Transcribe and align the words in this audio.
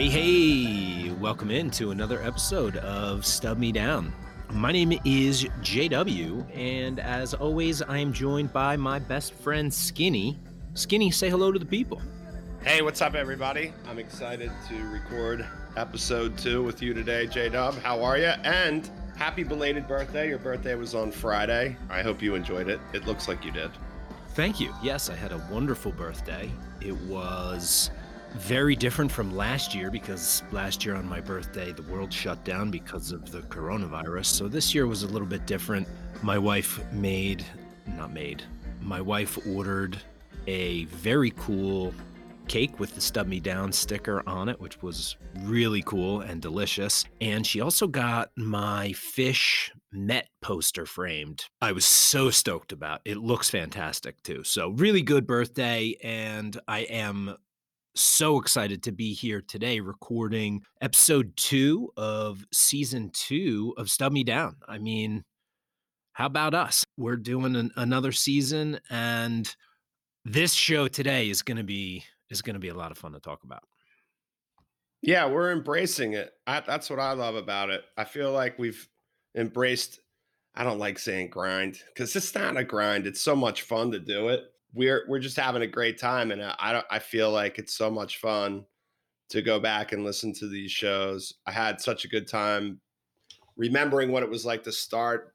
Hey, 0.00 0.08
hey, 0.08 1.10
welcome 1.20 1.50
into 1.50 1.90
another 1.90 2.22
episode 2.22 2.78
of 2.78 3.26
Stub 3.26 3.58
Me 3.58 3.70
Down. 3.70 4.14
My 4.50 4.72
name 4.72 4.98
is 5.04 5.44
JW, 5.60 6.56
and 6.56 6.98
as 6.98 7.34
always, 7.34 7.82
I 7.82 7.98
am 7.98 8.10
joined 8.10 8.50
by 8.50 8.78
my 8.78 8.98
best 8.98 9.34
friend 9.34 9.70
Skinny. 9.70 10.38
Skinny, 10.72 11.10
say 11.10 11.28
hello 11.28 11.52
to 11.52 11.58
the 11.58 11.66
people. 11.66 12.00
Hey, 12.64 12.80
what's 12.80 13.02
up, 13.02 13.14
everybody? 13.14 13.74
I'm 13.86 13.98
excited 13.98 14.50
to 14.70 14.88
record 14.88 15.46
episode 15.76 16.38
two 16.38 16.62
with 16.62 16.80
you 16.80 16.94
today, 16.94 17.26
J 17.26 17.50
Dub. 17.50 17.74
How 17.74 18.02
are 18.02 18.16
you? 18.16 18.32
And 18.42 18.90
happy 19.18 19.42
belated 19.42 19.86
birthday. 19.86 20.30
Your 20.30 20.38
birthday 20.38 20.76
was 20.76 20.94
on 20.94 21.12
Friday. 21.12 21.76
I 21.90 22.00
hope 22.00 22.22
you 22.22 22.36
enjoyed 22.36 22.70
it. 22.70 22.80
It 22.94 23.06
looks 23.06 23.28
like 23.28 23.44
you 23.44 23.50
did. 23.50 23.70
Thank 24.30 24.60
you. 24.60 24.72
Yes, 24.82 25.10
I 25.10 25.14
had 25.14 25.32
a 25.32 25.46
wonderful 25.50 25.92
birthday. 25.92 26.50
It 26.80 26.96
was 27.02 27.90
very 28.34 28.76
different 28.76 29.10
from 29.10 29.36
last 29.36 29.74
year 29.74 29.90
because 29.90 30.42
last 30.52 30.84
year 30.84 30.94
on 30.94 31.08
my 31.08 31.20
birthday, 31.20 31.72
the 31.72 31.82
world 31.82 32.12
shut 32.12 32.44
down 32.44 32.70
because 32.70 33.12
of 33.12 33.30
the 33.30 33.40
coronavirus. 33.42 34.26
So 34.26 34.48
this 34.48 34.74
year 34.74 34.86
was 34.86 35.02
a 35.02 35.08
little 35.08 35.28
bit 35.28 35.46
different. 35.46 35.88
My 36.22 36.38
wife 36.38 36.80
made, 36.92 37.44
not 37.96 38.12
made, 38.12 38.42
my 38.80 39.00
wife 39.00 39.38
ordered 39.46 39.98
a 40.46 40.84
very 40.86 41.32
cool 41.36 41.92
cake 42.48 42.80
with 42.80 42.94
the 42.94 43.00
Stub 43.00 43.28
Me 43.28 43.38
Down 43.38 43.72
sticker 43.72 44.22
on 44.26 44.48
it, 44.48 44.60
which 44.60 44.82
was 44.82 45.16
really 45.42 45.82
cool 45.82 46.20
and 46.20 46.42
delicious. 46.42 47.04
And 47.20 47.46
she 47.46 47.60
also 47.60 47.86
got 47.86 48.30
my 48.36 48.88
Phish 48.88 49.70
Met 49.92 50.28
poster 50.40 50.86
framed. 50.86 51.44
I 51.60 51.72
was 51.72 51.84
so 51.84 52.30
stoked 52.30 52.72
about. 52.72 53.00
It 53.04 53.18
looks 53.18 53.50
fantastic 53.50 54.22
too. 54.22 54.44
So 54.44 54.70
really 54.70 55.02
good 55.02 55.26
birthday 55.26 55.96
and 56.02 56.60
I 56.68 56.80
am 56.80 57.36
so 58.00 58.38
excited 58.38 58.82
to 58.82 58.92
be 58.92 59.12
here 59.12 59.42
today 59.46 59.78
recording 59.78 60.62
episode 60.80 61.36
2 61.36 61.92
of 61.98 62.46
season 62.50 63.10
2 63.12 63.74
of 63.76 63.90
Stub 63.90 64.10
Me 64.10 64.24
Down. 64.24 64.56
I 64.66 64.78
mean, 64.78 65.22
how 66.12 66.24
about 66.24 66.54
us? 66.54 66.82
We're 66.96 67.18
doing 67.18 67.54
an, 67.56 67.70
another 67.76 68.12
season 68.12 68.80
and 68.88 69.54
this 70.24 70.54
show 70.54 70.88
today 70.88 71.28
is 71.28 71.42
going 71.42 71.58
to 71.58 71.64
be 71.64 72.04
is 72.30 72.40
going 72.40 72.54
to 72.54 72.60
be 72.60 72.68
a 72.68 72.74
lot 72.74 72.90
of 72.90 72.96
fun 72.96 73.12
to 73.12 73.20
talk 73.20 73.44
about. 73.44 73.64
Yeah, 75.02 75.26
we're 75.26 75.52
embracing 75.52 76.14
it. 76.14 76.32
I, 76.46 76.60
that's 76.60 76.88
what 76.88 77.00
I 77.00 77.12
love 77.12 77.34
about 77.34 77.68
it. 77.68 77.82
I 77.98 78.04
feel 78.04 78.32
like 78.32 78.58
we've 78.58 78.88
embraced. 79.36 80.00
I 80.54 80.64
don't 80.64 80.78
like 80.78 80.98
saying 80.98 81.28
grind 81.28 81.78
because 81.88 82.16
it's 82.16 82.34
not 82.34 82.56
a 82.56 82.64
grind. 82.64 83.06
It's 83.06 83.20
so 83.20 83.36
much 83.36 83.62
fun 83.62 83.90
to 83.92 83.98
do 83.98 84.28
it. 84.28 84.49
We're 84.72 85.04
we're 85.08 85.18
just 85.18 85.36
having 85.36 85.62
a 85.62 85.66
great 85.66 85.98
time, 85.98 86.30
and 86.30 86.42
I 86.42 86.72
don't. 86.72 86.86
I 86.90 86.98
feel 86.98 87.30
like 87.30 87.58
it's 87.58 87.74
so 87.74 87.90
much 87.90 88.18
fun 88.18 88.64
to 89.30 89.42
go 89.42 89.60
back 89.60 89.92
and 89.92 90.04
listen 90.04 90.32
to 90.34 90.48
these 90.48 90.70
shows. 90.70 91.34
I 91.46 91.52
had 91.52 91.80
such 91.80 92.04
a 92.04 92.08
good 92.08 92.28
time 92.28 92.80
remembering 93.56 94.10
what 94.10 94.22
it 94.22 94.30
was 94.30 94.44
like 94.44 94.62
to 94.64 94.72
start 94.72 95.34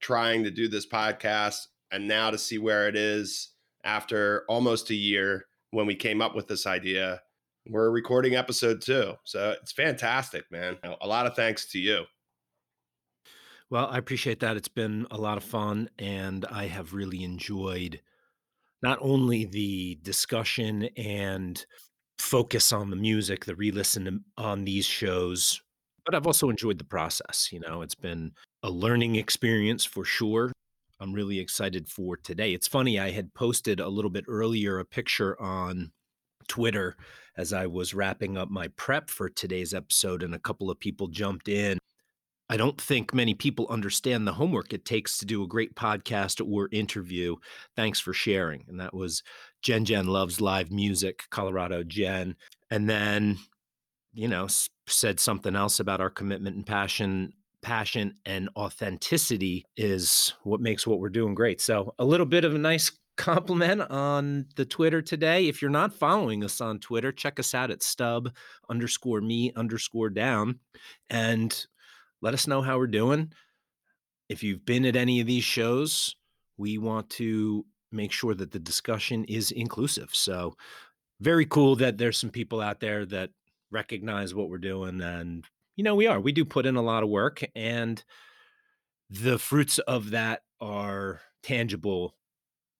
trying 0.00 0.44
to 0.44 0.50
do 0.50 0.68
this 0.68 0.86
podcast, 0.86 1.66
and 1.90 2.08
now 2.08 2.30
to 2.30 2.38
see 2.38 2.58
where 2.58 2.88
it 2.88 2.96
is 2.96 3.50
after 3.84 4.44
almost 4.48 4.90
a 4.90 4.94
year 4.94 5.46
when 5.70 5.86
we 5.86 5.94
came 5.94 6.20
up 6.20 6.34
with 6.34 6.48
this 6.48 6.66
idea. 6.66 7.20
We're 7.68 7.90
recording 7.90 8.36
episode 8.36 8.80
two. 8.80 9.14
So 9.24 9.56
it's 9.60 9.72
fantastic, 9.72 10.44
man. 10.52 10.76
A 11.00 11.06
lot 11.06 11.26
of 11.26 11.34
thanks 11.34 11.66
to 11.72 11.78
you. 11.78 12.04
Well, 13.70 13.86
I 13.86 13.98
appreciate 13.98 14.38
that. 14.40 14.56
It's 14.56 14.68
been 14.68 15.06
a 15.10 15.16
lot 15.16 15.36
of 15.36 15.42
fun, 15.42 15.90
and 15.98 16.44
I 16.44 16.66
have 16.66 16.94
really 16.94 17.24
enjoyed 17.24 18.00
not 18.86 18.98
only 19.00 19.44
the 19.46 19.98
discussion 20.04 20.84
and 20.96 21.66
focus 22.20 22.72
on 22.72 22.88
the 22.88 22.94
music, 22.94 23.44
the 23.44 23.56
re 23.56 23.72
listen 23.72 24.24
on 24.38 24.64
these 24.64 24.86
shows, 24.86 25.60
but 26.04 26.14
I've 26.14 26.28
also 26.28 26.50
enjoyed 26.50 26.78
the 26.78 26.84
process. 26.84 27.48
You 27.50 27.58
know, 27.58 27.82
it's 27.82 27.96
been 27.96 28.30
a 28.62 28.70
learning 28.70 29.16
experience 29.16 29.84
for 29.84 30.04
sure. 30.04 30.52
I'm 31.00 31.12
really 31.12 31.40
excited 31.40 31.88
for 31.88 32.16
today. 32.16 32.54
It's 32.54 32.68
funny, 32.68 33.00
I 33.00 33.10
had 33.10 33.34
posted 33.34 33.80
a 33.80 33.88
little 33.88 34.08
bit 34.08 34.24
earlier 34.28 34.78
a 34.78 34.84
picture 34.84 35.34
on 35.42 35.90
Twitter 36.46 36.96
as 37.36 37.52
I 37.52 37.66
was 37.66 37.92
wrapping 37.92 38.38
up 38.38 38.50
my 38.50 38.68
prep 38.76 39.10
for 39.10 39.28
today's 39.28 39.74
episode, 39.74 40.22
and 40.22 40.32
a 40.32 40.38
couple 40.38 40.70
of 40.70 40.78
people 40.78 41.08
jumped 41.08 41.48
in. 41.48 41.76
I 42.48 42.56
don't 42.56 42.80
think 42.80 43.12
many 43.12 43.34
people 43.34 43.66
understand 43.68 44.26
the 44.26 44.32
homework 44.32 44.72
it 44.72 44.84
takes 44.84 45.18
to 45.18 45.26
do 45.26 45.42
a 45.42 45.48
great 45.48 45.74
podcast 45.74 46.46
or 46.46 46.68
interview. 46.70 47.36
Thanks 47.74 47.98
for 47.98 48.12
sharing. 48.12 48.64
And 48.68 48.80
that 48.80 48.94
was 48.94 49.22
Jen 49.62 49.84
Jen 49.84 50.06
Loves 50.06 50.40
Live 50.40 50.70
Music, 50.70 51.24
Colorado 51.30 51.82
Jen. 51.82 52.36
And 52.70 52.88
then, 52.88 53.38
you 54.14 54.28
know, 54.28 54.46
said 54.86 55.18
something 55.18 55.56
else 55.56 55.80
about 55.80 56.00
our 56.00 56.10
commitment 56.10 56.56
and 56.56 56.66
passion 56.66 57.32
passion 57.62 58.14
and 58.24 58.48
authenticity 58.56 59.64
is 59.76 60.34
what 60.44 60.60
makes 60.60 60.86
what 60.86 61.00
we're 61.00 61.08
doing 61.08 61.34
great. 61.34 61.60
So, 61.60 61.94
a 61.98 62.04
little 62.04 62.26
bit 62.26 62.44
of 62.44 62.54
a 62.54 62.58
nice 62.58 62.92
compliment 63.16 63.80
on 63.90 64.46
the 64.54 64.64
Twitter 64.64 65.02
today. 65.02 65.48
If 65.48 65.60
you're 65.60 65.70
not 65.70 65.92
following 65.92 66.44
us 66.44 66.60
on 66.60 66.78
Twitter, 66.78 67.10
check 67.10 67.40
us 67.40 67.54
out 67.54 67.72
at 67.72 67.82
stub 67.82 68.30
underscore 68.68 69.20
me 69.20 69.52
underscore 69.56 70.10
down 70.10 70.60
and 71.10 71.66
let 72.22 72.34
us 72.34 72.46
know 72.46 72.62
how 72.62 72.78
we're 72.78 72.86
doing. 72.86 73.32
If 74.28 74.42
you've 74.42 74.64
been 74.64 74.84
at 74.84 74.96
any 74.96 75.20
of 75.20 75.26
these 75.26 75.44
shows, 75.44 76.16
we 76.56 76.78
want 76.78 77.10
to 77.10 77.64
make 77.92 78.12
sure 78.12 78.34
that 78.34 78.50
the 78.50 78.58
discussion 78.58 79.24
is 79.24 79.50
inclusive. 79.50 80.10
So, 80.12 80.56
very 81.20 81.46
cool 81.46 81.76
that 81.76 81.98
there's 81.98 82.18
some 82.18 82.30
people 82.30 82.60
out 82.60 82.80
there 82.80 83.06
that 83.06 83.30
recognize 83.70 84.34
what 84.34 84.50
we're 84.50 84.58
doing 84.58 85.00
and 85.00 85.46
you 85.76 85.84
know, 85.84 85.94
we 85.94 86.06
are. 86.06 86.18
We 86.18 86.32
do 86.32 86.44
put 86.44 86.66
in 86.66 86.76
a 86.76 86.82
lot 86.82 87.02
of 87.02 87.10
work, 87.10 87.44
and 87.54 88.02
the 89.10 89.38
fruits 89.38 89.78
of 89.78 90.10
that 90.10 90.42
are 90.60 91.20
tangible. 91.42 92.16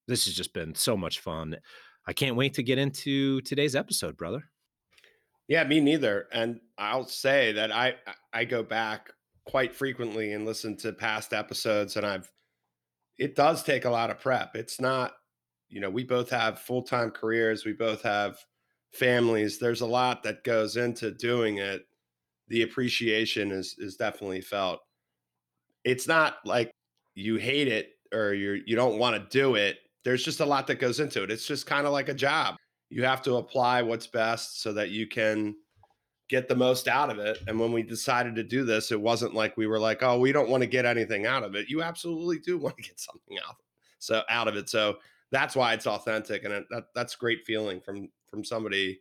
This 0.08 0.24
has 0.24 0.34
just 0.34 0.54
been 0.54 0.74
so 0.74 0.96
much 0.96 1.20
fun. 1.20 1.56
I 2.06 2.12
can't 2.12 2.36
wait 2.36 2.54
to 2.54 2.62
get 2.62 2.78
into 2.78 3.42
today's 3.42 3.76
episode, 3.76 4.16
brother. 4.16 4.44
Yeah, 5.46 5.64
me 5.64 5.80
neither. 5.80 6.26
And 6.32 6.60
I'll 6.78 7.06
say 7.06 7.52
that 7.52 7.70
I 7.70 7.96
I 8.32 8.44
go 8.44 8.62
back 8.62 9.12
quite 9.46 9.74
frequently 9.74 10.32
and 10.32 10.44
listen 10.44 10.76
to 10.78 10.92
past 10.92 11.32
episodes, 11.32 11.96
and 11.96 12.06
I've 12.06 12.30
it 13.18 13.34
does 13.34 13.62
take 13.62 13.84
a 13.86 13.90
lot 13.90 14.10
of 14.10 14.20
prep. 14.20 14.54
It's 14.54 14.78
not, 14.78 15.12
you 15.68 15.80
know, 15.80 15.88
we 15.88 16.04
both 16.04 16.28
have 16.30 16.58
full 16.60 16.82
time 16.82 17.10
careers, 17.10 17.64
we 17.64 17.72
both 17.72 18.02
have 18.02 18.38
families. 18.92 19.58
There's 19.58 19.80
a 19.80 19.86
lot 19.86 20.22
that 20.24 20.44
goes 20.44 20.76
into 20.76 21.12
doing 21.12 21.58
it 21.58 21.86
the 22.48 22.62
appreciation 22.62 23.50
is 23.50 23.74
is 23.78 23.96
definitely 23.96 24.40
felt. 24.40 24.80
It's 25.84 26.06
not 26.06 26.36
like 26.44 26.70
you 27.14 27.36
hate 27.36 27.68
it 27.68 27.90
or 28.12 28.34
you 28.34 28.62
you 28.66 28.76
don't 28.76 28.98
want 28.98 29.16
to 29.16 29.38
do 29.38 29.54
it. 29.54 29.78
There's 30.04 30.24
just 30.24 30.40
a 30.40 30.46
lot 30.46 30.66
that 30.68 30.78
goes 30.78 31.00
into 31.00 31.22
it. 31.22 31.30
It's 31.30 31.46
just 31.46 31.66
kind 31.66 31.86
of 31.86 31.92
like 31.92 32.08
a 32.08 32.14
job. 32.14 32.56
You 32.90 33.04
have 33.04 33.22
to 33.22 33.36
apply 33.36 33.82
what's 33.82 34.06
best 34.06 34.62
so 34.62 34.72
that 34.74 34.90
you 34.90 35.08
can 35.08 35.56
get 36.28 36.48
the 36.48 36.56
most 36.56 36.88
out 36.88 37.10
of 37.10 37.18
it. 37.18 37.38
And 37.46 37.58
when 37.58 37.72
we 37.72 37.82
decided 37.82 38.34
to 38.36 38.42
do 38.42 38.64
this, 38.64 38.90
it 38.92 39.00
wasn't 39.00 39.34
like 39.34 39.56
we 39.56 39.66
were 39.66 39.78
like, 39.78 40.02
"Oh, 40.02 40.18
we 40.18 40.32
don't 40.32 40.48
want 40.48 40.62
to 40.62 40.68
get 40.68 40.86
anything 40.86 41.26
out 41.26 41.42
of 41.42 41.54
it." 41.54 41.68
You 41.68 41.82
absolutely 41.82 42.38
do 42.38 42.58
want 42.58 42.76
to 42.76 42.82
get 42.82 43.00
something 43.00 43.38
out. 43.46 43.56
So 43.98 44.22
out 44.28 44.48
of 44.48 44.56
it. 44.56 44.68
So 44.68 44.98
that's 45.30 45.56
why 45.56 45.72
it's 45.72 45.86
authentic 45.86 46.44
and 46.44 46.52
it, 46.52 46.66
that 46.70 46.84
that's 46.94 47.16
great 47.16 47.44
feeling 47.44 47.80
from 47.80 48.08
from 48.30 48.44
somebody 48.44 49.00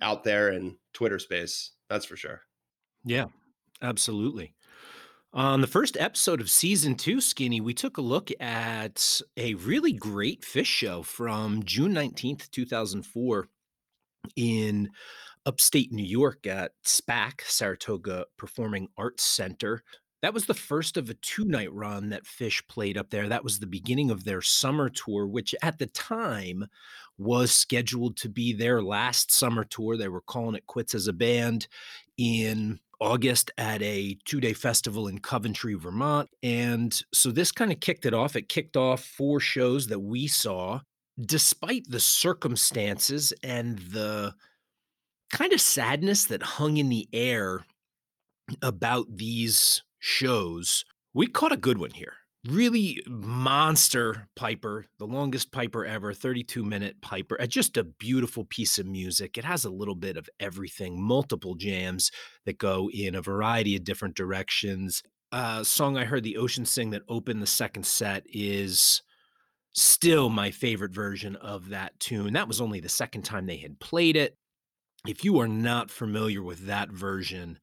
out 0.00 0.24
there 0.24 0.50
in 0.50 0.76
Twitter 0.92 1.18
space. 1.18 1.72
That's 1.88 2.04
for 2.04 2.16
sure. 2.16 2.42
Yeah, 3.04 3.26
absolutely. 3.80 4.54
On 5.34 5.62
the 5.62 5.66
first 5.66 5.96
episode 5.98 6.42
of 6.42 6.50
season 6.50 6.94
two, 6.94 7.20
Skinny, 7.20 7.60
we 7.60 7.72
took 7.72 7.96
a 7.96 8.02
look 8.02 8.30
at 8.38 9.22
a 9.36 9.54
really 9.54 9.92
great 9.92 10.42
Phish 10.42 10.66
show 10.66 11.02
from 11.02 11.62
June 11.62 11.94
19th, 11.94 12.50
2004, 12.50 13.48
in 14.36 14.90
upstate 15.46 15.92
New 15.92 16.04
York 16.04 16.46
at 16.46 16.72
SPAC, 16.84 17.42
Saratoga 17.42 18.26
Performing 18.36 18.88
Arts 18.96 19.24
Center. 19.24 19.82
That 20.22 20.34
was 20.34 20.46
the 20.46 20.54
first 20.54 20.96
of 20.96 21.10
a 21.10 21.14
two 21.14 21.44
night 21.44 21.72
run 21.72 22.10
that 22.10 22.24
Phish 22.24 22.66
played 22.68 22.96
up 22.96 23.10
there. 23.10 23.28
That 23.28 23.42
was 23.42 23.58
the 23.58 23.66
beginning 23.66 24.10
of 24.10 24.22
their 24.22 24.40
summer 24.40 24.88
tour, 24.88 25.26
which 25.26 25.54
at 25.62 25.78
the 25.78 25.86
time 25.86 26.66
was 27.18 27.50
scheduled 27.50 28.16
to 28.18 28.28
be 28.28 28.52
their 28.52 28.82
last 28.82 29.32
summer 29.32 29.64
tour. 29.64 29.96
They 29.96 30.08
were 30.08 30.20
calling 30.20 30.54
it 30.54 30.66
quits 30.66 30.94
as 30.94 31.08
a 31.08 31.12
band 31.12 31.66
in 32.16 32.78
August 33.00 33.50
at 33.58 33.82
a 33.82 34.16
two 34.24 34.40
day 34.40 34.52
festival 34.52 35.08
in 35.08 35.18
Coventry, 35.18 35.74
Vermont. 35.74 36.30
And 36.44 37.02
so 37.12 37.32
this 37.32 37.50
kind 37.50 37.72
of 37.72 37.80
kicked 37.80 38.06
it 38.06 38.14
off. 38.14 38.36
It 38.36 38.48
kicked 38.48 38.76
off 38.76 39.02
four 39.02 39.40
shows 39.40 39.88
that 39.88 39.98
we 39.98 40.28
saw, 40.28 40.80
despite 41.20 41.84
the 41.88 41.98
circumstances 41.98 43.32
and 43.42 43.80
the 43.90 44.34
kind 45.32 45.52
of 45.52 45.60
sadness 45.60 46.26
that 46.26 46.42
hung 46.42 46.76
in 46.76 46.88
the 46.90 47.08
air 47.12 47.64
about 48.62 49.06
these 49.16 49.82
shows. 49.98 50.84
We 51.14 51.26
caught 51.26 51.52
a 51.52 51.56
good 51.56 51.78
one 51.78 51.90
here. 51.92 52.14
really 52.48 53.00
monster 53.06 54.26
piper, 54.34 54.86
the 54.98 55.06
longest 55.06 55.52
piper 55.52 55.86
ever, 55.86 56.12
32 56.12 56.64
minute 56.64 57.00
piper. 57.00 57.40
Uh, 57.40 57.46
just 57.46 57.76
a 57.76 57.84
beautiful 57.84 58.44
piece 58.44 58.78
of 58.78 58.86
music. 58.86 59.38
It 59.38 59.44
has 59.44 59.64
a 59.64 59.70
little 59.70 59.94
bit 59.94 60.16
of 60.16 60.28
everything, 60.40 61.00
multiple 61.00 61.54
jams 61.54 62.10
that 62.46 62.58
go 62.58 62.90
in 62.92 63.14
a 63.14 63.22
variety 63.22 63.76
of 63.76 63.84
different 63.84 64.16
directions. 64.16 65.02
A 65.30 65.64
song 65.64 65.96
I 65.96 66.04
heard 66.04 66.24
the 66.24 66.36
Ocean 66.36 66.66
sing 66.66 66.90
that 66.90 67.02
opened 67.08 67.40
the 67.42 67.46
second 67.46 67.86
set 67.86 68.24
is 68.28 69.02
still 69.72 70.28
my 70.28 70.50
favorite 70.50 70.92
version 70.92 71.36
of 71.36 71.70
that 71.70 71.98
tune. 72.00 72.32
That 72.34 72.48
was 72.48 72.60
only 72.60 72.80
the 72.80 72.88
second 72.88 73.22
time 73.22 73.46
they 73.46 73.56
had 73.56 73.78
played 73.80 74.16
it. 74.16 74.36
If 75.06 75.24
you 75.24 75.40
are 75.40 75.48
not 75.48 75.90
familiar 75.90 76.42
with 76.42 76.66
that 76.66 76.90
version, 76.90 77.58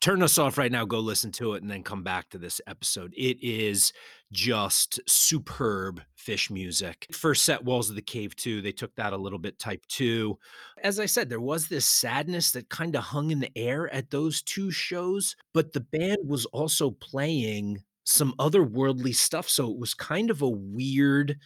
turn 0.00 0.24
us 0.24 0.38
off 0.38 0.58
right 0.58 0.72
now, 0.72 0.84
go 0.84 0.98
listen 0.98 1.30
to 1.32 1.54
it, 1.54 1.62
and 1.62 1.70
then 1.70 1.84
come 1.84 2.02
back 2.02 2.28
to 2.30 2.38
this 2.38 2.60
episode. 2.66 3.14
It 3.16 3.38
is 3.40 3.92
just 4.32 4.98
superb 5.06 6.02
Phish 6.18 6.50
music. 6.50 7.06
First 7.12 7.44
set, 7.44 7.64
Walls 7.64 7.90
of 7.90 7.96
the 7.96 8.02
Cave 8.02 8.34
2, 8.34 8.60
they 8.60 8.72
took 8.72 8.92
that 8.96 9.12
a 9.12 9.16
little 9.16 9.38
bit 9.38 9.60
type 9.60 9.84
2. 9.86 10.36
As 10.82 10.98
I 10.98 11.06
said, 11.06 11.28
there 11.28 11.40
was 11.40 11.68
this 11.68 11.86
sadness 11.86 12.50
that 12.50 12.68
kind 12.70 12.96
of 12.96 13.04
hung 13.04 13.30
in 13.30 13.38
the 13.38 13.56
air 13.56 13.92
at 13.94 14.10
those 14.10 14.42
two 14.42 14.72
shows, 14.72 15.36
but 15.54 15.72
the 15.72 15.80
band 15.80 16.18
was 16.26 16.44
also 16.46 16.90
playing 16.90 17.84
some 18.04 18.34
otherworldly 18.40 19.14
stuff. 19.14 19.48
So 19.48 19.70
it 19.70 19.78
was 19.78 19.94
kind 19.94 20.28
of 20.28 20.42
a 20.42 20.48
weird 20.48 21.38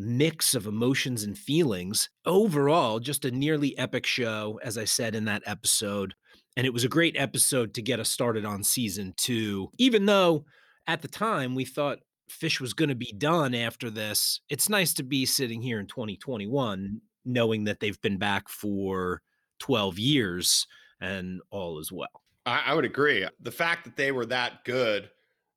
mix 0.00 0.54
of 0.54 0.66
emotions 0.66 1.22
and 1.22 1.36
feelings. 1.36 2.08
Overall, 2.24 2.98
just 2.98 3.24
a 3.24 3.30
nearly 3.30 3.76
epic 3.78 4.06
show, 4.06 4.58
as 4.62 4.78
I 4.78 4.84
said 4.84 5.14
in 5.14 5.26
that 5.26 5.42
episode. 5.46 6.14
And 6.56 6.66
it 6.66 6.72
was 6.72 6.84
a 6.84 6.88
great 6.88 7.16
episode 7.16 7.74
to 7.74 7.82
get 7.82 8.00
us 8.00 8.10
started 8.10 8.44
on 8.44 8.64
season 8.64 9.14
two. 9.16 9.70
Even 9.78 10.06
though 10.06 10.44
at 10.86 11.02
the 11.02 11.08
time 11.08 11.54
we 11.54 11.64
thought 11.64 12.00
Phish 12.30 12.60
was 12.60 12.74
going 12.74 12.88
to 12.88 12.94
be 12.94 13.12
done 13.16 13.54
after 13.54 13.90
this, 13.90 14.40
it's 14.48 14.68
nice 14.68 14.94
to 14.94 15.02
be 15.02 15.26
sitting 15.26 15.62
here 15.62 15.78
in 15.78 15.86
2021 15.86 17.00
knowing 17.24 17.64
that 17.64 17.80
they've 17.80 18.00
been 18.00 18.18
back 18.18 18.48
for 18.48 19.20
12 19.60 19.98
years 19.98 20.66
and 21.00 21.40
all 21.50 21.78
is 21.78 21.92
well. 21.92 22.22
I, 22.46 22.62
I 22.66 22.74
would 22.74 22.84
agree. 22.84 23.26
The 23.40 23.50
fact 23.50 23.84
that 23.84 23.96
they 23.96 24.12
were 24.12 24.26
that 24.26 24.64
good 24.64 25.10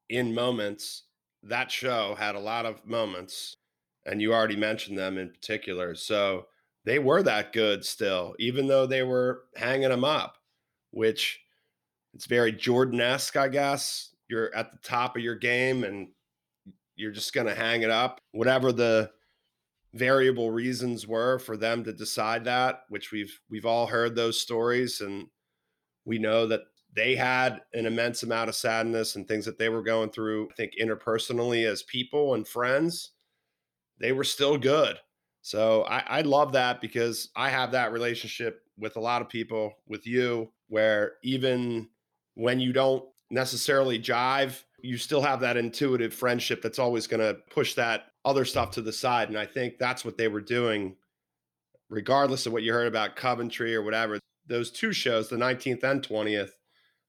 in 0.09 0.33
moments, 0.33 1.03
that 1.43 1.71
show 1.71 2.15
had 2.15 2.35
a 2.35 2.39
lot 2.39 2.65
of 2.65 2.85
moments, 2.85 3.57
and 4.05 4.21
you 4.21 4.33
already 4.33 4.55
mentioned 4.55 4.97
them 4.97 5.17
in 5.17 5.29
particular. 5.29 5.95
So 5.95 6.47
they 6.85 6.99
were 6.99 7.23
that 7.23 7.53
good 7.53 7.85
still, 7.85 8.35
even 8.39 8.67
though 8.67 8.85
they 8.85 9.03
were 9.03 9.43
hanging 9.55 9.89
them 9.89 10.03
up 10.03 10.37
which 10.93 11.41
it's 12.13 12.27
very 12.27 12.51
Jordan 12.51 13.01
esque, 13.01 13.35
I 13.35 13.49
guess. 13.49 14.13
You're 14.29 14.55
at 14.55 14.71
the 14.71 14.77
top 14.77 15.17
of 15.17 15.23
your 15.23 15.35
game 15.35 15.83
and 15.83 16.07
you're 16.95 17.11
just 17.11 17.33
going 17.33 17.47
to 17.47 17.55
hang 17.55 17.81
it 17.81 17.89
up. 17.89 18.21
Whatever 18.31 18.71
the 18.71 19.11
variable 19.93 20.51
reasons 20.51 21.07
were 21.07 21.39
for 21.39 21.57
them 21.57 21.83
to 21.83 21.91
decide 21.91 22.45
that, 22.45 22.83
which 22.89 23.11
we've 23.11 23.39
we've 23.49 23.65
all 23.65 23.87
heard 23.87 24.15
those 24.15 24.39
stories 24.39 25.01
and 25.01 25.27
we 26.05 26.19
know 26.19 26.47
that 26.47 26.61
they 26.95 27.15
had 27.15 27.61
an 27.73 27.87
immense 27.87 28.21
amount 28.21 28.49
of 28.49 28.55
sadness 28.55 29.15
and 29.15 29.27
things 29.27 29.45
that 29.45 29.57
they 29.57 29.69
were 29.69 29.81
going 29.81 30.11
through, 30.11 30.47
I 30.51 30.53
think 30.53 30.73
interpersonally 30.79 31.65
as 31.65 31.81
people 31.83 32.35
and 32.35 32.47
friends, 32.47 33.11
they 33.99 34.11
were 34.11 34.23
still 34.23 34.57
good. 34.57 34.97
So 35.41 35.83
I, 35.83 36.03
I 36.07 36.21
love 36.21 36.53
that 36.53 36.81
because 36.81 37.29
I 37.35 37.49
have 37.49 37.71
that 37.73 37.91
relationship 37.91 38.61
with 38.77 38.95
a 38.95 39.01
lot 39.01 39.21
of 39.21 39.29
people, 39.29 39.73
with 39.87 40.07
you, 40.07 40.49
where 40.69 41.13
even 41.23 41.89
when 42.35 42.59
you 42.59 42.73
don't 42.73 43.03
necessarily 43.29 43.99
jive, 43.99 44.63
you 44.81 44.97
still 44.97 45.21
have 45.21 45.39
that 45.41 45.57
intuitive 45.57 46.13
friendship 46.13 46.61
that's 46.61 46.79
always 46.79 47.07
going 47.07 47.19
to 47.19 47.39
push 47.49 47.73
that 47.73 48.05
other 48.25 48.45
stuff 48.45 48.71
to 48.71 48.81
the 48.81 48.93
side. 48.93 49.29
And 49.29 49.37
I 49.37 49.45
think 49.45 49.77
that's 49.77 50.05
what 50.05 50.17
they 50.17 50.27
were 50.27 50.41
doing, 50.41 50.95
regardless 51.89 52.45
of 52.45 52.53
what 52.53 52.63
you 52.63 52.73
heard 52.73 52.87
about 52.87 53.15
Coventry 53.15 53.75
or 53.75 53.83
whatever. 53.83 54.19
Those 54.47 54.71
two 54.71 54.93
shows, 54.93 55.29
the 55.29 55.37
19th 55.37 55.83
and 55.83 56.01
20th 56.01 56.51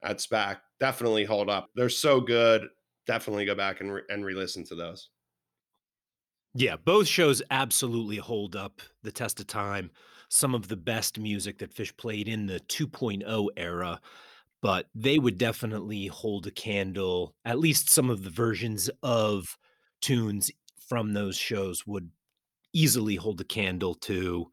at 0.03 0.19
SPAC, 0.19 0.59
definitely 0.81 1.25
hold 1.25 1.51
up. 1.51 1.69
They're 1.75 1.89
so 1.89 2.21
good. 2.21 2.69
Definitely 3.07 3.45
go 3.45 3.55
back 3.55 3.81
and, 3.81 3.93
re- 3.93 4.03
and 4.09 4.25
re 4.25 4.35
listen 4.35 4.65
to 4.67 4.75
those. 4.75 5.11
Yeah, 6.57 6.77
both 6.77 7.09
shows 7.09 7.43
absolutely 7.51 8.17
hold 8.17 8.55
up 8.55 8.81
the 9.03 9.11
test 9.11 9.41
of 9.41 9.49
time. 9.49 9.91
Some 10.29 10.55
of 10.55 10.69
the 10.69 10.77
best 10.77 11.19
music 11.19 11.59
that 11.59 11.75
Phish 11.75 11.97
played 11.97 12.29
in 12.29 12.47
the 12.47 12.61
2.0 12.61 13.49
era, 13.57 14.01
but 14.63 14.89
they 14.95 15.19
would 15.19 15.37
definitely 15.37 16.07
hold 16.07 16.47
a 16.47 16.53
candle. 16.53 17.35
At 17.45 17.59
least 17.59 17.91
some 17.91 18.09
of 18.09 18.23
the 18.23 18.31
versions 18.31 18.89
of 19.03 19.59
tunes 20.01 20.51
from 20.89 21.13
those 21.13 21.37
shows 21.37 21.87
would 21.87 22.11
easily 22.73 23.17
hold 23.17 23.41
a 23.41 23.45
candle 23.45 23.95
to 23.95 24.47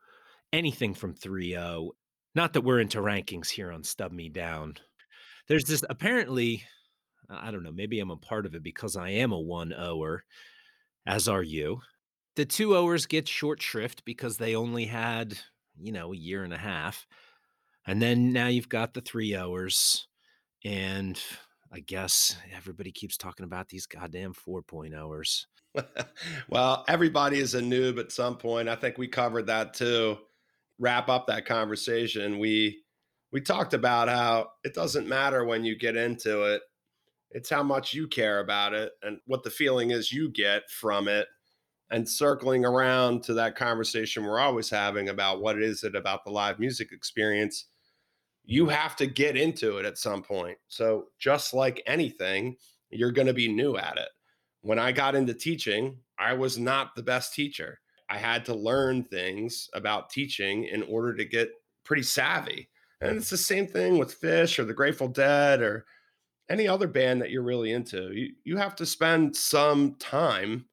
anything 0.51 0.95
from 0.95 1.13
3.0. 1.13 1.89
Not 2.33 2.53
that 2.53 2.61
we're 2.61 2.79
into 2.79 2.99
rankings 2.99 3.49
here 3.49 3.71
on 3.71 3.83
Stub 3.83 4.11
Me 4.11 4.27
Down. 4.27 4.75
There's 5.47 5.65
this 5.65 5.83
apparently, 5.89 6.63
I 7.29 7.51
don't 7.51 7.63
know, 7.63 7.71
maybe 7.71 7.99
I'm 7.99 8.11
a 8.11 8.17
part 8.17 8.45
of 8.45 8.55
it 8.55 8.63
because 8.63 8.95
I 8.95 9.09
am 9.09 9.31
a 9.31 9.39
1 9.39 9.73
as 11.05 11.27
are 11.27 11.43
you. 11.43 11.81
The 12.35 12.45
two 12.45 12.75
owers 12.75 13.05
get 13.05 13.27
short 13.27 13.61
shrift 13.61 14.05
because 14.05 14.37
they 14.37 14.55
only 14.55 14.85
had, 14.85 15.37
you 15.77 15.91
know, 15.91 16.13
a 16.13 16.17
year 16.17 16.43
and 16.43 16.53
a 16.53 16.57
half. 16.57 17.05
And 17.85 18.01
then 18.01 18.31
now 18.31 18.47
you've 18.47 18.69
got 18.69 18.93
the 18.93 19.01
three 19.01 19.35
hours. 19.35 20.07
And 20.63 21.21
I 21.71 21.79
guess 21.79 22.35
everybody 22.55 22.91
keeps 22.91 23.17
talking 23.17 23.43
about 23.43 23.69
these 23.69 23.85
goddamn 23.85 24.33
4.0 24.33 24.67
point 24.67 24.93
hours. 24.93 25.47
well, 26.49 26.83
everybody 26.87 27.39
is 27.39 27.55
a 27.55 27.61
noob 27.61 27.99
at 27.99 28.11
some 28.11 28.37
point. 28.37 28.69
I 28.69 28.75
think 28.75 28.97
we 28.97 29.07
covered 29.07 29.47
that 29.47 29.73
too. 29.73 30.17
Wrap 30.79 31.09
up 31.09 31.27
that 31.27 31.45
conversation. 31.45 32.39
We 32.39 32.83
we 33.31 33.39
talked 33.39 33.73
about 33.73 34.09
how 34.09 34.49
it 34.63 34.73
doesn't 34.73 35.07
matter 35.07 35.45
when 35.45 35.63
you 35.63 35.77
get 35.77 35.95
into 35.95 36.43
it. 36.43 36.61
It's 37.31 37.49
how 37.49 37.63
much 37.63 37.93
you 37.93 38.07
care 38.07 38.39
about 38.39 38.73
it 38.73 38.93
and 39.03 39.19
what 39.25 39.43
the 39.43 39.49
feeling 39.49 39.91
is 39.91 40.11
you 40.11 40.29
get 40.29 40.69
from 40.69 41.07
it 41.07 41.27
and 41.89 42.07
circling 42.07 42.65
around 42.65 43.23
to 43.23 43.33
that 43.33 43.55
conversation 43.55 44.23
we're 44.23 44.39
always 44.39 44.69
having 44.69 45.09
about 45.09 45.41
what 45.41 45.61
is 45.61 45.83
it 45.83 45.95
about 45.95 46.23
the 46.23 46.31
live 46.31 46.59
music 46.59 46.91
experience 46.91 47.65
you 48.43 48.67
have 48.67 48.95
to 48.97 49.07
get 49.07 49.37
into 49.37 49.77
it 49.77 49.85
at 49.85 49.97
some 49.97 50.23
point. 50.23 50.57
So 50.67 51.05
just 51.19 51.53
like 51.53 51.83
anything 51.85 52.55
you're 52.89 53.11
going 53.11 53.27
to 53.27 53.33
be 53.33 53.47
new 53.47 53.77
at 53.77 53.97
it. 53.97 54.09
When 54.61 54.77
i 54.77 54.91
got 54.91 55.15
into 55.15 55.33
teaching 55.33 55.97
i 56.19 56.33
was 56.33 56.57
not 56.57 56.95
the 56.95 57.03
best 57.03 57.33
teacher. 57.33 57.79
I 58.09 58.17
had 58.17 58.43
to 58.45 58.55
learn 58.55 59.05
things 59.05 59.69
about 59.73 60.09
teaching 60.09 60.65
in 60.65 60.83
order 60.83 61.15
to 61.15 61.23
get 61.23 61.49
pretty 61.85 62.03
savvy. 62.03 62.69
And 62.99 63.15
it's 63.17 63.29
the 63.29 63.37
same 63.37 63.67
thing 63.67 63.97
with 63.97 64.19
Phish 64.19 64.59
or 64.59 64.65
the 64.65 64.73
grateful 64.73 65.07
dead 65.07 65.61
or 65.61 65.85
any 66.51 66.67
other 66.67 66.87
band 66.87 67.21
that 67.21 67.31
you're 67.31 67.41
really 67.41 67.71
into 67.71 68.11
you, 68.13 68.33
you 68.43 68.57
have 68.57 68.75
to 68.75 68.85
spend 68.85 69.35
some 69.35 69.95
time 69.95 70.65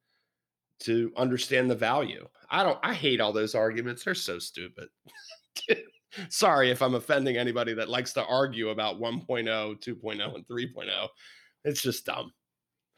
to 0.80 1.12
understand 1.16 1.70
the 1.70 1.76
value. 1.76 2.26
I 2.50 2.64
don't 2.64 2.78
I 2.82 2.94
hate 2.94 3.20
all 3.20 3.32
those 3.32 3.54
arguments. 3.54 4.04
They're 4.04 4.14
so 4.14 4.38
stupid. 4.38 4.88
Sorry 6.30 6.70
if 6.70 6.82
I'm 6.82 6.96
offending 6.96 7.36
anybody 7.36 7.74
that 7.74 7.88
likes 7.88 8.12
to 8.14 8.24
argue 8.24 8.70
about 8.70 9.00
1.0, 9.00 9.26
2.0 9.26 10.34
and 10.34 10.46
3.0. 10.48 11.08
It's 11.64 11.82
just 11.82 12.06
dumb. 12.06 12.32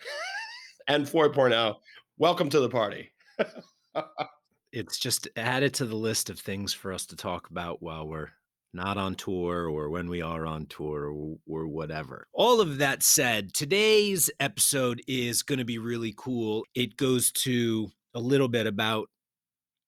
and 0.88 1.04
4.0. 1.04 1.76
Welcome 2.18 2.48
to 2.50 2.60
the 2.60 2.68
party. 2.68 3.10
it's 4.72 4.98
just 4.98 5.28
added 5.36 5.74
to 5.74 5.86
the 5.86 5.96
list 5.96 6.30
of 6.30 6.38
things 6.38 6.72
for 6.72 6.92
us 6.92 7.04
to 7.06 7.16
talk 7.16 7.50
about 7.50 7.82
while 7.82 8.06
we're 8.06 8.28
not 8.72 8.96
on 8.96 9.14
tour 9.14 9.68
or 9.68 9.90
when 9.90 10.08
we 10.08 10.22
are 10.22 10.46
on 10.46 10.66
tour 10.66 11.12
or, 11.46 11.66
whatever. 11.66 12.26
All 12.32 12.60
of 12.60 12.78
that 12.78 13.02
said, 13.02 13.52
today's 13.52 14.30
episode 14.38 15.02
is 15.08 15.42
going 15.42 15.58
to 15.58 15.64
be 15.64 15.78
really 15.78 16.14
cool. 16.16 16.64
It 16.74 16.96
goes 16.96 17.32
to 17.32 17.90
a 18.14 18.20
little 18.20 18.48
bit 18.48 18.66
about 18.66 19.08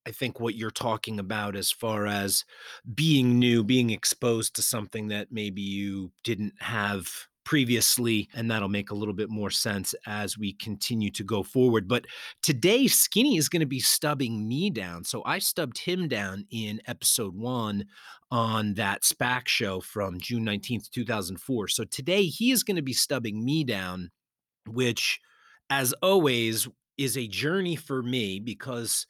I 0.07 0.11
think 0.11 0.41
what 0.41 0.57
you're 0.57 0.71
talking 0.71 1.21
about 1.21 1.55
as 1.55 1.71
far 1.71 2.07
as 2.07 2.45
being 2.93 3.39
new, 3.39 3.63
being 3.63 3.91
exposed 3.91 4.57
to 4.57 4.63
something 4.63 5.09
that 5.09 5.29
maybe 5.31 5.63
you 5.63 6.11
didn't 6.25 6.55
have 6.59 7.09
previously, 7.45 8.29
and 8.35 8.51
that'll 8.51 8.69
make 8.69 8.91
a 8.91 8.95
little 8.95 9.15
bit 9.15 9.31
more 9.31 9.51
sense 9.51 9.95
as 10.07 10.39
we 10.39 10.53
continue 10.53 11.11
to 11.11 11.25
go 11.25 11.43
forward. 11.43 11.89
But 11.89 12.07
today, 12.43 12.87
Skinny 12.87 13.37
is 13.37 13.49
going 13.49 13.61
to 13.61 13.67
be 13.67 13.81
stubbing 13.81 14.47
me 14.47 14.71
down. 14.71 15.05
So 15.05 15.23
I 15.25 15.39
stubbed 15.39 15.79
him 15.79 16.09
down 16.09 16.47
in 16.51 16.81
episode 16.87 17.35
one 17.37 17.87
on 18.31 18.75
that 18.75 19.03
SPAC 19.03 19.49
show 19.49 19.81
from 19.81 20.21
June 20.21 20.45
19th, 20.45 20.91
2004. 20.91 21.69
So 21.69 21.85
today, 21.85 22.25
he 22.25 22.51
is 22.51 22.63
going 22.63 22.77
to 22.77 22.83
be 22.83 22.93
stubbing 22.93 23.45
me 23.45 23.65
down, 23.65 24.11
which, 24.67 25.21
as 25.71 25.93
always, 26.03 26.69
is 26.99 27.17
a 27.17 27.29
journey 27.29 27.77
for 27.77 28.03
me 28.03 28.39
because 28.39 29.07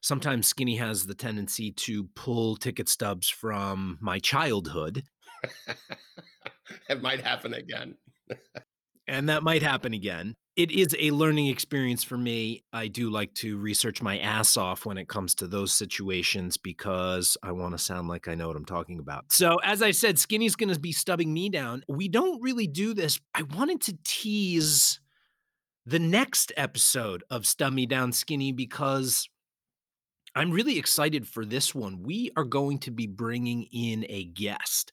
sometimes 0.00 0.46
Skinny 0.46 0.76
has 0.76 1.06
the 1.06 1.14
tendency 1.14 1.72
to 1.72 2.04
pull 2.14 2.56
ticket 2.56 2.88
stubs 2.88 3.28
from 3.28 3.98
my 4.00 4.18
childhood 4.18 5.02
it 6.88 7.02
might 7.02 7.20
happen 7.20 7.54
again. 7.54 7.96
and 9.08 9.28
that 9.28 9.42
might 9.42 9.62
happen 9.62 9.92
again. 9.94 10.34
It 10.56 10.70
is 10.70 10.96
a 10.98 11.10
learning 11.10 11.48
experience 11.48 12.02
for 12.02 12.16
me. 12.16 12.64
I 12.72 12.88
do 12.88 13.10
like 13.10 13.34
to 13.34 13.58
research 13.58 14.00
my 14.00 14.18
ass 14.18 14.56
off 14.56 14.86
when 14.86 14.96
it 14.96 15.06
comes 15.06 15.34
to 15.36 15.46
those 15.46 15.70
situations 15.70 16.56
because 16.56 17.36
I 17.42 17.52
want 17.52 17.72
to 17.72 17.78
sound 17.78 18.08
like 18.08 18.26
I 18.26 18.34
know 18.34 18.48
what 18.48 18.56
I'm 18.56 18.64
talking 18.64 18.98
about. 18.98 19.32
So, 19.32 19.58
as 19.62 19.82
I 19.82 19.90
said, 19.90 20.18
Skinny's 20.18 20.56
going 20.56 20.72
to 20.72 20.80
be 20.80 20.92
stubbing 20.92 21.34
me 21.34 21.50
down. 21.50 21.84
We 21.88 22.08
don't 22.08 22.40
really 22.40 22.66
do 22.66 22.94
this. 22.94 23.20
I 23.34 23.42
wanted 23.42 23.82
to 23.82 23.98
tease 24.02 24.98
the 25.84 25.98
next 25.98 26.52
episode 26.56 27.22
of 27.30 27.46
Stub 27.46 27.74
Me 27.74 27.84
Down 27.84 28.12
Skinny 28.12 28.50
because 28.50 29.28
I'm 30.34 30.50
really 30.50 30.78
excited 30.78 31.28
for 31.28 31.44
this 31.44 31.74
one. 31.74 32.02
We 32.02 32.30
are 32.36 32.44
going 32.44 32.78
to 32.80 32.90
be 32.90 33.06
bringing 33.06 33.64
in 33.72 34.04
a 34.08 34.24
guest. 34.24 34.90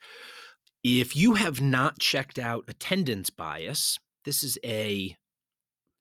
If 0.84 1.16
you 1.16 1.36
have 1.36 1.62
not 1.62 2.00
checked 2.00 2.38
out 2.38 2.66
Attendance 2.68 3.30
Bias, 3.30 4.00
this 4.26 4.44
is 4.44 4.58
a 4.66 5.16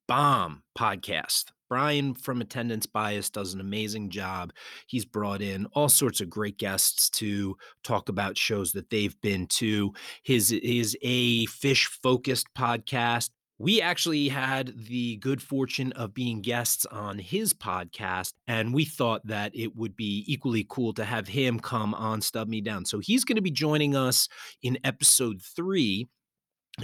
bomb 0.08 0.64
podcast. 0.76 1.52
Brian 1.68 2.14
from 2.14 2.40
Attendance 2.40 2.86
Bias 2.86 3.30
does 3.30 3.54
an 3.54 3.60
amazing 3.60 4.10
job. 4.10 4.52
He's 4.88 5.04
brought 5.04 5.40
in 5.40 5.66
all 5.66 5.88
sorts 5.88 6.20
of 6.20 6.28
great 6.28 6.58
guests 6.58 7.08
to 7.10 7.56
talk 7.84 8.08
about 8.08 8.36
shows 8.36 8.72
that 8.72 8.90
they've 8.90 9.18
been 9.20 9.46
to. 9.46 9.92
His 10.24 10.50
is 10.50 10.98
a 11.00 11.46
Phish 11.46 11.84
focused 12.02 12.48
podcast. 12.58 13.30
We 13.62 13.80
actually 13.80 14.28
had 14.28 14.74
the 14.76 15.16
good 15.18 15.40
fortune 15.40 15.92
of 15.92 16.12
being 16.12 16.42
guests 16.42 16.84
on 16.86 17.18
his 17.18 17.54
podcast, 17.54 18.32
and 18.48 18.74
we 18.74 18.84
thought 18.84 19.24
that 19.26 19.52
it 19.54 19.76
would 19.76 19.96
be 19.96 20.24
equally 20.26 20.66
cool 20.68 20.92
to 20.94 21.04
have 21.04 21.28
him 21.28 21.60
come 21.60 21.94
on 21.94 22.20
Stub 22.20 22.48
Me 22.48 22.60
Down. 22.60 22.84
So 22.84 22.98
he's 22.98 23.24
going 23.24 23.36
to 23.36 23.42
be 23.42 23.52
joining 23.52 23.94
us 23.94 24.28
in 24.62 24.78
episode 24.82 25.40
three 25.40 26.08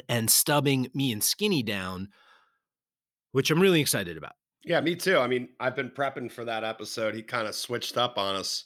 and 0.09 0.31
stubbing 0.31 0.89
me 0.95 1.11
and 1.11 1.23
Skinny 1.23 1.63
down 1.63 2.09
which 3.33 3.51
I'm 3.51 3.61
really 3.61 3.81
excited 3.81 4.17
about. 4.17 4.33
Yeah, 4.65 4.81
me 4.81 4.97
too. 4.97 5.19
I 5.19 5.27
mean, 5.27 5.49
I've 5.61 5.77
been 5.77 5.91
prepping 5.91 6.31
for 6.31 6.45
that 6.45 6.65
episode. 6.65 7.15
He 7.15 7.23
kind 7.23 7.47
of 7.47 7.55
switched 7.55 7.97
up 7.97 8.19
on 8.19 8.37
us. 8.37 8.65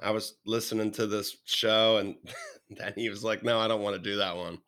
I 0.00 0.10
was 0.10 0.34
listening 0.44 0.90
to 0.92 1.06
this 1.06 1.36
show 1.44 1.98
and 1.98 2.16
then 2.70 2.92
he 2.96 3.08
was 3.08 3.24
like, 3.24 3.42
no, 3.42 3.58
I 3.58 3.68
don't 3.68 3.82
want 3.82 3.96
to 3.96 4.02
do 4.02 4.16
that 4.16 4.36
one. 4.36 4.58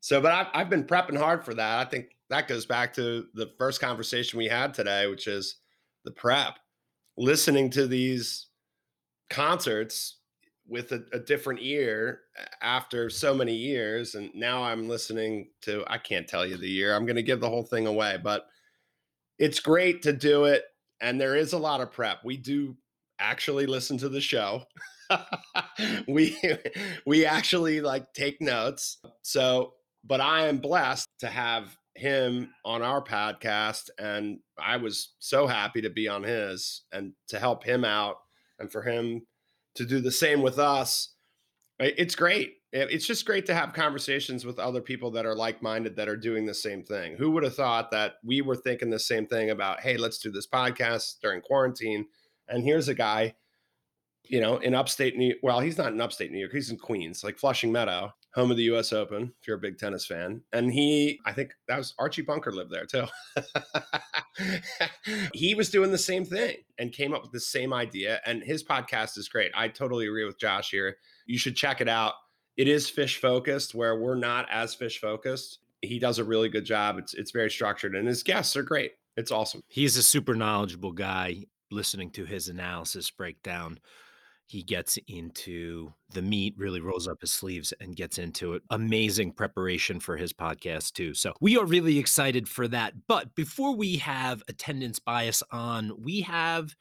So, 0.00 0.20
but 0.20 0.32
I've, 0.32 0.46
I've 0.54 0.70
been 0.70 0.84
prepping 0.84 1.18
hard 1.18 1.44
for 1.44 1.54
that. 1.54 1.86
I 1.86 1.90
think 1.90 2.06
that 2.30 2.48
goes 2.48 2.66
back 2.66 2.94
to 2.94 3.26
the 3.34 3.50
first 3.58 3.80
conversation 3.80 4.38
we 4.38 4.46
had 4.46 4.74
today, 4.74 5.06
which 5.06 5.26
is 5.26 5.56
the 6.04 6.10
prep. 6.10 6.58
Listening 7.16 7.70
to 7.70 7.86
these 7.86 8.46
concerts 9.30 10.18
with 10.68 10.92
a, 10.92 11.04
a, 11.12 11.18
different 11.18 11.60
ear 11.62 12.20
after 12.62 13.08
so 13.08 13.34
many 13.34 13.54
years 13.54 14.14
and 14.14 14.30
now 14.34 14.62
i'm 14.62 14.88
listening 14.88 15.48
to 15.62 15.84
i 15.88 15.96
can't 15.96 16.28
tell 16.28 16.46
you 16.46 16.56
the 16.56 16.68
year 16.68 16.94
i'm 16.94 17.06
going 17.06 17.16
to 17.16 17.22
give 17.22 17.40
the 17.40 17.48
whole 17.48 17.62
thing 17.62 17.86
away 17.86 18.18
but 18.22 18.46
it's 19.38 19.60
great 19.60 20.02
to 20.02 20.12
do 20.12 20.44
it 20.44 20.64
and 21.00 21.20
there 21.20 21.36
is 21.36 21.52
a 21.52 21.58
lot 21.58 21.80
of 21.80 21.90
prep 21.90 22.18
we 22.24 22.36
do 22.36 22.76
actually 23.18 23.66
listen 23.66 23.98
to 23.98 24.08
the 24.08 24.20
show 24.20 24.62
we 26.08 26.38
we 27.06 27.24
actually 27.24 27.80
like 27.80 28.12
take 28.12 28.40
notes 28.40 28.98
so 29.22 29.72
but 30.04 30.20
i 30.20 30.46
am 30.46 30.58
blessed 30.58 31.08
to 31.18 31.28
have 31.28 31.76
him 31.94 32.50
on 32.64 32.82
our 32.82 33.02
podcast 33.02 33.90
and 33.98 34.38
i 34.58 34.76
was 34.76 35.14
so 35.18 35.46
happy 35.46 35.80
to 35.80 35.90
be 35.90 36.06
on 36.06 36.22
his 36.22 36.82
and 36.92 37.12
to 37.26 37.38
help 37.38 37.64
him 37.64 37.84
out 37.84 38.16
and 38.58 38.70
for 38.70 38.82
him 38.82 39.22
to 39.78 39.86
do 39.86 40.00
the 40.00 40.10
same 40.10 40.42
with 40.42 40.58
us. 40.58 41.14
It's 41.78 42.16
great. 42.16 42.54
It's 42.72 43.06
just 43.06 43.24
great 43.24 43.46
to 43.46 43.54
have 43.54 43.72
conversations 43.72 44.44
with 44.44 44.58
other 44.58 44.80
people 44.80 45.12
that 45.12 45.24
are 45.24 45.36
like 45.36 45.62
minded 45.62 45.96
that 45.96 46.08
are 46.08 46.16
doing 46.16 46.44
the 46.44 46.52
same 46.52 46.82
thing. 46.82 47.16
Who 47.16 47.30
would 47.30 47.44
have 47.44 47.54
thought 47.54 47.92
that 47.92 48.14
we 48.24 48.42
were 48.42 48.56
thinking 48.56 48.90
the 48.90 48.98
same 48.98 49.26
thing 49.26 49.50
about, 49.50 49.80
hey, 49.80 49.96
let's 49.96 50.18
do 50.18 50.32
this 50.32 50.48
podcast 50.48 51.20
during 51.22 51.40
quarantine? 51.40 52.06
And 52.48 52.64
here's 52.64 52.88
a 52.88 52.94
guy, 52.94 53.36
you 54.24 54.40
know, 54.40 54.56
in 54.58 54.74
upstate 54.74 55.16
New. 55.16 55.36
Well, 55.42 55.60
he's 55.60 55.78
not 55.78 55.92
in 55.92 56.00
upstate 56.00 56.32
New 56.32 56.40
York, 56.40 56.52
he's 56.52 56.70
in 56.70 56.76
Queens, 56.76 57.22
like 57.22 57.38
Flushing 57.38 57.70
Meadow, 57.70 58.12
home 58.34 58.50
of 58.50 58.56
the 58.56 58.64
US 58.64 58.92
Open, 58.92 59.32
if 59.40 59.46
you're 59.46 59.56
a 59.56 59.60
big 59.60 59.78
tennis 59.78 60.06
fan. 60.06 60.42
And 60.52 60.72
he, 60.72 61.18
I 61.24 61.32
think 61.32 61.52
that 61.66 61.78
was 61.78 61.94
Archie 61.98 62.22
Bunker 62.22 62.52
lived 62.52 62.70
there 62.70 62.86
too. 62.86 63.06
he 65.34 65.54
was 65.54 65.70
doing 65.70 65.90
the 65.90 65.98
same 65.98 66.24
thing 66.24 66.56
and 66.78 66.92
came 66.92 67.14
up 67.14 67.22
with 67.22 67.32
the 67.32 67.40
same 67.40 67.72
idea. 67.72 68.20
And 68.26 68.42
his 68.42 68.62
podcast 68.62 69.18
is 69.18 69.28
great. 69.28 69.50
I 69.54 69.68
totally 69.68 70.06
agree 70.06 70.24
with 70.24 70.38
Josh 70.38 70.70
here. 70.70 70.96
You 71.26 71.38
should 71.38 71.56
check 71.56 71.80
it 71.80 71.88
out. 71.88 72.14
It 72.56 72.68
is 72.68 72.90
Phish 72.90 73.18
focused, 73.18 73.74
where 73.74 73.98
we're 73.98 74.16
not 74.16 74.46
as 74.50 74.74
Phish 74.74 74.98
focused. 74.98 75.60
He 75.80 76.00
does 76.00 76.18
a 76.18 76.24
really 76.24 76.48
good 76.48 76.64
job. 76.64 76.98
It's 76.98 77.14
it's 77.14 77.30
very 77.30 77.50
structured, 77.50 77.94
and 77.94 78.08
his 78.08 78.24
guests 78.24 78.56
are 78.56 78.64
great. 78.64 78.92
It's 79.16 79.30
awesome. 79.30 79.62
He's 79.68 79.96
a 79.96 80.02
super 80.02 80.34
knowledgeable 80.34 80.90
guy. 80.90 81.44
Listening 81.70 82.10
to 82.12 82.24
his 82.24 82.48
analysis 82.48 83.10
breakdown 83.10 83.78
he 84.48 84.62
gets 84.62 84.98
into 85.06 85.92
the 86.14 86.22
meat, 86.22 86.54
really 86.56 86.80
mm-hmm. 86.80 86.88
rolls 86.88 87.06
up 87.06 87.20
his 87.20 87.30
sleeves 87.30 87.74
and 87.80 87.94
gets 87.94 88.18
into 88.18 88.54
it. 88.54 88.62
Amazing 88.70 89.32
preparation 89.32 90.00
for 90.00 90.16
his 90.16 90.32
podcast, 90.32 90.94
too. 90.94 91.12
So 91.12 91.34
we 91.40 91.58
are 91.58 91.66
really 91.66 91.98
excited 91.98 92.48
for 92.48 92.66
that. 92.68 92.94
But 93.06 93.34
before 93.34 93.76
we 93.76 93.96
have 93.96 94.42
attendance 94.48 94.98
bias 94.98 95.42
on, 95.52 95.92
we 96.02 96.22
have 96.22 96.74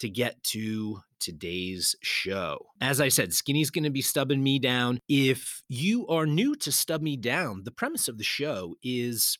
to 0.00 0.10
get 0.10 0.42
to 0.44 1.00
today's 1.18 1.96
show. 2.02 2.58
As 2.82 3.00
I 3.00 3.08
said, 3.08 3.32
Skinny's 3.32 3.70
going 3.70 3.84
to 3.84 3.90
be 3.90 4.02
stubbing 4.02 4.42
me 4.42 4.58
down. 4.58 5.00
If 5.08 5.62
you 5.70 6.06
are 6.08 6.26
new 6.26 6.54
to 6.56 6.70
Stub 6.70 7.00
Me 7.00 7.16
Down, 7.16 7.62
the 7.64 7.70
premise 7.70 8.08
of 8.08 8.18
the 8.18 8.24
show 8.24 8.74
is 8.82 9.38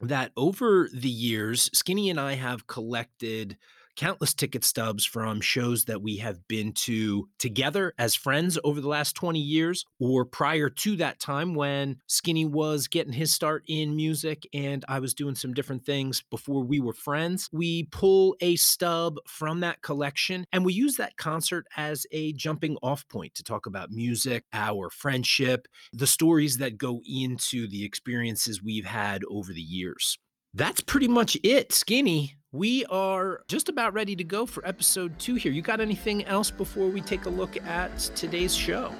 that 0.00 0.32
over 0.36 0.88
the 0.92 1.08
years, 1.08 1.70
Skinny 1.72 2.10
and 2.10 2.18
I 2.18 2.34
have 2.34 2.66
collected 2.66 3.56
countless 3.96 4.34
ticket 4.34 4.64
stubs 4.64 5.04
from 5.04 5.40
shows 5.40 5.84
that 5.84 6.02
we 6.02 6.16
have 6.16 6.46
been 6.48 6.72
to 6.72 7.28
together 7.38 7.92
as 7.98 8.14
friends 8.14 8.58
over 8.64 8.80
the 8.80 8.88
last 8.88 9.14
20 9.14 9.38
years, 9.38 9.84
or 9.98 10.24
prior 10.24 10.68
to 10.68 10.96
that 10.96 11.20
time 11.20 11.54
when 11.54 11.96
Skinny 12.06 12.44
was 12.44 12.88
getting 12.88 13.12
his 13.12 13.32
start 13.32 13.64
in 13.68 13.96
music 13.96 14.46
and 14.52 14.84
I 14.88 15.00
was 15.00 15.14
doing 15.14 15.34
some 15.34 15.54
different 15.54 15.84
things 15.84 16.22
before 16.30 16.62
we 16.62 16.80
were 16.80 16.92
friends. 16.92 17.48
We 17.52 17.84
pull 17.84 18.36
a 18.40 18.56
stub 18.56 19.18
from 19.26 19.60
that 19.60 19.82
collection 19.82 20.46
and 20.52 20.64
we 20.64 20.72
use 20.72 20.96
that 20.96 21.16
concert 21.16 21.66
as 21.76 22.06
a 22.12 22.32
jumping 22.32 22.76
off 22.82 23.06
point 23.08 23.34
to 23.34 23.44
talk 23.44 23.66
about 23.66 23.90
music, 23.90 24.44
our 24.52 24.90
friendship, 24.90 25.68
the 25.92 26.06
stories 26.06 26.58
that 26.58 26.78
go 26.78 27.00
into 27.08 27.68
the 27.68 27.84
experiences 27.84 28.62
we've 28.62 28.84
had 28.84 29.22
over 29.30 29.52
the 29.52 29.60
years. 29.60 30.18
That's 30.56 30.80
pretty 30.80 31.08
much 31.08 31.36
it, 31.42 31.72
Skinny 31.72 32.36
we 32.54 32.84
are 32.84 33.42
just 33.48 33.68
about 33.68 33.92
ready 33.94 34.14
to 34.14 34.22
go 34.22 34.46
for 34.46 34.64
episode 34.64 35.18
two 35.18 35.34
here. 35.34 35.50
You 35.50 35.60
got 35.60 35.80
anything 35.80 36.24
else 36.26 36.52
before 36.52 36.86
we 36.86 37.00
take 37.00 37.26
a 37.26 37.28
look 37.28 37.60
at 37.66 37.98
today's 38.14 38.54
show? 38.54 38.94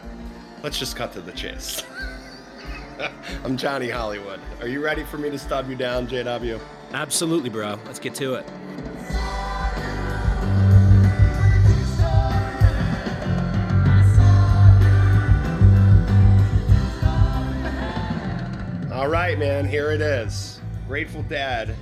Let's 0.65 0.77
just 0.77 0.97
cut 0.97 1.13
to 1.13 1.21
the 1.21 1.31
chase. 1.31 1.85
I'm 3.45 3.57
Johnny 3.57 3.89
Hollywood. 3.89 4.41
Are 4.61 4.67
you 4.67 4.85
ready 4.85 5.05
for 5.05 5.19
me 5.19 5.31
to 5.31 5.39
stub 5.39 5.71
you 5.71 5.77
down, 5.77 6.09
JW? 6.09 6.59
Absolutely, 6.95 7.49
bro. 7.49 7.79
Let's 7.87 8.01
get 8.01 8.17
to 8.17 8.35
it. 8.35 8.45
All 18.93 19.07
right, 19.07 19.39
man, 19.39 19.65
here 19.65 19.93
it 19.93 20.01
is. 20.01 20.61
Grateful 20.89 21.23
Dead 21.23 21.77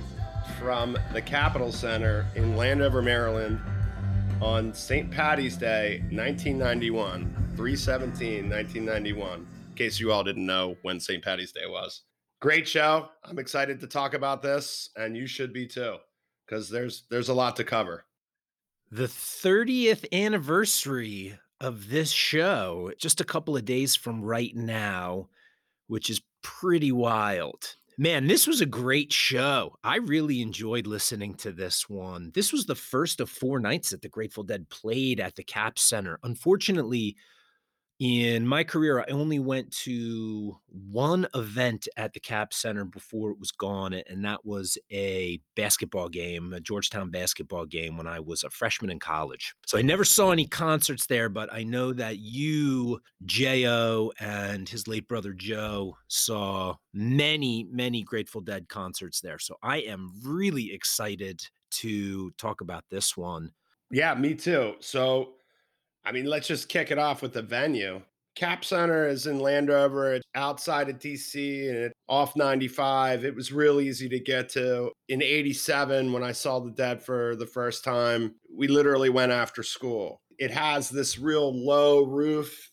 from 0.63 0.97
the 1.11 1.21
Capitol 1.21 1.73
Center 1.73 2.25
in 2.35 2.55
Landover, 2.55 3.01
Maryland 3.01 3.59
on 4.41 4.73
St. 4.73 5.11
Patty's 5.11 5.57
Day, 5.57 5.99
1991, 6.09 7.23
317, 7.57 8.49
1991. 8.49 9.39
In 9.39 9.75
case 9.75 9.99
you 9.99 10.13
all 10.13 10.23
didn't 10.23 10.45
know 10.45 10.77
when 10.81 11.01
St. 11.01 11.21
Patty's 11.21 11.51
Day 11.51 11.65
was. 11.67 12.03
Great 12.39 12.65
show. 12.65 13.09
I'm 13.25 13.39
excited 13.39 13.81
to 13.81 13.87
talk 13.87 14.13
about 14.13 14.41
this, 14.41 14.89
and 14.95 15.17
you 15.17 15.27
should 15.27 15.51
be 15.51 15.67
too, 15.67 15.97
because 16.45 16.69
there's 16.69 17.03
there's 17.09 17.29
a 17.29 17.33
lot 17.33 17.57
to 17.57 17.65
cover. 17.65 18.05
The 18.89 19.07
30th 19.07 20.05
anniversary 20.13 21.37
of 21.59 21.89
this 21.89 22.11
show, 22.11 22.93
just 22.97 23.19
a 23.19 23.25
couple 23.25 23.57
of 23.57 23.65
days 23.65 23.97
from 23.97 24.21
right 24.21 24.55
now, 24.55 25.27
which 25.87 26.09
is 26.09 26.21
pretty 26.41 26.93
wild. 26.93 27.75
Man, 27.97 28.25
this 28.25 28.47
was 28.47 28.59
a 28.59 28.65
great 28.65 29.13
show. 29.13 29.77
I 29.83 29.97
really 29.97 30.41
enjoyed 30.41 30.87
listening 30.87 31.35
to 31.35 31.51
this 31.51 31.87
one. 31.87 32.31
This 32.33 32.51
was 32.51 32.65
the 32.65 32.73
first 32.73 33.19
of 33.19 33.29
four 33.29 33.59
nights 33.59 33.91
that 33.91 34.01
the 34.01 34.09
Grateful 34.09 34.43
Dead 34.43 34.67
played 34.69 35.19
at 35.19 35.35
the 35.35 35.43
Cap 35.43 35.77
Center. 35.77 36.17
Unfortunately, 36.23 37.15
In 37.99 38.45
my 38.45 38.63
career, 38.65 38.99
I 38.99 39.11
only 39.11 39.39
went 39.39 39.71
to 39.83 40.57
1 40.67 41.27
event 41.35 41.87
at 41.95 42.11
the 42.11 42.19
Cap 42.19 42.53
Center 42.53 42.83
before 42.83 43.31
it 43.31 43.39
was 43.39 43.51
gone, 43.51 43.93
and 43.93 44.25
that 44.25 44.43
was 44.43 44.77
a 44.91 45.39
basketball 45.55 46.09
game, 46.09 46.51
a 46.51 46.59
Georgetown 46.59 47.11
basketball 47.11 47.65
game 47.65 47.95
when 47.95 48.07
I 48.07 48.19
was 48.19 48.43
a 48.43 48.49
freshman 48.49 48.89
in 48.89 48.99
college. 48.99 49.53
So 49.67 49.77
I 49.77 49.83
never 49.83 50.03
saw 50.03 50.31
any 50.31 50.47
concerts 50.47 51.05
there, 51.05 51.29
but 51.29 51.53
I 51.53 51.63
know 51.63 51.93
that 51.93 52.17
you, 52.17 52.99
J.O., 53.25 54.11
and 54.19 54.67
his 54.67 54.87
late 54.87 55.07
brother 55.07 55.31
Joe 55.31 55.95
saw 56.07 56.75
many, 56.93 57.63
many 57.71 58.03
Grateful 58.03 58.41
Dead 58.41 58.67
concerts 58.67 59.21
there. 59.21 59.39
So 59.39 59.55
I 59.63 59.77
am 59.77 60.11
really 60.25 60.73
excited 60.73 61.41
to 61.71 62.31
talk 62.31 62.59
about 62.61 62.83
this 62.89 63.15
one. 63.15 63.51
Yeah, 63.91 64.13
me 64.15 64.33
too. 64.33 64.75
So, 64.79 65.35
I 66.05 66.11
mean, 66.11 66.25
let's 66.25 66.47
just 66.47 66.69
kick 66.69 66.91
it 66.91 66.99
off 66.99 67.21
with 67.21 67.33
the 67.33 67.41
venue. 67.41 68.01
Cap 68.35 68.65
Center 68.65 69.07
is 69.07 69.27
in 69.27 69.39
Landover. 69.39 70.13
It's 70.13 70.25
outside 70.33 70.89
of 70.89 70.97
DC 70.97 71.69
and 71.69 71.77
it's 71.77 71.93
off 72.09 72.35
95. 72.35 73.25
It 73.25 73.35
was 73.35 73.51
real 73.51 73.79
easy 73.79 74.09
to 74.09 74.19
get 74.19 74.49
to. 74.49 74.91
In 75.09 75.21
87, 75.21 76.11
when 76.11 76.23
I 76.23 76.31
saw 76.31 76.59
the 76.59 76.71
dead 76.71 77.03
for 77.03 77.35
the 77.35 77.45
first 77.45 77.83
time, 77.83 78.35
we 78.51 78.67
literally 78.67 79.09
went 79.09 79.31
after 79.31 79.61
school. 79.61 80.21
It 80.39 80.49
has 80.49 80.89
this 80.89 81.19
real 81.19 81.53
low 81.53 82.03
roof. 82.05 82.71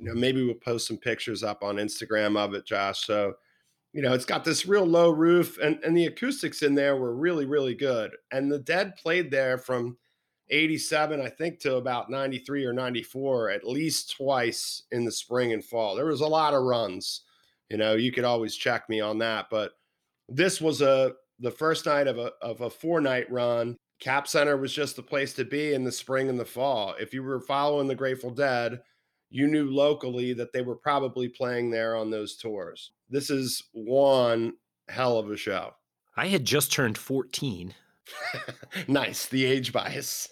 You 0.00 0.06
know, 0.06 0.14
maybe 0.14 0.44
we'll 0.44 0.54
post 0.54 0.88
some 0.88 0.98
pictures 0.98 1.44
up 1.44 1.62
on 1.62 1.76
Instagram 1.76 2.36
of 2.36 2.52
it, 2.54 2.66
Josh. 2.66 3.06
So, 3.06 3.34
you 3.92 4.02
know, 4.02 4.12
it's 4.12 4.24
got 4.24 4.44
this 4.44 4.66
real 4.66 4.84
low 4.84 5.10
roof 5.10 5.56
and, 5.58 5.78
and 5.84 5.96
the 5.96 6.06
acoustics 6.06 6.62
in 6.62 6.74
there 6.74 6.96
were 6.96 7.14
really, 7.14 7.46
really 7.46 7.76
good. 7.76 8.10
And 8.32 8.50
the 8.50 8.58
dead 8.58 8.96
played 8.96 9.30
there 9.30 9.56
from 9.56 9.96
87, 10.50 11.20
I 11.20 11.28
think, 11.28 11.58
to 11.60 11.76
about 11.76 12.10
93 12.10 12.64
or 12.64 12.72
94, 12.72 13.50
at 13.50 13.66
least 13.66 14.16
twice 14.16 14.82
in 14.92 15.04
the 15.04 15.12
spring 15.12 15.52
and 15.52 15.64
fall. 15.64 15.94
There 15.94 16.06
was 16.06 16.20
a 16.20 16.26
lot 16.26 16.54
of 16.54 16.62
runs. 16.62 17.22
You 17.70 17.78
know, 17.78 17.94
you 17.94 18.12
could 18.12 18.24
always 18.24 18.54
check 18.54 18.88
me 18.88 19.00
on 19.00 19.18
that. 19.18 19.46
But 19.50 19.72
this 20.28 20.60
was 20.60 20.82
a 20.82 21.12
the 21.40 21.50
first 21.50 21.86
night 21.86 22.06
of 22.06 22.18
a 22.18 22.32
of 22.42 22.60
a 22.60 22.70
four 22.70 23.00
night 23.00 23.30
run. 23.30 23.76
Cap 24.00 24.28
Center 24.28 24.56
was 24.56 24.72
just 24.72 24.96
the 24.96 25.02
place 25.02 25.32
to 25.34 25.44
be 25.44 25.72
in 25.72 25.84
the 25.84 25.92
spring 25.92 26.28
and 26.28 26.38
the 26.38 26.44
fall. 26.44 26.94
If 27.00 27.14
you 27.14 27.22
were 27.22 27.40
following 27.40 27.86
the 27.86 27.94
Grateful 27.94 28.30
Dead, 28.30 28.80
you 29.30 29.46
knew 29.46 29.70
locally 29.70 30.32
that 30.34 30.52
they 30.52 30.62
were 30.62 30.76
probably 30.76 31.28
playing 31.28 31.70
there 31.70 31.96
on 31.96 32.10
those 32.10 32.36
tours. 32.36 32.92
This 33.08 33.30
is 33.30 33.62
one 33.72 34.54
hell 34.88 35.18
of 35.18 35.30
a 35.30 35.36
show. 35.36 35.74
I 36.16 36.26
had 36.26 36.44
just 36.44 36.72
turned 36.72 36.98
14 36.98 37.74
nice. 38.88 39.26
The 39.26 39.44
age 39.44 39.72
bias. 39.72 40.28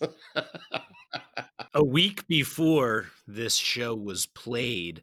a 1.74 1.84
week 1.84 2.26
before 2.26 3.06
this 3.26 3.54
show 3.54 3.94
was 3.94 4.26
played, 4.26 5.02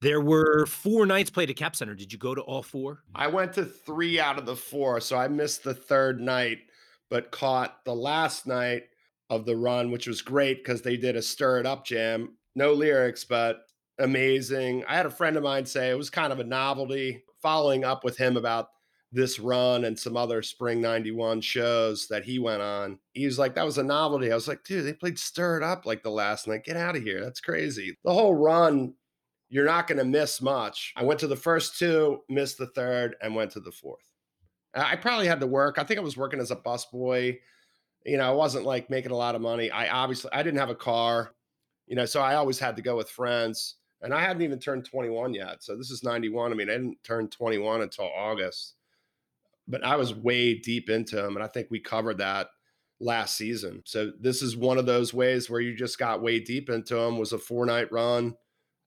there 0.00 0.20
were 0.20 0.66
4 0.66 1.06
nights 1.06 1.30
played 1.30 1.50
at 1.50 1.56
Cap 1.56 1.74
Center. 1.74 1.94
Did 1.94 2.12
you 2.12 2.18
go 2.18 2.34
to 2.34 2.40
all 2.40 2.62
4? 2.62 3.02
I 3.14 3.26
went 3.28 3.52
to 3.54 3.64
3 3.64 4.20
out 4.20 4.38
of 4.38 4.46
the 4.46 4.56
4, 4.56 5.00
so 5.00 5.16
I 5.16 5.28
missed 5.28 5.64
the 5.64 5.74
3rd 5.74 6.20
night, 6.20 6.58
but 7.10 7.30
caught 7.30 7.84
the 7.84 7.94
last 7.94 8.46
night 8.46 8.84
of 9.30 9.44
the 9.44 9.56
run, 9.56 9.90
which 9.90 10.06
was 10.06 10.22
great 10.22 10.58
because 10.58 10.82
they 10.82 10.96
did 10.96 11.16
a 11.16 11.22
stir 11.22 11.58
it 11.60 11.66
up 11.66 11.84
jam. 11.84 12.36
No 12.54 12.72
lyrics, 12.72 13.24
but 13.24 13.60
amazing. 13.98 14.84
I 14.88 14.96
had 14.96 15.06
a 15.06 15.10
friend 15.10 15.36
of 15.36 15.42
mine 15.42 15.66
say 15.66 15.90
it 15.90 15.98
was 15.98 16.10
kind 16.10 16.32
of 16.32 16.40
a 16.40 16.44
novelty. 16.44 17.24
Following 17.42 17.84
up 17.84 18.02
with 18.02 18.16
him 18.16 18.36
about 18.36 18.68
this 19.10 19.38
run 19.38 19.84
and 19.84 19.98
some 19.98 20.16
other 20.16 20.42
spring 20.42 20.80
91 20.80 21.40
shows 21.40 22.06
that 22.08 22.24
he 22.24 22.38
went 22.38 22.60
on. 22.60 22.98
He 23.12 23.24
was 23.24 23.38
like, 23.38 23.54
that 23.54 23.64
was 23.64 23.78
a 23.78 23.82
novelty. 23.82 24.30
I 24.30 24.34
was 24.34 24.48
like, 24.48 24.64
dude, 24.64 24.84
they 24.84 24.92
played 24.92 25.18
Stir 25.18 25.58
It 25.58 25.62
Up 25.62 25.86
like 25.86 26.02
the 26.02 26.10
last 26.10 26.46
night. 26.46 26.64
Get 26.64 26.76
out 26.76 26.96
of 26.96 27.02
here. 27.02 27.22
That's 27.22 27.40
crazy. 27.40 27.96
The 28.04 28.12
whole 28.12 28.34
run, 28.34 28.92
you're 29.48 29.64
not 29.64 29.86
going 29.86 29.98
to 29.98 30.04
miss 30.04 30.42
much. 30.42 30.92
I 30.94 31.04
went 31.04 31.20
to 31.20 31.26
the 31.26 31.36
first 31.36 31.78
two, 31.78 32.20
missed 32.28 32.58
the 32.58 32.66
third, 32.66 33.16
and 33.22 33.34
went 33.34 33.52
to 33.52 33.60
the 33.60 33.72
fourth. 33.72 34.04
I 34.74 34.96
probably 34.96 35.26
had 35.26 35.40
to 35.40 35.46
work. 35.46 35.78
I 35.78 35.84
think 35.84 35.98
I 35.98 36.02
was 36.02 36.18
working 36.18 36.40
as 36.40 36.50
a 36.50 36.56
busboy. 36.56 37.38
You 38.04 38.18
know, 38.18 38.30
I 38.30 38.34
wasn't 38.34 38.66
like 38.66 38.90
making 38.90 39.12
a 39.12 39.16
lot 39.16 39.34
of 39.34 39.40
money. 39.40 39.70
I 39.70 39.88
obviously 39.88 40.30
I 40.32 40.42
didn't 40.42 40.60
have 40.60 40.70
a 40.70 40.74
car, 40.74 41.34
you 41.86 41.96
know, 41.96 42.04
so 42.04 42.20
I 42.20 42.34
always 42.34 42.58
had 42.58 42.76
to 42.76 42.82
go 42.82 42.96
with 42.96 43.08
friends. 43.08 43.76
And 44.02 44.14
I 44.14 44.20
hadn't 44.20 44.42
even 44.42 44.60
turned 44.60 44.84
21 44.84 45.34
yet. 45.34 45.64
So 45.64 45.76
this 45.76 45.90
is 45.90 46.04
91. 46.04 46.52
I 46.52 46.54
mean, 46.54 46.68
I 46.68 46.74
didn't 46.74 47.02
turn 47.02 47.28
21 47.28 47.80
until 47.80 48.08
August 48.16 48.74
but 49.68 49.84
I 49.84 49.96
was 49.96 50.14
way 50.14 50.54
deep 50.54 50.88
into 50.88 51.22
him, 51.24 51.36
and 51.36 51.44
I 51.44 51.48
think 51.48 51.68
we 51.70 51.80
covered 51.80 52.18
that 52.18 52.48
last 53.00 53.36
season. 53.36 53.82
So 53.84 54.12
this 54.18 54.42
is 54.42 54.56
one 54.56 54.78
of 54.78 54.86
those 54.86 55.14
ways 55.14 55.48
where 55.48 55.60
you 55.60 55.76
just 55.76 55.98
got 55.98 56.22
way 56.22 56.40
deep 56.40 56.68
into 56.70 56.96
him. 56.96 57.18
Was 57.18 57.32
a 57.32 57.38
four 57.38 57.66
night 57.66 57.92
run 57.92 58.34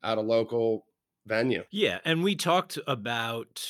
at 0.04 0.18
a 0.18 0.22
local 0.22 0.86
venue. 1.26 1.64
Yeah, 1.72 2.00
and 2.04 2.24
we 2.24 2.36
talked 2.36 2.78
about 2.88 3.64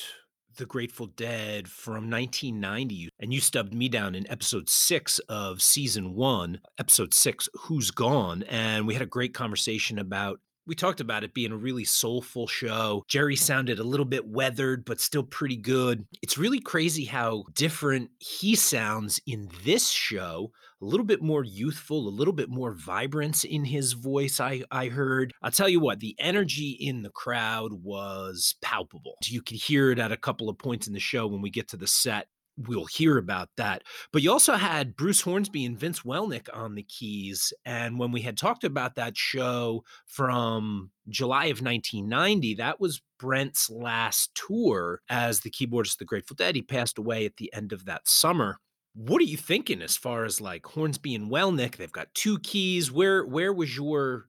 the 0.58 0.66
Grateful 0.66 1.08
Dead 1.08 1.68
from 1.68 2.10
1990, 2.10 3.10
and 3.20 3.34
you 3.34 3.40
stubbed 3.40 3.74
me 3.74 3.90
down 3.90 4.16
in 4.16 4.30
episode 4.30 4.70
six 4.70 5.20
of 5.30 5.62
season 5.62 6.14
one, 6.14 6.60
episode 6.78 7.14
six, 7.14 7.48
Who's 7.62 7.92
Gone? 7.92 8.44
And 8.44 8.86
we 8.88 8.94
had 8.94 9.04
a 9.04 9.08
great 9.08 9.34
conversation 9.34 9.98
about 9.98 10.40
we 10.66 10.76
talked 10.76 11.00
about 11.02 11.24
it 11.24 11.34
being 11.34 11.52
a 11.52 11.58
really 11.58 11.86
soulful 11.86 12.48
show. 12.48 13.04
Jerry 13.08 13.36
sounded 13.36 13.80
a 13.80 13.84
little 13.84 14.06
bit 14.06 14.28
weathered, 14.28 14.86
but 14.86 15.02
still 15.02 15.24
pretty 15.24 15.58
good. 15.58 16.06
It's 16.22 16.38
really 16.38 16.60
crazy 16.60 17.06
how 17.06 17.46
different 17.54 18.12
he 18.20 18.56
sounds 18.56 19.20
in 19.26 19.50
this 19.64 19.90
show. 19.90 20.52
A 20.82 20.86
little 20.86 21.06
bit 21.06 21.22
more 21.22 21.44
youthful, 21.44 22.08
a 22.08 22.10
little 22.10 22.34
bit 22.34 22.50
more 22.50 22.74
vibrance 22.74 23.44
in 23.44 23.66
his 23.66 23.94
voice, 23.94 24.40
I, 24.40 24.64
I 24.72 24.88
heard. 24.88 25.32
I'll 25.44 25.52
tell 25.52 25.70
you 25.70 25.80
what, 25.80 26.00
the 26.00 26.16
energy 26.20 26.72
in 26.80 27.04
the 27.04 27.12
crowd 27.12 27.74
was 27.84 28.56
palpable. 28.62 29.16
You 29.26 29.42
could 29.42 29.58
hear 29.58 29.92
it 29.92 30.00
at 30.00 30.12
a 30.12 30.18
couple 30.18 30.50
of 30.50 30.58
points 30.58 30.88
in 30.88 30.94
the 30.94 31.00
show 31.00 31.28
when 31.28 31.42
we 31.42 31.52
get 31.52 31.68
to 31.70 31.78
the 31.78 31.88
set 31.88 32.28
we'll 32.68 32.86
hear 32.86 33.18
about 33.18 33.50
that. 33.58 33.84
But 34.12 34.22
you 34.22 34.32
also 34.32 34.54
had 34.54 34.96
Bruce 34.96 35.22
Hornsby 35.22 35.66
and 35.66 35.78
Vince 35.78 36.02
Welnick 36.02 36.48
on 36.54 36.76
the 36.76 36.84
keys. 36.84 37.54
And 37.66 38.00
when 38.00 38.12
we 38.12 38.22
had 38.22 38.38
talked 38.38 38.64
about 38.64 38.96
that 38.96 39.18
show 39.18 39.84
from 40.06 40.92
July 41.10 41.46
of 41.46 41.62
1990, 41.62 42.56
that 42.56 42.80
was 42.80 43.02
Brent's 43.20 43.70
last 43.70 44.32
tour 44.36 45.02
as 45.10 45.42
the 45.42 45.52
keyboardist 45.52 45.94
of 45.94 46.00
the 46.00 46.06
Grateful 46.06 46.36
Dead. 46.36 46.56
He 46.56 46.62
passed 46.62 46.98
away 46.98 47.26
at 47.26 47.38
the 47.38 47.54
end 47.54 47.74
of 47.74 47.86
that 47.86 48.08
summer. 48.08 48.60
What 48.94 49.22
are 49.22 49.26
you 49.26 49.38
thinking 49.38 49.82
as 49.82 49.96
far 49.96 50.26
as 50.26 50.42
like 50.42 50.66
Hornsby 50.66 51.16
and 51.16 51.32
Welnick? 51.32 51.78
They've 51.78 51.92
got 51.92 52.14
two 52.14 52.40
keys. 52.40 52.92
Where 52.92 53.26
where 53.26 53.54
was 53.54 53.76
your 53.76 54.26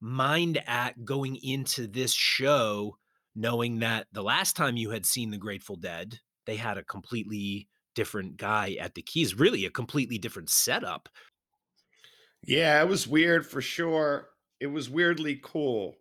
mind 0.00 0.62
at 0.66 1.04
going 1.04 1.36
into 1.42 1.86
this 1.86 2.12
show, 2.12 2.96
knowing 3.34 3.80
that 3.80 4.06
the 4.12 4.22
last 4.22 4.54
time 4.54 4.76
you 4.76 4.90
had 4.90 5.06
seen 5.06 5.30
the 5.30 5.38
Grateful 5.38 5.76
Dead, 5.76 6.20
they 6.46 6.56
had 6.56 6.78
a 6.78 6.84
completely 6.84 7.68
different 7.94 8.36
guy 8.36 8.76
at 8.80 8.94
the 8.94 9.02
keys, 9.02 9.38
really 9.38 9.64
a 9.64 9.70
completely 9.70 10.18
different 10.18 10.50
setup. 10.50 11.08
Yeah, 12.46 12.82
it 12.82 12.88
was 12.88 13.06
weird 13.06 13.46
for 13.46 13.62
sure. 13.62 14.28
It 14.60 14.66
was 14.66 14.90
weirdly 14.90 15.40
cool. 15.42 15.96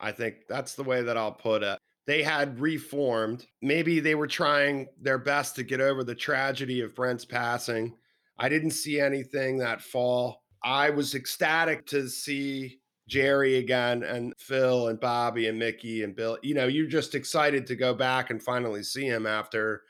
I 0.00 0.12
think 0.12 0.36
that's 0.48 0.74
the 0.74 0.82
way 0.82 1.02
that 1.02 1.16
I'll 1.16 1.32
put 1.32 1.62
it. 1.62 1.78
They 2.06 2.22
had 2.22 2.60
reformed. 2.60 3.46
Maybe 3.62 4.00
they 4.00 4.14
were 4.14 4.26
trying 4.26 4.88
their 5.00 5.18
best 5.18 5.56
to 5.56 5.62
get 5.62 5.80
over 5.80 6.04
the 6.04 6.14
tragedy 6.14 6.80
of 6.80 6.94
Brent's 6.94 7.24
passing. 7.24 7.94
I 8.38 8.48
didn't 8.48 8.72
see 8.72 9.00
anything 9.00 9.58
that 9.58 9.80
fall. 9.80 10.42
I 10.62 10.90
was 10.90 11.14
ecstatic 11.14 11.86
to 11.86 12.08
see 12.08 12.80
Jerry 13.08 13.56
again 13.56 14.02
and 14.02 14.32
Phil 14.38 14.88
and 14.88 14.98
Bobby 14.98 15.46
and 15.48 15.58
Mickey 15.58 16.02
and 16.02 16.16
Bill. 16.16 16.38
You 16.42 16.54
know, 16.54 16.66
you're 16.66 16.86
just 16.86 17.14
excited 17.14 17.66
to 17.66 17.76
go 17.76 17.94
back 17.94 18.30
and 18.30 18.42
finally 18.42 18.82
see 18.82 19.06
him 19.06 19.26
after 19.26 19.82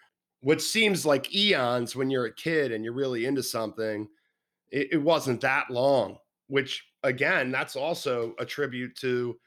what 0.44 0.60
seems 0.60 1.04
like 1.04 1.34
eons 1.34 1.96
when 1.96 2.10
you're 2.10 2.26
a 2.26 2.34
kid 2.34 2.70
and 2.70 2.84
you're 2.84 2.92
really 2.92 3.24
into 3.24 3.42
something. 3.42 4.06
It, 4.70 4.88
it 4.92 5.02
wasn't 5.02 5.40
that 5.40 5.70
long, 5.70 6.18
which 6.48 6.84
again, 7.02 7.50
that's 7.50 7.76
also 7.76 8.34
a 8.38 8.44
tribute 8.44 8.94
to 8.96 9.38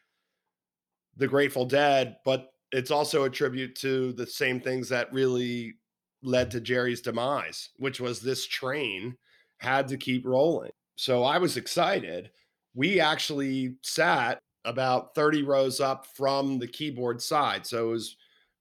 the 1.16 1.28
Grateful 1.28 1.66
Dead, 1.66 2.18
but 2.26 2.50
it's 2.72 2.92
also 2.92 3.24
a 3.24 3.30
tribute 3.30 3.76
to 3.76 4.12
the 4.14 4.28
same 4.28 4.60
things 4.60 4.90
that 4.90 5.14
really 5.14 5.76
led 6.24 6.52
to 6.52 6.60
Jerry's 6.60 7.02
demise, 7.02 7.70
which 7.78 8.00
was 8.00 8.20
this 8.20 8.46
train 8.46 9.16
had 9.58 9.88
to 9.90 9.98
keep 9.98 10.26
rolling. 10.26 10.72
So 10.96 11.24
I 11.24 11.38
was 11.38 11.58
excited 11.58 12.32
we 12.78 13.00
actually 13.00 13.76
sat 13.82 14.38
about 14.64 15.16
30 15.16 15.42
rows 15.42 15.80
up 15.82 16.06
from 16.16 16.60
the 16.60 16.68
keyboard 16.68 17.20
side. 17.20 17.66
So 17.66 17.90
it 17.90 17.92
was 17.92 18.18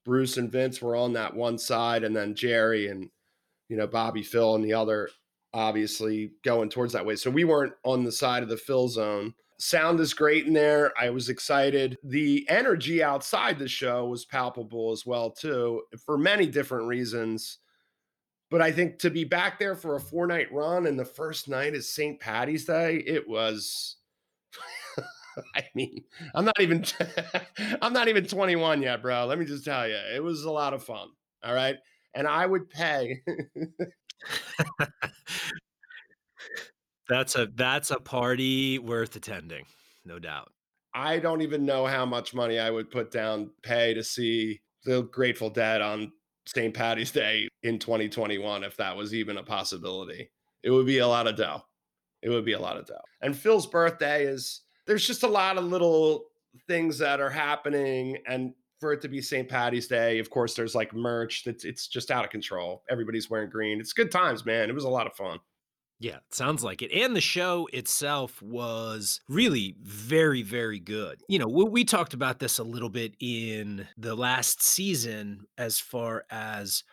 Bruce 0.06 0.36
and 0.36 0.50
Vince 0.50 0.80
were 0.80 0.96
on 0.96 1.12
that 1.14 1.34
one 1.34 1.58
side, 1.58 2.04
and 2.04 2.16
then 2.16 2.34
Jerry 2.34 2.86
and 2.86 3.10
you 3.68 3.76
know 3.76 3.88
Bobby 3.88 4.22
Phil 4.22 4.54
and 4.54 4.64
the 4.64 4.72
other 4.72 5.10
obviously 5.52 6.32
going 6.44 6.70
towards 6.70 6.92
that 6.92 7.04
way. 7.04 7.16
So 7.16 7.30
we 7.30 7.44
weren't 7.44 7.72
on 7.82 8.04
the 8.04 8.12
side 8.12 8.42
of 8.42 8.48
the 8.48 8.56
Phil 8.56 8.88
zone. 8.88 9.34
Sound 9.58 9.98
is 10.00 10.14
great 10.14 10.46
in 10.46 10.52
there. 10.52 10.92
I 11.00 11.10
was 11.10 11.28
excited. 11.28 11.96
The 12.04 12.46
energy 12.48 13.02
outside 13.02 13.58
the 13.58 13.68
show 13.68 14.06
was 14.06 14.26
palpable 14.26 14.92
as 14.92 15.04
well 15.06 15.30
too, 15.30 15.82
for 16.04 16.18
many 16.18 16.46
different 16.46 16.86
reasons. 16.86 17.58
But 18.50 18.62
I 18.62 18.70
think 18.70 18.98
to 19.00 19.10
be 19.10 19.24
back 19.24 19.58
there 19.58 19.74
for 19.74 19.96
a 19.96 20.00
four 20.00 20.26
night 20.26 20.52
run 20.52 20.86
and 20.86 20.98
the 20.98 21.04
first 21.04 21.48
night 21.48 21.74
is 21.74 21.92
St. 21.92 22.20
Patty's 22.20 22.66
Day, 22.66 23.02
it 23.06 23.26
was 23.26 23.96
I 25.56 25.64
mean, 25.74 26.04
I'm 26.34 26.44
not 26.44 26.60
even 26.60 26.84
I'm 27.82 27.92
not 27.92 28.08
even 28.08 28.26
21 28.26 28.82
yet, 28.82 29.02
bro. 29.02 29.26
Let 29.26 29.38
me 29.38 29.44
just 29.44 29.64
tell 29.64 29.88
you, 29.88 29.98
it 30.14 30.22
was 30.22 30.44
a 30.44 30.50
lot 30.50 30.74
of 30.74 30.84
fun. 30.84 31.08
All 31.44 31.54
right. 31.54 31.76
And 32.14 32.26
I 32.26 32.46
would 32.46 32.70
pay 32.70 33.22
That's 37.08 37.36
a 37.36 37.46
that's 37.54 37.90
a 37.92 38.00
party 38.00 38.78
worth 38.78 39.14
attending, 39.14 39.64
no 40.04 40.18
doubt. 40.18 40.50
I 40.92 41.18
don't 41.18 41.42
even 41.42 41.64
know 41.64 41.86
how 41.86 42.04
much 42.04 42.34
money 42.34 42.58
I 42.58 42.70
would 42.70 42.90
put 42.90 43.12
down 43.12 43.50
pay 43.62 43.94
to 43.94 44.02
see 44.02 44.60
the 44.84 45.02
Grateful 45.02 45.50
Dead 45.50 45.82
on 45.82 46.10
St. 46.46 46.74
Patty's 46.74 47.12
Day 47.12 47.48
in 47.62 47.78
2021 47.78 48.64
if 48.64 48.76
that 48.78 48.96
was 48.96 49.14
even 49.14 49.36
a 49.36 49.42
possibility. 49.42 50.30
It 50.64 50.70
would 50.70 50.86
be 50.86 50.98
a 50.98 51.06
lot 51.06 51.28
of 51.28 51.36
dough. 51.36 51.62
It 52.22 52.30
would 52.30 52.44
be 52.44 52.54
a 52.54 52.60
lot 52.60 52.76
of 52.76 52.86
dough. 52.86 53.04
And 53.20 53.36
Phil's 53.36 53.66
birthday 53.66 54.24
is 54.24 54.62
there's 54.86 55.06
just 55.06 55.22
a 55.22 55.28
lot 55.28 55.58
of 55.58 55.64
little 55.64 56.26
things 56.66 56.98
that 56.98 57.20
are 57.20 57.30
happening 57.30 58.18
and 58.26 58.54
for 58.78 58.92
it 58.92 59.00
to 59.02 59.08
be 59.08 59.22
St. 59.22 59.48
Patty's 59.48 59.88
Day, 59.88 60.18
of 60.18 60.30
course, 60.30 60.54
there's 60.54 60.74
like 60.74 60.94
merch 60.94 61.44
that's 61.44 61.64
it's 61.64 61.88
just 61.88 62.10
out 62.10 62.24
of 62.24 62.30
control. 62.30 62.82
Everybody's 62.90 63.30
wearing 63.30 63.50
green. 63.50 63.80
It's 63.80 63.92
good 63.92 64.10
times, 64.10 64.44
man. 64.44 64.68
It 64.68 64.74
was 64.74 64.84
a 64.84 64.88
lot 64.88 65.06
of 65.06 65.14
fun. 65.14 65.38
Yeah, 65.98 66.18
sounds 66.30 66.62
like 66.62 66.82
it. 66.82 66.92
And 66.92 67.16
the 67.16 67.22
show 67.22 67.68
itself 67.72 68.42
was 68.42 69.20
really 69.28 69.76
very, 69.80 70.42
very 70.42 70.78
good. 70.78 71.22
You 71.26 71.38
know, 71.38 71.48
we, 71.48 71.64
we 71.64 71.84
talked 71.84 72.12
about 72.12 72.38
this 72.38 72.58
a 72.58 72.64
little 72.64 72.90
bit 72.90 73.14
in 73.18 73.88
the 73.96 74.14
last 74.14 74.62
season 74.62 75.46
as 75.56 75.80
far 75.80 76.26
as 76.30 76.84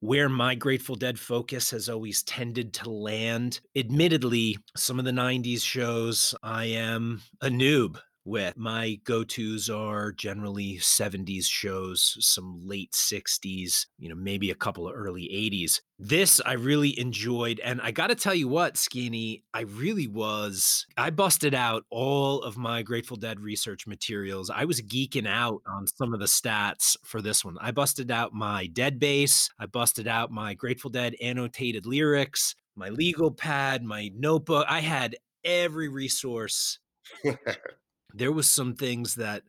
where 0.00 0.28
my 0.28 0.54
Grateful 0.54 0.96
Dead 0.96 1.18
focus 1.18 1.70
has 1.70 1.88
always 1.88 2.22
tended 2.22 2.72
to 2.74 2.90
land. 2.90 3.60
Admittedly, 3.76 4.56
some 4.76 4.98
of 4.98 5.04
the 5.04 5.10
90s 5.10 5.62
shows, 5.62 6.34
I 6.42 6.66
am 6.66 7.22
a 7.40 7.48
noob 7.48 7.98
with. 8.26 8.56
My 8.56 8.98
go 9.04 9.24
tos 9.24 9.70
are 9.70 10.12
generally 10.12 10.78
70s 10.78 11.46
shows, 11.46 12.16
some 12.20 12.60
late 12.66 12.92
60s, 12.92 13.86
you 13.98 14.08
know, 14.08 14.14
maybe 14.14 14.50
a 14.50 14.54
couple 14.54 14.88
of 14.88 14.94
early 14.94 15.22
80s. 15.22 15.80
This 15.98 16.40
I 16.44 16.54
really 16.54 16.98
enjoyed. 16.98 17.60
And 17.60 17.80
I 17.80 17.90
got 17.90 18.08
to 18.08 18.14
tell 18.14 18.34
you 18.34 18.48
what, 18.48 18.76
Skinny, 18.76 19.44
I 19.54 19.62
really 19.62 20.08
was. 20.08 20.86
I 20.96 21.10
busted 21.10 21.54
out 21.54 21.84
all 21.90 22.42
of 22.42 22.58
my 22.58 22.82
Grateful 22.82 23.16
Dead 23.16 23.40
research 23.40 23.86
materials. 23.86 24.50
I 24.50 24.64
was 24.64 24.82
geeking 24.82 25.26
out 25.26 25.62
on 25.66 25.86
some 25.86 26.12
of 26.12 26.20
the 26.20 26.26
stats 26.26 26.96
for 27.04 27.22
this 27.22 27.44
one. 27.44 27.56
I 27.60 27.70
busted 27.70 28.10
out 28.10 28.34
my 28.34 28.66
Dead 28.66 28.98
Base, 28.98 29.48
I 29.58 29.66
busted 29.66 30.06
out 30.06 30.30
my 30.30 30.54
Grateful 30.54 30.90
Dead 30.90 31.14
annotated 31.22 31.86
lyrics, 31.86 32.54
my 32.74 32.90
legal 32.90 33.30
pad, 33.30 33.82
my 33.82 34.10
notebook. 34.14 34.66
I 34.68 34.80
had 34.80 35.16
every 35.44 35.88
resource 35.88 36.78
there 38.16 38.32
was 38.32 38.48
some 38.48 38.74
things 38.74 39.14
that 39.16 39.42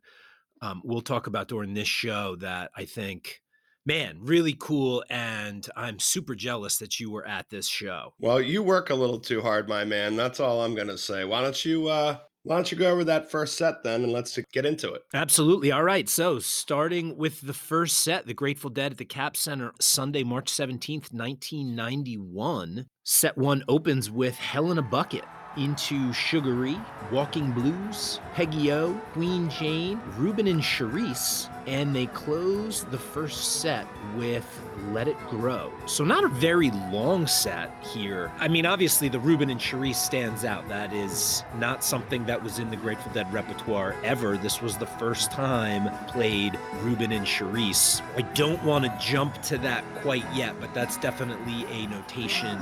um, 0.62 0.82
we'll 0.84 1.02
talk 1.02 1.28
about 1.28 1.48
during 1.48 1.74
this 1.74 1.88
show 1.88 2.36
that 2.38 2.72
I 2.76 2.86
think, 2.86 3.42
man, 3.86 4.20
really 4.22 4.56
cool. 4.60 5.04
And 5.10 5.68
I'm 5.76 6.00
super 6.00 6.36
jealous 6.36 6.78
that 6.78 7.00
you 7.00 7.12
were 7.12 7.28
at 7.28 7.50
this 7.50 7.68
show. 7.68 8.14
Well, 8.20 8.42
you 8.42 8.64
work 8.64 8.90
a 8.90 8.96
little 8.96 9.20
too 9.20 9.42
hard, 9.42 9.70
my 9.70 9.86
man. 9.86 10.16
That's 10.16 10.40
all 10.40 10.64
I'm 10.64 10.76
going 10.76 10.88
to 10.88 10.98
say. 10.98 11.26
Why 11.26 11.42
don't 11.42 11.66
you 11.66 11.88
uh, 11.88 12.18
why 12.44 12.56
don't 12.56 12.72
you 12.72 12.78
go 12.78 12.90
over 12.90 13.04
that 13.04 13.30
first 13.30 13.58
set 13.58 13.84
then 13.84 14.04
and 14.04 14.12
let's 14.14 14.40
get 14.54 14.66
into 14.66 14.94
it? 14.94 15.02
Absolutely. 15.14 15.72
All 15.72 15.84
right. 15.84 16.08
So, 16.08 16.40
starting 16.40 17.18
with 17.18 17.42
the 17.42 17.54
first 17.54 18.00
set, 18.00 18.26
The 18.26 18.34
Grateful 18.34 18.70
Dead 18.70 18.94
at 18.94 18.98
the 18.98 19.06
Cap 19.06 19.36
Center, 19.36 19.74
Sunday, 19.82 20.24
March 20.24 20.52
17th, 20.52 21.12
1991. 21.12 22.86
Set 23.04 23.38
one 23.38 23.66
opens 23.68 24.10
with 24.10 24.36
Hell 24.36 24.72
in 24.72 24.78
a 24.78 24.82
Bucket 24.82 25.26
into 25.58 26.14
Sugaree, 26.14 26.80
Walking 27.12 27.52
Blues, 27.52 28.20
Peggy 28.34 28.72
O, 28.72 28.94
Queen 29.14 29.50
Jane, 29.50 30.00
Ruben 30.18 30.48
and 30.48 30.62
Cherise, 30.62 31.50
and 31.66 31.96
they 31.96 32.06
close 32.08 32.84
the 32.86 32.98
first 32.98 33.62
set 33.62 33.88
with 34.16 34.46
Let 34.92 35.08
It 35.08 35.18
Grow. 35.28 35.72
So, 35.86 36.04
not 36.04 36.24
a 36.24 36.28
very 36.28 36.72
long 36.72 37.28
set 37.28 37.72
here. 37.84 38.32
I 38.40 38.48
mean, 38.48 38.66
obviously, 38.66 39.10
the 39.10 39.20
Ruben 39.20 39.50
and 39.50 39.60
Cherise 39.60 39.96
stands 39.96 40.46
out. 40.46 40.68
That 40.70 40.94
is 40.94 41.44
not 41.58 41.84
something 41.84 42.26
that 42.26 42.42
was 42.42 42.60
in 42.60 42.70
the 42.70 42.78
Grateful 42.78 43.12
Dead 43.12 43.32
repertoire 43.34 43.96
ever. 44.04 44.38
This 44.38 44.62
was 44.62 44.78
the 44.78 44.86
first 44.86 45.32
time 45.32 45.90
played 46.08 46.58
Ruben 46.82 47.12
and 47.12 47.26
Cherise. 47.26 48.02
I 48.16 48.22
don't 48.34 48.64
want 48.64 48.86
to 48.86 48.98
jump 49.00 49.42
to 49.44 49.58
that 49.60 49.84
quite 50.02 50.26
yet, 50.34 50.60
but 50.60 50.74
that's 50.74 50.98
definitely 50.98 51.66
a 51.66 51.88
notation 51.88 52.58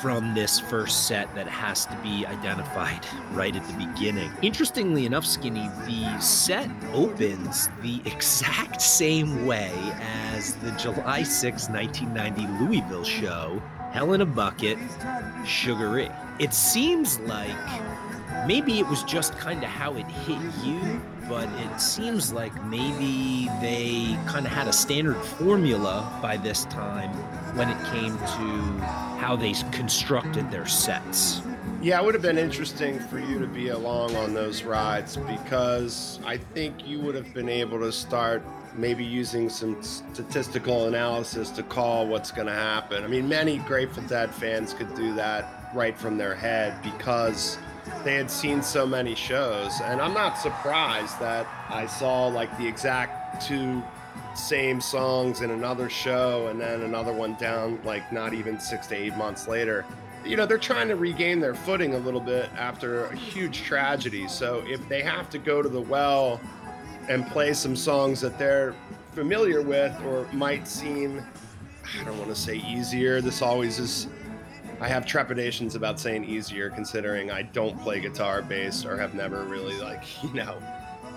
from 0.00 0.34
this 0.34 0.60
first 0.60 1.06
set 1.06 1.32
that 1.34 1.48
has 1.48 1.86
to 1.86 1.96
be 1.96 2.24
identified 2.26 3.04
right 3.32 3.54
at 3.54 3.66
the 3.66 3.86
beginning. 3.86 4.30
Interestingly 4.42 5.06
enough, 5.06 5.26
Skinny, 5.26 5.68
the 5.86 6.18
set 6.20 6.70
opens 6.92 7.68
the 7.82 8.00
exact 8.04 8.80
same 8.80 9.46
way 9.46 9.72
as 10.34 10.54
the 10.56 10.70
July 10.72 11.22
6, 11.22 11.68
1990 11.68 12.64
Louisville 12.64 13.04
show, 13.04 13.62
Hell 13.92 14.12
in 14.12 14.20
a 14.20 14.26
Bucket, 14.26 14.78
Sugaree. 15.44 16.10
It 16.38 16.52
seems 16.52 17.18
like 17.20 17.56
maybe 18.46 18.78
it 18.78 18.86
was 18.86 19.02
just 19.04 19.36
kind 19.38 19.62
of 19.62 19.70
how 19.70 19.94
it 19.96 20.06
hit 20.06 20.38
you, 20.64 21.00
but 21.28 21.48
it 21.60 21.80
seems 21.80 22.32
like 22.32 22.52
maybe 22.64 23.48
they 23.60 24.18
kind 24.26 24.46
of 24.46 24.52
had 24.52 24.66
a 24.66 24.72
standard 24.72 25.16
formula 25.16 26.18
by 26.22 26.36
this 26.36 26.64
time 26.66 27.10
when 27.56 27.68
it 27.68 27.84
came 27.92 28.16
to 28.18 28.84
how 29.18 29.36
they 29.36 29.52
constructed 29.72 30.50
their 30.50 30.66
sets. 30.66 31.42
Yeah, 31.80 32.00
it 32.00 32.04
would 32.04 32.14
have 32.14 32.22
been 32.22 32.38
interesting 32.38 32.98
for 32.98 33.18
you 33.18 33.38
to 33.38 33.46
be 33.46 33.68
along 33.68 34.16
on 34.16 34.34
those 34.34 34.64
rides 34.64 35.16
because 35.16 36.18
I 36.24 36.38
think 36.38 36.86
you 36.86 36.98
would 37.00 37.14
have 37.14 37.32
been 37.34 37.48
able 37.48 37.78
to 37.80 37.92
start 37.92 38.42
maybe 38.74 39.04
using 39.04 39.48
some 39.48 39.80
statistical 39.82 40.86
analysis 40.86 41.50
to 41.50 41.62
call 41.62 42.06
what's 42.06 42.30
going 42.30 42.46
to 42.46 42.52
happen. 42.52 43.04
I 43.04 43.06
mean, 43.06 43.28
many 43.28 43.58
Grateful 43.58 44.02
Dead 44.04 44.34
fans 44.34 44.72
could 44.72 44.92
do 44.94 45.14
that 45.14 45.70
right 45.74 45.96
from 45.96 46.16
their 46.16 46.34
head 46.34 46.80
because 46.82 47.58
they 48.04 48.14
had 48.14 48.30
seen 48.30 48.62
so 48.62 48.86
many 48.86 49.14
shows. 49.14 49.80
And 49.82 50.00
I'm 50.00 50.14
not 50.14 50.38
surprised 50.38 51.18
that 51.20 51.46
I 51.68 51.86
saw 51.86 52.26
like 52.26 52.56
the 52.58 52.66
exact 52.66 53.46
two 53.46 53.82
same 54.34 54.80
songs 54.80 55.40
in 55.40 55.50
another 55.50 55.90
show 55.90 56.46
and 56.48 56.60
then 56.60 56.82
another 56.82 57.12
one 57.12 57.34
down 57.34 57.80
like 57.84 58.12
not 58.12 58.32
even 58.32 58.58
six 58.60 58.86
to 58.88 58.96
eight 58.96 59.16
months 59.16 59.48
later. 59.48 59.84
You 60.24 60.36
know, 60.36 60.46
they're 60.46 60.58
trying 60.58 60.88
to 60.88 60.96
regain 60.96 61.40
their 61.40 61.54
footing 61.54 61.94
a 61.94 61.98
little 61.98 62.20
bit 62.20 62.48
after 62.56 63.06
a 63.06 63.16
huge 63.16 63.62
tragedy. 63.62 64.28
So 64.28 64.62
if 64.66 64.86
they 64.88 65.02
have 65.02 65.30
to 65.30 65.38
go 65.38 65.62
to 65.62 65.68
the 65.68 65.80
well 65.80 66.40
and 67.08 67.26
play 67.28 67.52
some 67.52 67.74
songs 67.76 68.20
that 68.20 68.38
they're 68.38 68.74
familiar 69.12 69.62
with 69.62 69.98
or 70.04 70.26
might 70.32 70.68
seem, 70.68 71.24
I 71.98 72.04
don't 72.04 72.18
want 72.18 72.30
to 72.30 72.36
say 72.36 72.56
easier, 72.56 73.20
this 73.20 73.42
always 73.42 73.78
is 73.78 74.08
I 74.80 74.88
have 74.88 75.04
trepidations 75.06 75.74
about 75.74 75.98
saying 75.98 76.24
easier 76.24 76.70
considering 76.70 77.30
I 77.30 77.42
don't 77.42 77.78
play 77.80 78.00
guitar, 78.00 78.42
bass, 78.42 78.84
or 78.84 78.96
have 78.96 79.14
never 79.14 79.42
really 79.42 79.78
like, 79.80 80.04
you 80.22 80.32
know, 80.32 80.58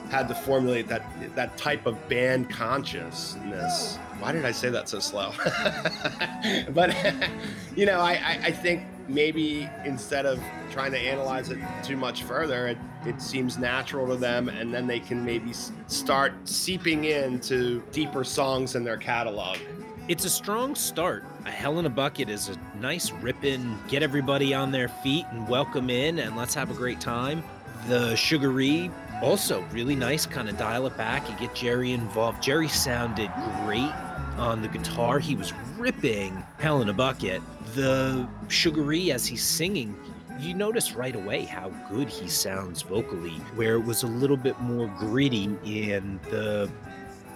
had 0.10 0.28
to 0.28 0.36
formulate 0.36 0.88
that 0.90 1.04
that 1.36 1.58
type 1.58 1.86
of 1.86 2.10
band 2.10 2.50
consciousness. 2.50 3.98
Why 4.20 4.32
did 4.32 4.46
I 4.46 4.52
say 4.52 4.70
that 4.70 4.90
so 4.90 5.00
slow? 5.00 5.32
but 6.74 6.96
you 7.76 7.86
know, 7.86 8.00
I, 8.00 8.14
I, 8.14 8.40
I 8.46 8.52
think 8.52 8.84
maybe 9.08 9.70
instead 9.86 10.26
of 10.26 10.40
trying 10.72 10.92
to 10.92 11.00
analyze 11.00 11.50
it 11.50 11.60
too 11.84 11.98
much 11.98 12.24
further, 12.24 12.68
it, 12.68 12.78
it 13.06 13.22
seems 13.22 13.58
natural 13.58 14.08
to 14.08 14.16
them, 14.16 14.50
and 14.50 14.74
then 14.74 14.88
they 14.88 15.00
can 15.00 15.24
maybe 15.24 15.54
start 15.88 16.34
seeping 16.46 17.06
into 17.06 17.82
deeper 17.92 18.24
songs 18.24 18.76
in 18.76 18.84
their 18.84 18.98
catalog. 18.98 19.58
It's 20.08 20.26
a 20.26 20.30
strong 20.30 20.74
start. 20.74 21.24
A 21.46 21.52
Hell 21.52 21.78
in 21.78 21.86
a 21.86 21.90
Bucket 21.90 22.28
is 22.28 22.50
a 22.50 22.58
nice 22.80 23.12
ripping, 23.12 23.78
get 23.88 24.02
everybody 24.02 24.52
on 24.52 24.72
their 24.72 24.88
feet 24.88 25.26
and 25.30 25.48
welcome 25.48 25.92
in 25.92 26.20
and 26.20 26.36
let's 26.36 26.56
have 26.56 26.72
a 26.72 26.74
great 26.74 27.00
time. 27.00 27.44
The 27.88 28.16
Sugaree, 28.16 28.90
also 29.22 29.62
really 29.72 29.96
nice, 29.96 30.26
kind 30.26 30.50
of 30.50 30.58
dial 30.58 30.88
it 30.88 30.98
back 30.98 31.30
and 31.30 31.38
get 31.38 31.54
Jerry 31.54 31.92
involved. 31.92 32.42
Jerry 32.42 32.68
sounded 32.68 33.32
great 33.64 33.94
on 34.38 34.64
the 34.64 34.68
guitar. 34.70 35.20
He 35.20 35.36
was 35.36 35.54
ripping 35.78 36.44
Hell 36.58 36.82
in 36.82 36.90
a 36.90 36.94
Bucket. 36.94 37.44
The 37.76 38.28
Sugaree, 38.48 39.12
as 39.12 39.28
he's 39.28 39.44
singing, 39.44 39.96
you 40.40 40.56
notice 40.56 40.94
right 40.94 41.16
away 41.16 41.44
how 41.44 41.70
good 41.92 42.10
he 42.10 42.28
sounds 42.28 42.82
vocally, 42.82 43.36
where 43.56 43.76
it 43.76 43.86
was 43.86 44.02
a 44.02 44.08
little 44.08 44.38
bit 44.38 44.60
more 44.62 44.88
gritty 44.98 45.44
in 45.64 46.20
the 46.32 46.70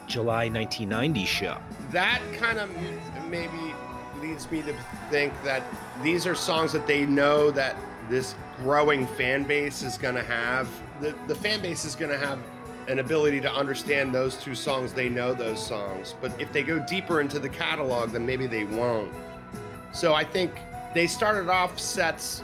July 0.07 0.49
1990 0.49 1.25
show. 1.25 1.57
That 1.91 2.21
kind 2.33 2.59
of 2.59 2.69
maybe 3.29 3.73
leads 4.21 4.49
me 4.51 4.61
to 4.63 4.73
think 5.09 5.33
that 5.43 5.63
these 6.03 6.25
are 6.25 6.35
songs 6.35 6.71
that 6.73 6.87
they 6.87 7.05
know 7.05 7.51
that 7.51 7.75
this 8.09 8.35
growing 8.57 9.07
fan 9.07 9.43
base 9.43 9.83
is 9.83 9.97
going 9.97 10.15
to 10.15 10.23
have. 10.23 10.69
The, 11.01 11.15
the 11.27 11.35
fan 11.35 11.61
base 11.61 11.85
is 11.85 11.95
going 11.95 12.11
to 12.11 12.17
have 12.17 12.39
an 12.87 12.99
ability 12.99 13.41
to 13.41 13.51
understand 13.51 14.13
those 14.13 14.37
two 14.37 14.55
songs. 14.55 14.93
They 14.93 15.09
know 15.09 15.33
those 15.33 15.65
songs. 15.65 16.15
But 16.21 16.39
if 16.39 16.51
they 16.53 16.63
go 16.63 16.79
deeper 16.79 17.21
into 17.21 17.39
the 17.39 17.49
catalog, 17.49 18.11
then 18.11 18.25
maybe 18.25 18.47
they 18.47 18.63
won't. 18.63 19.11
So 19.91 20.13
I 20.13 20.23
think 20.23 20.51
they 20.93 21.07
started 21.07 21.49
off 21.49 21.79
sets 21.79 22.43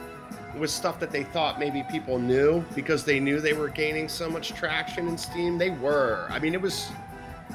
with 0.57 0.69
stuff 0.69 0.99
that 0.99 1.11
they 1.11 1.23
thought 1.23 1.59
maybe 1.59 1.83
people 1.89 2.19
knew 2.19 2.63
because 2.75 3.05
they 3.05 3.19
knew 3.19 3.39
they 3.39 3.53
were 3.53 3.69
gaining 3.69 4.09
so 4.09 4.29
much 4.29 4.49
traction 4.49 5.07
and 5.07 5.19
steam. 5.19 5.57
They 5.57 5.69
were. 5.69 6.27
I 6.29 6.39
mean, 6.39 6.53
it 6.53 6.61
was. 6.61 6.89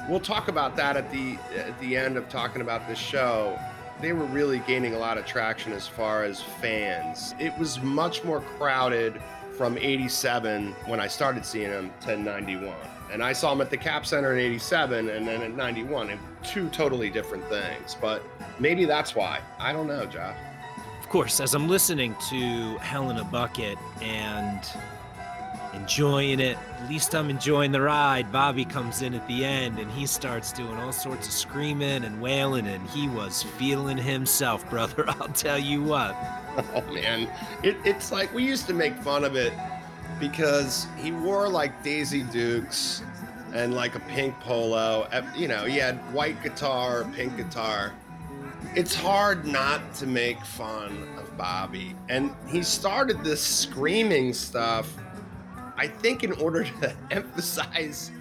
We'll 0.07 0.19
talk 0.19 0.47
about 0.47 0.75
that 0.77 0.95
at 0.95 1.11
the 1.11 1.37
at 1.57 1.77
the 1.79 1.97
end 1.97 2.17
of 2.17 2.29
talking 2.29 2.61
about 2.61 2.87
this 2.87 2.97
show. 2.99 3.59
They 3.99 4.13
were 4.13 4.25
really 4.25 4.59
gaining 4.59 4.93
a 4.93 4.99
lot 4.99 5.17
of 5.17 5.25
traction 5.25 5.73
as 5.73 5.87
far 5.87 6.23
as 6.23 6.41
fans. 6.41 7.33
It 7.39 7.57
was 7.57 7.81
much 7.81 8.23
more 8.23 8.41
crowded 8.41 9.19
from 9.57 9.77
87 9.77 10.73
when 10.85 10.99
I 10.99 11.07
started 11.07 11.43
seeing 11.43 11.71
them 11.71 11.91
to 12.01 12.15
91. 12.15 12.75
And 13.11 13.23
I 13.23 13.33
saw 13.33 13.49
them 13.49 13.61
at 13.61 13.71
the 13.71 13.77
Cap 13.77 14.05
Center 14.05 14.33
in 14.33 14.39
87 14.39 15.09
and 15.09 15.27
then 15.27 15.41
at 15.41 15.55
91. 15.55 16.11
and 16.11 16.19
Two 16.43 16.69
totally 16.69 17.09
different 17.09 17.43
things. 17.49 17.97
But 17.99 18.21
maybe 18.59 18.85
that's 18.85 19.15
why. 19.15 19.41
I 19.59 19.73
don't 19.73 19.87
know, 19.87 20.05
Josh. 20.05 20.37
Of 21.01 21.09
course, 21.09 21.39
as 21.39 21.55
I'm 21.55 21.67
listening 21.67 22.15
to 22.29 22.77
Hell 22.77 23.09
in 23.09 23.17
a 23.17 23.23
Bucket 23.23 23.77
and 24.01 24.61
enjoying 25.77 26.39
it, 26.39 26.57
at 26.57 26.89
least 26.89 27.15
I'm 27.15 27.29
enjoying 27.29 27.71
the 27.71 27.81
ride. 27.81 28.31
Bobby 28.31 28.65
comes 28.65 29.01
in 29.01 29.13
at 29.13 29.27
the 29.27 29.45
end 29.45 29.79
and 29.79 29.89
he 29.91 30.05
starts 30.05 30.51
doing 30.51 30.75
all 30.77 30.91
sorts 30.91 31.27
of 31.27 31.33
screaming 31.33 32.03
and 32.03 32.21
wailing, 32.21 32.67
and 32.67 32.87
he 32.89 33.07
was 33.07 33.43
feeling 33.43 33.97
himself, 33.97 34.69
brother. 34.69 35.05
I'll 35.07 35.29
tell 35.29 35.59
you 35.59 35.83
what. 35.83 36.15
Oh 36.75 36.83
man, 36.91 37.29
it, 37.63 37.77
it's 37.85 38.11
like 38.11 38.33
we 38.33 38.43
used 38.43 38.67
to 38.67 38.73
make 38.73 38.95
fun 38.95 39.23
of 39.23 39.35
it 39.35 39.53
because 40.19 40.87
he 40.97 41.11
wore 41.11 41.47
like 41.47 41.83
Daisy 41.83 42.23
Dukes 42.23 43.03
and 43.53 43.73
like 43.73 43.95
a 43.95 43.99
pink 44.01 44.39
polo. 44.39 45.07
You 45.35 45.47
know, 45.47 45.65
he 45.65 45.77
had 45.77 45.95
white 46.13 46.41
guitar, 46.43 47.05
pink 47.13 47.37
guitar. 47.37 47.93
It's 48.75 48.93
hard 48.93 49.45
not 49.45 49.93
to 49.95 50.07
make 50.07 50.43
fun 50.43 51.07
of 51.17 51.35
Bobby. 51.37 51.95
And 52.09 52.35
he 52.47 52.63
started 52.63 53.23
this 53.23 53.41
screaming 53.41 54.33
stuff, 54.33 54.91
I 55.77 55.87
think, 55.87 56.23
in 56.23 56.33
order 56.33 56.63
to 56.63 56.95
emphasize 57.11 58.11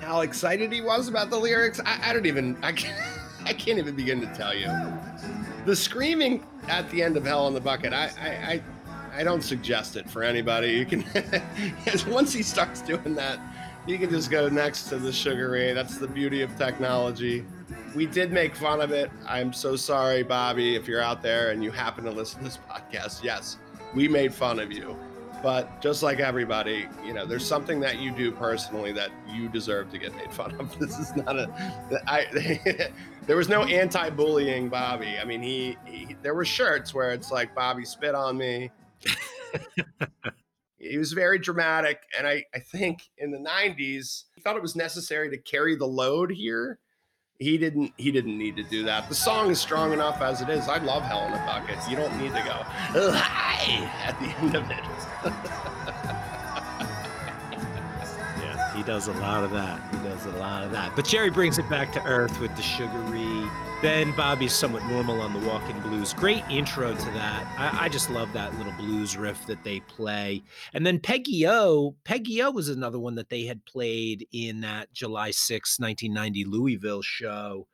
how 0.00 0.20
excited 0.20 0.72
he 0.72 0.80
was 0.80 1.08
about 1.08 1.30
the 1.30 1.38
lyrics. 1.38 1.80
I, 1.84 2.10
I 2.10 2.12
don't 2.12 2.26
even, 2.26 2.56
I 2.62 2.72
can't, 2.72 2.98
I 3.44 3.52
can't 3.52 3.78
even 3.78 3.94
begin 3.96 4.20
to 4.20 4.26
tell 4.34 4.54
you. 4.54 4.68
The 5.64 5.76
screaming 5.76 6.44
at 6.68 6.90
the 6.90 7.02
end 7.02 7.16
of 7.16 7.24
Hell 7.24 7.46
in 7.48 7.54
the 7.54 7.60
Bucket, 7.60 7.92
I, 7.92 8.10
I, 8.20 8.28
I 8.52 8.62
I 9.18 9.24
don't 9.24 9.42
suggest 9.42 9.96
it 9.96 10.08
for 10.08 10.22
anybody. 10.22 10.68
You 10.68 10.86
can 10.86 11.04
once 12.12 12.32
he 12.32 12.42
starts 12.44 12.82
doing 12.82 13.16
that, 13.16 13.40
you 13.84 13.98
can 13.98 14.10
just 14.10 14.30
go 14.30 14.48
next 14.48 14.84
to 14.90 14.96
the 14.96 15.12
Sugaree. 15.12 15.72
That's 15.72 15.98
the 15.98 16.06
beauty 16.06 16.42
of 16.42 16.56
technology. 16.56 17.44
We 17.96 18.06
did 18.06 18.32
make 18.32 18.54
fun 18.54 18.80
of 18.80 18.92
it. 18.92 19.10
I'm 19.26 19.52
so 19.52 19.74
sorry, 19.74 20.22
Bobby, 20.22 20.76
if 20.76 20.86
you're 20.86 21.00
out 21.00 21.20
there 21.20 21.50
and 21.50 21.64
you 21.64 21.72
happen 21.72 22.04
to 22.04 22.10
listen 22.10 22.38
to 22.40 22.44
this 22.44 22.58
podcast. 22.70 23.24
Yes, 23.24 23.58
we 23.94 24.06
made 24.06 24.32
fun 24.32 24.60
of 24.60 24.70
you. 24.70 24.96
But 25.42 25.80
just 25.80 26.02
like 26.02 26.18
everybody, 26.18 26.88
you 27.04 27.12
know, 27.12 27.24
there's 27.24 27.46
something 27.46 27.78
that 27.80 28.00
you 28.00 28.10
do 28.10 28.32
personally 28.32 28.92
that 28.92 29.10
you 29.28 29.48
deserve 29.48 29.90
to 29.92 29.98
get 29.98 30.14
made 30.16 30.32
fun 30.32 30.54
of. 30.58 30.76
This 30.80 30.98
is 30.98 31.14
not 31.16 31.36
a. 31.36 31.48
I. 32.06 32.90
there 33.26 33.36
was 33.36 33.48
no 33.48 33.62
anti-bullying 33.62 34.68
Bobby. 34.68 35.16
I 35.20 35.24
mean, 35.24 35.42
he, 35.42 35.76
he. 35.84 36.16
There 36.22 36.34
were 36.34 36.44
shirts 36.44 36.92
where 36.92 37.12
it's 37.12 37.30
like 37.30 37.54
Bobby 37.54 37.84
spit 37.84 38.14
on 38.14 38.36
me 38.36 38.70
he 40.78 40.98
was 40.98 41.12
very 41.12 41.38
dramatic. 41.38 42.02
And 42.16 42.26
I, 42.26 42.44
I 42.54 42.58
think 42.58 43.02
in 43.18 43.30
the 43.30 43.38
90s, 43.38 44.24
he 44.34 44.40
thought 44.40 44.56
it 44.56 44.62
was 44.62 44.76
necessary 44.76 45.30
to 45.30 45.38
carry 45.38 45.76
the 45.76 45.86
load 45.86 46.30
here. 46.30 46.78
He 47.38 47.56
didn't 47.56 47.92
he 47.96 48.10
didn't 48.10 48.36
need 48.36 48.56
to 48.56 48.64
do 48.64 48.82
that. 48.84 49.08
The 49.08 49.14
song 49.14 49.48
is 49.50 49.60
strong 49.60 49.92
enough 49.92 50.20
as 50.20 50.40
it 50.40 50.48
is. 50.48 50.66
I 50.66 50.78
love 50.78 51.04
Hell 51.04 51.24
in 51.24 51.32
a 51.32 51.46
Bucket. 51.46 51.78
You 51.88 51.94
don't 51.94 52.16
need 52.18 52.34
to 52.34 52.42
go 52.42 52.64
at 54.04 54.18
the 54.18 54.34
end 54.38 54.56
of 54.56 54.68
it. 54.68 55.64
does 58.88 59.06
a 59.06 59.12
lot 59.12 59.44
of 59.44 59.50
that. 59.50 59.82
He 59.92 59.98
does 59.98 60.24
a 60.24 60.30
lot 60.38 60.64
of 60.64 60.72
that. 60.72 60.96
But 60.96 61.04
Jerry 61.04 61.28
brings 61.28 61.58
it 61.58 61.68
back 61.68 61.92
to 61.92 62.02
earth 62.04 62.40
with 62.40 62.56
the 62.56 62.62
Sugaree. 62.62 63.46
Then 63.82 64.12
Bobby's 64.12 64.54
somewhat 64.54 64.82
normal 64.86 65.20
on 65.20 65.38
the 65.38 65.46
walking 65.46 65.78
blues. 65.80 66.14
Great 66.14 66.42
intro 66.48 66.94
to 66.94 67.10
that. 67.10 67.46
I, 67.58 67.84
I, 67.84 67.88
just 67.90 68.08
love 68.08 68.32
that 68.32 68.56
little 68.56 68.72
blues 68.72 69.14
riff 69.14 69.46
that 69.46 69.62
they 69.62 69.80
play. 69.80 70.42
And 70.72 70.86
then 70.86 71.00
Peggy 71.00 71.46
O, 71.46 71.96
Peggy 72.04 72.40
O 72.40 72.50
was 72.50 72.70
another 72.70 72.98
one 72.98 73.14
that 73.16 73.28
they 73.28 73.44
had 73.44 73.62
played 73.66 74.26
in 74.32 74.62
that 74.62 74.90
July 74.94 75.32
6, 75.32 75.78
1990 75.78 76.44
Louisville 76.46 77.02
show. 77.02 77.66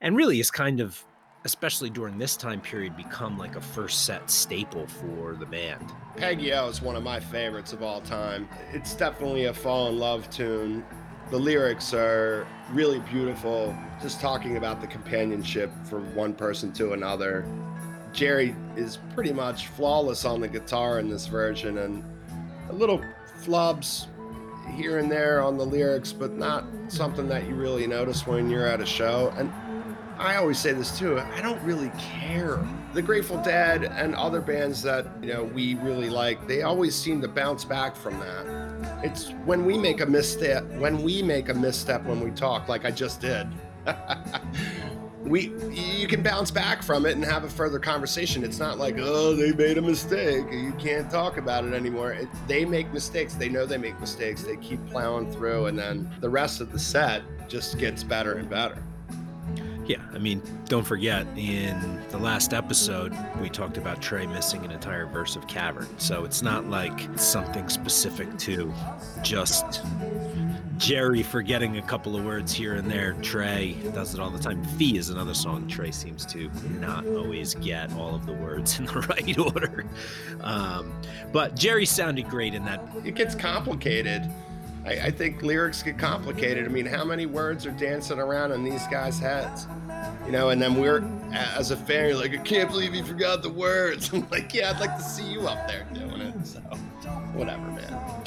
And 0.00 0.16
really 0.16 0.40
is 0.40 0.50
kind 0.50 0.80
of 0.80 1.04
especially 1.46 1.88
during 1.88 2.18
this 2.18 2.36
time 2.36 2.60
period, 2.60 2.96
become 2.96 3.38
like 3.38 3.54
a 3.54 3.60
first 3.60 4.04
set 4.04 4.28
staple 4.28 4.84
for 4.88 5.36
the 5.36 5.46
band. 5.46 5.92
Peggy 6.16 6.52
O 6.52 6.66
is 6.68 6.82
one 6.82 6.96
of 6.96 7.04
my 7.04 7.20
favorites 7.20 7.72
of 7.72 7.84
all 7.84 8.00
time. 8.00 8.48
It's 8.72 8.94
definitely 8.94 9.44
a 9.44 9.54
fall 9.54 9.88
in 9.88 9.96
love 9.96 10.28
tune. 10.28 10.84
The 11.30 11.38
lyrics 11.38 11.94
are 11.94 12.48
really 12.72 12.98
beautiful, 12.98 13.76
just 14.02 14.20
talking 14.20 14.56
about 14.56 14.80
the 14.80 14.88
companionship 14.88 15.70
from 15.84 16.12
one 16.16 16.34
person 16.34 16.72
to 16.74 16.94
another. 16.94 17.46
Jerry 18.12 18.56
is 18.76 18.98
pretty 19.14 19.32
much 19.32 19.68
flawless 19.68 20.24
on 20.24 20.40
the 20.40 20.48
guitar 20.48 20.98
in 20.98 21.08
this 21.08 21.28
version, 21.28 21.78
and 21.78 22.02
a 22.70 22.72
little 22.72 23.00
flubs 23.40 24.06
here 24.74 24.98
and 24.98 25.08
there 25.08 25.40
on 25.42 25.56
the 25.56 25.64
lyrics, 25.64 26.12
but 26.12 26.32
not 26.32 26.64
something 26.88 27.28
that 27.28 27.46
you 27.46 27.54
really 27.54 27.86
notice 27.86 28.26
when 28.26 28.50
you're 28.50 28.66
at 28.66 28.80
a 28.80 28.86
show. 28.86 29.32
And 29.36 29.52
I 30.18 30.36
always 30.36 30.58
say 30.58 30.72
this 30.72 30.98
too. 30.98 31.18
I 31.18 31.40
don't 31.42 31.62
really 31.62 31.90
care. 31.98 32.66
The 32.94 33.02
Grateful 33.02 33.42
Dead 33.42 33.84
and 33.84 34.14
other 34.14 34.40
bands 34.40 34.82
that 34.82 35.06
you 35.22 35.32
know 35.32 35.44
we 35.44 35.74
really 35.76 36.08
like, 36.08 36.46
they 36.46 36.62
always 36.62 36.94
seem 36.94 37.20
to 37.20 37.28
bounce 37.28 37.64
back 37.64 37.94
from 37.94 38.18
that. 38.20 39.04
It's 39.04 39.30
when 39.44 39.66
we 39.66 39.76
make 39.76 40.00
a 40.00 40.06
misstep, 40.06 40.64
when 40.78 41.02
we 41.02 41.22
make 41.22 41.50
a 41.50 41.54
misstep 41.54 42.04
when 42.04 42.20
we 42.20 42.30
talk, 42.30 42.68
like 42.68 42.84
I 42.84 42.90
just 42.90 43.20
did. 43.20 43.46
we 45.22 45.52
you 45.70 46.06
can 46.06 46.22
bounce 46.22 46.50
back 46.50 46.82
from 46.82 47.04
it 47.04 47.14
and 47.14 47.24
have 47.24 47.44
a 47.44 47.50
further 47.50 47.78
conversation. 47.78 48.42
It's 48.42 48.58
not 48.58 48.78
like 48.78 48.96
oh 48.98 49.36
they 49.36 49.52
made 49.52 49.76
a 49.76 49.82
mistake, 49.82 50.46
you 50.50 50.72
can't 50.78 51.10
talk 51.10 51.36
about 51.36 51.66
it 51.66 51.74
anymore. 51.74 52.12
It, 52.12 52.28
they 52.48 52.64
make 52.64 52.90
mistakes. 52.94 53.34
They 53.34 53.50
know 53.50 53.66
they 53.66 53.76
make 53.76 54.00
mistakes. 54.00 54.42
They 54.42 54.56
keep 54.56 54.84
plowing 54.86 55.30
through, 55.30 55.66
and 55.66 55.78
then 55.78 56.10
the 56.20 56.30
rest 56.30 56.62
of 56.62 56.72
the 56.72 56.78
set 56.78 57.22
just 57.48 57.78
gets 57.78 58.02
better 58.02 58.34
and 58.34 58.48
better. 58.48 58.82
Yeah, 59.86 60.02
I 60.12 60.18
mean, 60.18 60.42
don't 60.66 60.84
forget, 60.84 61.26
in 61.36 62.02
the 62.10 62.18
last 62.18 62.52
episode, 62.52 63.16
we 63.40 63.48
talked 63.48 63.76
about 63.76 64.02
Trey 64.02 64.26
missing 64.26 64.64
an 64.64 64.72
entire 64.72 65.06
verse 65.06 65.36
of 65.36 65.46
Cavern. 65.46 65.86
So 65.98 66.24
it's 66.24 66.42
not 66.42 66.66
like 66.66 66.98
something 67.16 67.68
specific 67.68 68.36
to 68.38 68.72
just 69.22 69.82
Jerry 70.78 71.22
forgetting 71.22 71.78
a 71.78 71.82
couple 71.82 72.16
of 72.16 72.24
words 72.24 72.52
here 72.52 72.74
and 72.74 72.90
there. 72.90 73.12
Trey 73.22 73.74
does 73.94 74.12
it 74.12 74.18
all 74.18 74.30
the 74.30 74.40
time. 74.40 74.64
Fee 74.76 74.98
is 74.98 75.10
another 75.10 75.34
song 75.34 75.68
Trey 75.68 75.92
seems 75.92 76.26
to 76.26 76.50
not 76.80 77.06
always 77.06 77.54
get 77.54 77.92
all 77.92 78.12
of 78.12 78.26
the 78.26 78.32
words 78.32 78.80
in 78.80 78.86
the 78.86 78.92
right 79.08 79.38
order. 79.38 79.84
Um, 80.40 80.92
but 81.32 81.54
Jerry 81.54 81.86
sounded 81.86 82.28
great 82.28 82.54
in 82.54 82.64
that. 82.64 82.82
It 83.04 83.14
gets 83.14 83.36
complicated 83.36 84.28
I, 84.86 85.06
I 85.06 85.10
think 85.10 85.42
lyrics 85.42 85.82
get 85.82 85.98
complicated. 85.98 86.64
I 86.64 86.68
mean, 86.68 86.86
how 86.86 87.04
many 87.04 87.26
words 87.26 87.66
are 87.66 87.72
dancing 87.72 88.18
around 88.18 88.52
in 88.52 88.64
these 88.64 88.86
guys' 88.86 89.18
heads? 89.18 89.66
You 90.24 90.32
know, 90.32 90.50
and 90.50 90.62
then 90.62 90.76
we're 90.76 91.02
as 91.32 91.70
a 91.70 91.76
fan, 91.76 92.08
you're 92.08 92.18
like, 92.18 92.32
I 92.32 92.38
can't 92.38 92.70
believe 92.70 92.94
you 92.94 93.04
forgot 93.04 93.42
the 93.42 93.50
words. 93.50 94.10
I'm 94.12 94.28
like, 94.30 94.54
yeah, 94.54 94.70
I'd 94.70 94.80
like 94.80 94.96
to 94.96 95.02
see 95.02 95.30
you 95.30 95.46
up 95.48 95.66
there 95.68 95.86
doing 95.92 96.20
it. 96.20 96.46
So, 96.46 96.60
whatever, 97.34 97.62
man. 97.62 98.24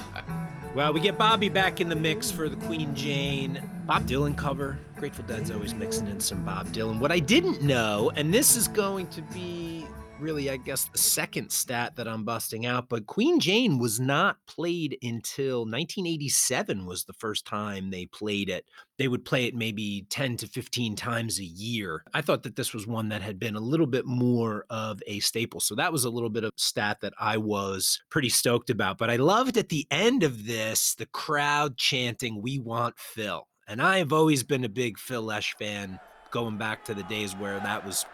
well, 0.74 0.92
we 0.92 1.00
get 1.00 1.18
Bobby 1.18 1.48
back 1.48 1.80
in 1.80 1.88
the 1.88 1.96
mix 1.96 2.30
for 2.30 2.48
the 2.48 2.56
Queen 2.66 2.94
Jane 2.94 3.60
Bob 3.86 4.06
Dylan 4.06 4.36
cover. 4.36 4.78
Grateful 4.96 5.24
Dead's 5.24 5.50
always 5.50 5.74
mixing 5.74 6.06
in 6.06 6.20
some 6.20 6.44
Bob 6.44 6.68
Dylan. 6.68 7.00
What 7.00 7.10
I 7.10 7.18
didn't 7.18 7.62
know, 7.62 8.12
and 8.14 8.32
this 8.32 8.56
is 8.56 8.68
going 8.68 9.08
to 9.08 9.22
be 9.22 9.81
really, 10.22 10.48
I 10.48 10.56
guess, 10.56 10.84
the 10.84 10.98
second 10.98 11.50
stat 11.50 11.96
that 11.96 12.06
I'm 12.06 12.24
busting 12.24 12.64
out. 12.64 12.88
But 12.88 13.06
Queen 13.06 13.40
Jane 13.40 13.78
was 13.78 13.98
not 13.98 14.36
played 14.46 14.96
until 15.02 15.60
1987 15.60 16.86
was 16.86 17.04
the 17.04 17.12
first 17.14 17.44
time 17.44 17.90
they 17.90 18.06
played 18.06 18.48
it. 18.48 18.64
They 18.98 19.08
would 19.08 19.24
play 19.24 19.46
it 19.46 19.54
maybe 19.54 20.06
10 20.08 20.36
to 20.38 20.46
15 20.46 20.94
times 20.94 21.40
a 21.40 21.44
year. 21.44 22.04
I 22.14 22.22
thought 22.22 22.44
that 22.44 22.56
this 22.56 22.72
was 22.72 22.86
one 22.86 23.08
that 23.08 23.22
had 23.22 23.38
been 23.38 23.56
a 23.56 23.60
little 23.60 23.86
bit 23.86 24.06
more 24.06 24.64
of 24.70 25.02
a 25.06 25.20
staple. 25.20 25.60
So 25.60 25.74
that 25.74 25.92
was 25.92 26.04
a 26.04 26.10
little 26.10 26.30
bit 26.30 26.44
of 26.44 26.52
stat 26.56 26.98
that 27.02 27.14
I 27.18 27.36
was 27.36 28.00
pretty 28.10 28.28
stoked 28.28 28.70
about. 28.70 28.98
But 28.98 29.10
I 29.10 29.16
loved 29.16 29.56
at 29.58 29.68
the 29.68 29.86
end 29.90 30.22
of 30.22 30.46
this 30.46 30.94
the 30.94 31.06
crowd 31.06 31.76
chanting, 31.76 32.40
We 32.40 32.58
want 32.58 32.98
Phil. 32.98 33.46
And 33.66 33.82
I 33.82 33.98
have 33.98 34.12
always 34.12 34.42
been 34.42 34.64
a 34.64 34.68
big 34.68 34.98
Phil 34.98 35.22
Lesh 35.22 35.54
fan 35.58 35.98
going 36.30 36.58
back 36.58 36.84
to 36.84 36.94
the 36.94 37.02
days 37.04 37.34
where 37.36 37.58
that 37.60 37.84
was 37.84 38.06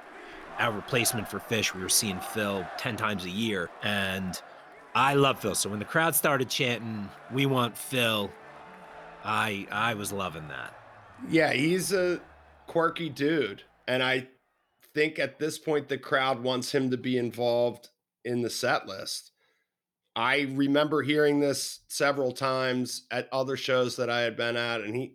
our 0.58 0.72
replacement 0.72 1.28
for 1.28 1.38
Phish. 1.38 1.74
We 1.74 1.82
were 1.82 1.88
seeing 1.88 2.20
Phil 2.20 2.66
10 2.78 2.96
times 2.96 3.24
a 3.24 3.30
year. 3.30 3.70
And 3.82 4.40
I 4.94 5.14
love 5.14 5.40
Phil. 5.40 5.54
So 5.54 5.70
when 5.70 5.78
the 5.78 5.84
crowd 5.84 6.14
started 6.14 6.48
chanting, 6.48 7.08
We 7.32 7.46
want 7.46 7.76
Phil, 7.76 8.30
I 9.24 9.66
I 9.70 9.94
was 9.94 10.12
loving 10.12 10.48
that. 10.48 10.74
Yeah, 11.28 11.52
he's 11.52 11.92
a 11.92 12.20
quirky 12.66 13.08
dude. 13.08 13.62
And 13.86 14.02
I 14.02 14.28
think 14.94 15.18
at 15.18 15.38
this 15.38 15.58
point 15.58 15.88
the 15.88 15.98
crowd 15.98 16.42
wants 16.42 16.72
him 16.72 16.90
to 16.90 16.96
be 16.96 17.18
involved 17.18 17.88
in 18.24 18.42
the 18.42 18.50
set 18.50 18.86
list. 18.86 19.32
I 20.16 20.48
remember 20.52 21.02
hearing 21.02 21.38
this 21.38 21.80
several 21.88 22.32
times 22.32 23.06
at 23.10 23.28
other 23.32 23.56
shows 23.56 23.96
that 23.96 24.10
I 24.10 24.22
had 24.22 24.36
been 24.36 24.56
at, 24.56 24.80
and 24.80 24.94
he 24.94 25.14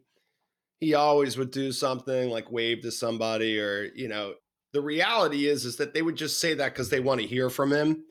he 0.79 0.93
always 0.93 1.37
would 1.37 1.51
do 1.51 1.71
something 1.71 2.29
like 2.29 2.51
wave 2.51 2.81
to 2.83 2.91
somebody, 2.91 3.59
or 3.59 3.89
you 3.95 4.07
know, 4.07 4.35
the 4.73 4.81
reality 4.81 5.47
is 5.47 5.65
is 5.65 5.77
that 5.77 5.93
they 5.93 6.01
would 6.01 6.15
just 6.15 6.39
say 6.39 6.53
that 6.55 6.73
because 6.73 6.89
they 6.89 6.99
want 6.99 7.21
to 7.21 7.27
hear 7.27 7.49
from 7.49 7.71
him. 7.71 8.03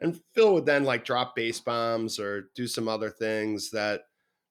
And 0.00 0.20
Phil 0.34 0.52
would 0.54 0.66
then 0.66 0.84
like 0.84 1.04
drop 1.04 1.36
bass 1.36 1.60
bombs 1.60 2.18
or 2.18 2.50
do 2.54 2.66
some 2.66 2.88
other 2.88 3.10
things 3.10 3.70
that 3.70 4.02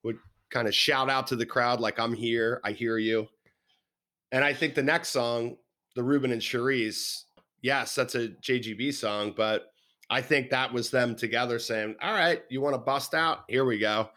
would 0.04 0.18
kind 0.50 0.68
of 0.68 0.74
shout 0.74 1.10
out 1.10 1.28
to 1.28 1.36
the 1.36 1.46
crowd, 1.46 1.80
like, 1.80 2.00
I'm 2.00 2.14
here, 2.14 2.62
I 2.64 2.72
hear 2.72 2.98
you. 2.98 3.28
And 4.32 4.44
I 4.44 4.54
think 4.54 4.74
the 4.74 4.84
next 4.84 5.10
song, 5.10 5.58
the 5.96 6.04
Ruben 6.04 6.32
and 6.32 6.42
Cherise, 6.42 7.24
yes, 7.62 7.94
that's 7.94 8.16
a 8.16 8.30
JGB 8.30 8.94
song, 8.94 9.34
but 9.36 9.74
I 10.10 10.22
think 10.22 10.50
that 10.50 10.72
was 10.72 10.90
them 10.90 11.16
together 11.16 11.60
saying, 11.60 11.96
All 12.02 12.14
right, 12.14 12.42
you 12.50 12.62
want 12.62 12.76
to 12.76 12.80
bust 12.80 13.14
out? 13.14 13.44
Here 13.48 13.66
we 13.66 13.80
go. 13.80 14.10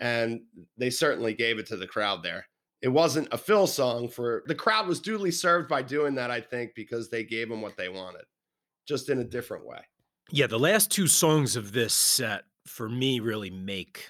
And 0.00 0.40
they 0.78 0.90
certainly 0.90 1.34
gave 1.34 1.58
it 1.58 1.66
to 1.66 1.76
the 1.76 1.86
crowd 1.86 2.22
there. 2.22 2.46
It 2.82 2.88
wasn't 2.88 3.28
a 3.30 3.38
Phil 3.38 3.66
song 3.66 4.08
for 4.08 4.42
the 4.46 4.54
crowd 4.54 4.86
was 4.88 5.00
duly 5.00 5.30
served 5.30 5.68
by 5.68 5.82
doing 5.82 6.14
that, 6.14 6.30
I 6.30 6.40
think, 6.40 6.74
because 6.74 7.10
they 7.10 7.24
gave 7.24 7.48
them 7.48 7.60
what 7.60 7.76
they 7.76 7.88
wanted, 7.88 8.24
just 8.88 9.10
in 9.10 9.18
a 9.18 9.24
different 9.24 9.66
way. 9.66 9.80
Yeah, 10.30 10.46
the 10.46 10.58
last 10.58 10.90
two 10.90 11.06
songs 11.06 11.56
of 11.56 11.72
this 11.72 11.92
set 11.92 12.44
for 12.66 12.88
me 12.88 13.20
really 13.20 13.50
make 13.50 14.08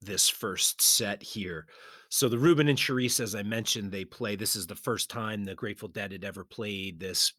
this 0.00 0.28
first 0.28 0.80
set 0.80 1.22
here. 1.22 1.66
So 2.10 2.28
the 2.28 2.38
Ruben 2.38 2.68
and 2.68 2.78
Cherise, 2.78 3.20
as 3.20 3.34
I 3.34 3.42
mentioned, 3.42 3.92
they 3.92 4.04
play. 4.04 4.34
This 4.34 4.56
is 4.56 4.66
the 4.66 4.74
first 4.74 5.10
time 5.10 5.44
the 5.44 5.54
Grateful 5.54 5.88
Dead 5.88 6.10
had 6.12 6.24
ever 6.24 6.42
played 6.42 6.98
this 6.98 7.32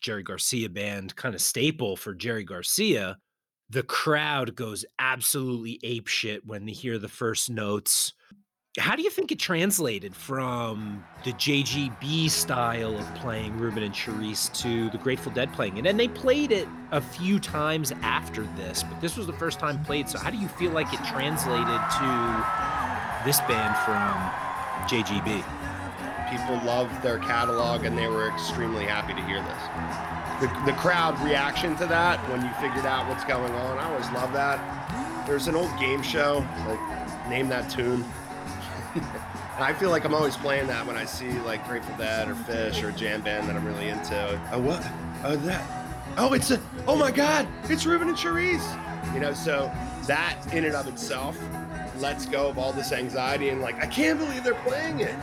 Jerry 0.00 0.22
Garcia 0.22 0.68
band, 0.68 1.14
kind 1.16 1.34
of 1.34 1.40
staple 1.40 1.96
for 1.96 2.14
Jerry 2.14 2.44
Garcia. 2.44 3.18
The 3.70 3.82
crowd 3.84 4.56
goes 4.56 4.84
absolutely 4.98 5.78
ape 5.82 6.08
shit 6.08 6.44
when 6.44 6.66
they 6.66 6.72
hear 6.72 6.98
the 6.98 7.08
first 7.08 7.50
notes. 7.50 8.12
How 8.78 8.96
do 8.96 9.02
you 9.02 9.10
think 9.10 9.30
it 9.30 9.38
translated 9.38 10.16
from 10.16 11.04
the 11.22 11.32
JGB 11.34 12.28
style 12.28 12.98
of 12.98 13.14
playing 13.14 13.56
Ruben 13.56 13.84
and 13.84 13.94
Cherise 13.94 14.52
to 14.62 14.90
the 14.90 14.98
Grateful 14.98 15.30
Dead 15.30 15.52
playing 15.52 15.76
it? 15.76 15.86
And 15.86 15.98
they 15.98 16.08
played 16.08 16.50
it 16.50 16.66
a 16.90 17.00
few 17.00 17.38
times 17.38 17.92
after 18.02 18.42
this, 18.56 18.82
but 18.82 19.00
this 19.00 19.16
was 19.16 19.28
the 19.28 19.32
first 19.34 19.60
time 19.60 19.84
played. 19.84 20.08
So 20.08 20.18
how 20.18 20.28
do 20.28 20.38
you 20.38 20.48
feel 20.48 20.72
like 20.72 20.92
it 20.92 20.98
translated 21.04 21.66
to 21.68 23.24
this 23.24 23.38
band 23.42 23.76
from 23.84 24.10
JGB? 24.88 25.44
People 26.28 26.66
loved 26.66 27.00
their 27.00 27.20
catalog 27.20 27.84
and 27.84 27.96
they 27.96 28.08
were 28.08 28.28
extremely 28.28 28.86
happy 28.86 29.14
to 29.14 29.22
hear 29.22 29.40
this. 29.40 30.50
The, 30.50 30.72
the 30.72 30.76
crowd 30.76 31.16
reaction 31.20 31.76
to 31.76 31.86
that 31.86 32.18
when 32.28 32.42
you 32.42 32.50
figured 32.54 32.86
out 32.86 33.08
what's 33.08 33.24
going 33.24 33.52
on, 33.52 33.78
I 33.78 33.88
always 33.88 34.10
love 34.10 34.32
that. 34.32 35.28
There's 35.28 35.46
an 35.46 35.54
old 35.54 35.70
game 35.78 36.02
show, 36.02 36.44
like 36.66 37.28
Name 37.30 37.48
That 37.48 37.70
Tune 37.70 38.04
I 39.58 39.72
feel 39.72 39.90
like 39.90 40.04
I'm 40.04 40.14
always 40.14 40.36
playing 40.36 40.66
that 40.68 40.86
when 40.86 40.96
I 40.96 41.04
see 41.04 41.30
like 41.40 41.66
Grateful 41.66 41.96
Dead 41.96 42.28
or 42.28 42.34
Phish 42.34 42.82
or 42.82 42.88
a 42.88 42.92
jam 42.92 43.22
band 43.22 43.48
that 43.48 43.56
I'm 43.56 43.64
really 43.64 43.88
into. 43.88 44.40
Oh 44.52 44.60
what? 44.60 44.86
Oh 45.24 45.36
that? 45.36 45.64
Oh 46.16 46.32
it's 46.32 46.50
a 46.50 46.60
oh 46.86 46.96
my 46.96 47.10
god! 47.10 47.46
It's 47.64 47.86
Ruben 47.86 48.08
and 48.08 48.16
Cherise. 48.16 49.14
You 49.14 49.20
know, 49.20 49.32
so 49.32 49.72
that 50.06 50.38
in 50.52 50.64
and 50.64 50.74
of 50.74 50.88
itself 50.88 51.38
lets 51.98 52.26
go 52.26 52.48
of 52.48 52.58
all 52.58 52.72
this 52.72 52.92
anxiety 52.92 53.48
and 53.48 53.60
like 53.60 53.76
I 53.82 53.86
can't 53.86 54.18
believe 54.18 54.44
they're 54.44 54.54
playing 54.54 55.00
it. 55.00 55.14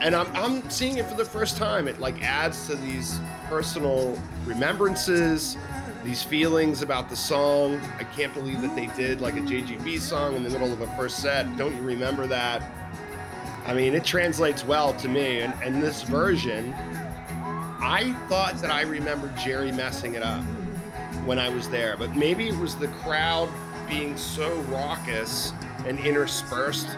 And 0.00 0.14
I'm 0.14 0.34
I'm 0.36 0.68
seeing 0.70 0.98
it 0.98 1.06
for 1.06 1.16
the 1.16 1.24
first 1.24 1.56
time. 1.56 1.88
It 1.88 2.00
like 2.00 2.22
adds 2.22 2.66
to 2.66 2.76
these 2.76 3.18
personal 3.48 4.18
remembrances 4.44 5.56
these 6.04 6.22
feelings 6.22 6.82
about 6.82 7.08
the 7.08 7.16
song. 7.16 7.80
I 7.98 8.04
can't 8.04 8.32
believe 8.34 8.60
that 8.60 8.76
they 8.76 8.86
did 8.88 9.22
like 9.22 9.36
a 9.36 9.40
JGB 9.40 9.98
song 9.98 10.36
in 10.36 10.42
the 10.42 10.50
middle 10.50 10.70
of 10.70 10.82
a 10.82 10.86
first 10.96 11.20
set. 11.20 11.56
Don't 11.56 11.74
you 11.74 11.80
remember 11.80 12.26
that? 12.26 12.62
I 13.66 13.72
mean, 13.72 13.94
it 13.94 14.04
translates 14.04 14.64
well 14.64 14.92
to 14.94 15.08
me. 15.08 15.40
And, 15.40 15.54
and 15.62 15.82
this 15.82 16.02
version, 16.02 16.74
I 17.80 18.14
thought 18.28 18.56
that 18.60 18.70
I 18.70 18.82
remembered 18.82 19.36
Jerry 19.36 19.72
messing 19.72 20.14
it 20.14 20.22
up 20.22 20.42
when 21.24 21.38
I 21.38 21.48
was 21.48 21.68
there, 21.68 21.96
but 21.96 22.14
maybe 22.14 22.48
it 22.48 22.56
was 22.56 22.76
the 22.76 22.88
crowd 22.88 23.48
being 23.88 24.16
so 24.16 24.54
raucous 24.62 25.52
and 25.86 25.98
interspersed 25.98 26.88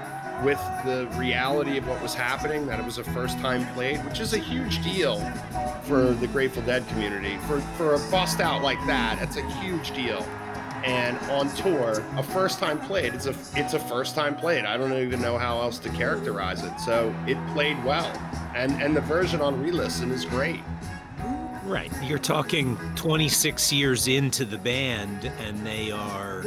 with 0.43 0.61
the 0.85 1.09
reality 1.15 1.79
of 1.79 1.89
what 1.89 2.01
was 2.03 2.15
happening 2.15 2.67
that 2.67 2.79
it 2.79 2.85
was 2.85 2.99
a 2.99 3.05
first 3.05 3.39
time 3.39 3.67
played, 3.75 4.05
which 4.05 4.21
is 4.21 4.35
a 4.35 4.39
huge 4.39 4.83
deal 4.83 5.19
for 5.83 6.13
the 6.13 6.27
Grateful 6.27 6.63
Dead 6.63 6.87
community. 6.89 7.39
For 7.47 7.61
for 7.79 7.95
a 7.95 7.99
bust 8.11 8.41
out 8.41 8.63
like 8.63 8.85
that, 8.87 9.23
it's 9.23 9.37
a 9.37 9.61
huge 9.61 9.93
deal 9.93 10.27
and 10.87 11.19
on 11.31 11.53
tour, 11.57 12.05
a 12.17 12.23
first 12.23 12.61
time 12.61 12.79
played. 12.79 13.13
It's 13.13 13.27
a 13.27 13.35
it's 13.55 13.75
a 13.75 13.79
first 13.79 14.15
time 14.15 14.37
played. 14.37 14.65
I 14.65 14.77
don't 14.77 14.93
even 14.93 15.21
know 15.21 15.37
how 15.37 15.61
else 15.61 15.79
to 15.81 15.89
characterize 15.91 16.63
it. 16.63 16.79
So 16.79 17.13
it 17.27 17.37
played 17.53 17.83
well, 17.85 18.07
and 18.55 18.73
and 18.81 18.97
the 18.97 19.01
version 19.01 19.41
on 19.41 19.61
re-listen 19.61 20.13
is 20.13 20.25
great. 20.25 20.61
Right, 21.65 21.91
you're 22.05 22.21
talking 22.21 22.79
26 22.95 23.73
years 23.73 24.07
into 24.07 24.45
the 24.45 24.59
band, 24.59 25.33
and 25.41 25.67
they 25.67 25.91
are 25.91 26.45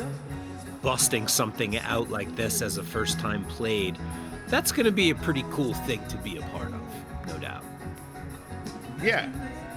busting 0.82 1.28
something 1.28 1.78
out 1.80 2.10
like 2.10 2.34
this 2.38 2.62
as 2.62 2.78
a 2.78 2.84
first 2.84 3.20
time 3.20 3.44
played. 3.44 3.98
That's 4.48 4.72
going 4.72 4.86
to 4.86 4.94
be 4.94 5.10
a 5.10 5.16
pretty 5.16 5.44
cool 5.52 5.74
thing 5.74 6.02
to 6.08 6.16
be 6.18 6.38
a 6.38 6.42
part 6.42 6.70
of, 6.70 7.28
no 7.28 7.38
doubt. 7.38 7.66
Yeah, 9.04 9.30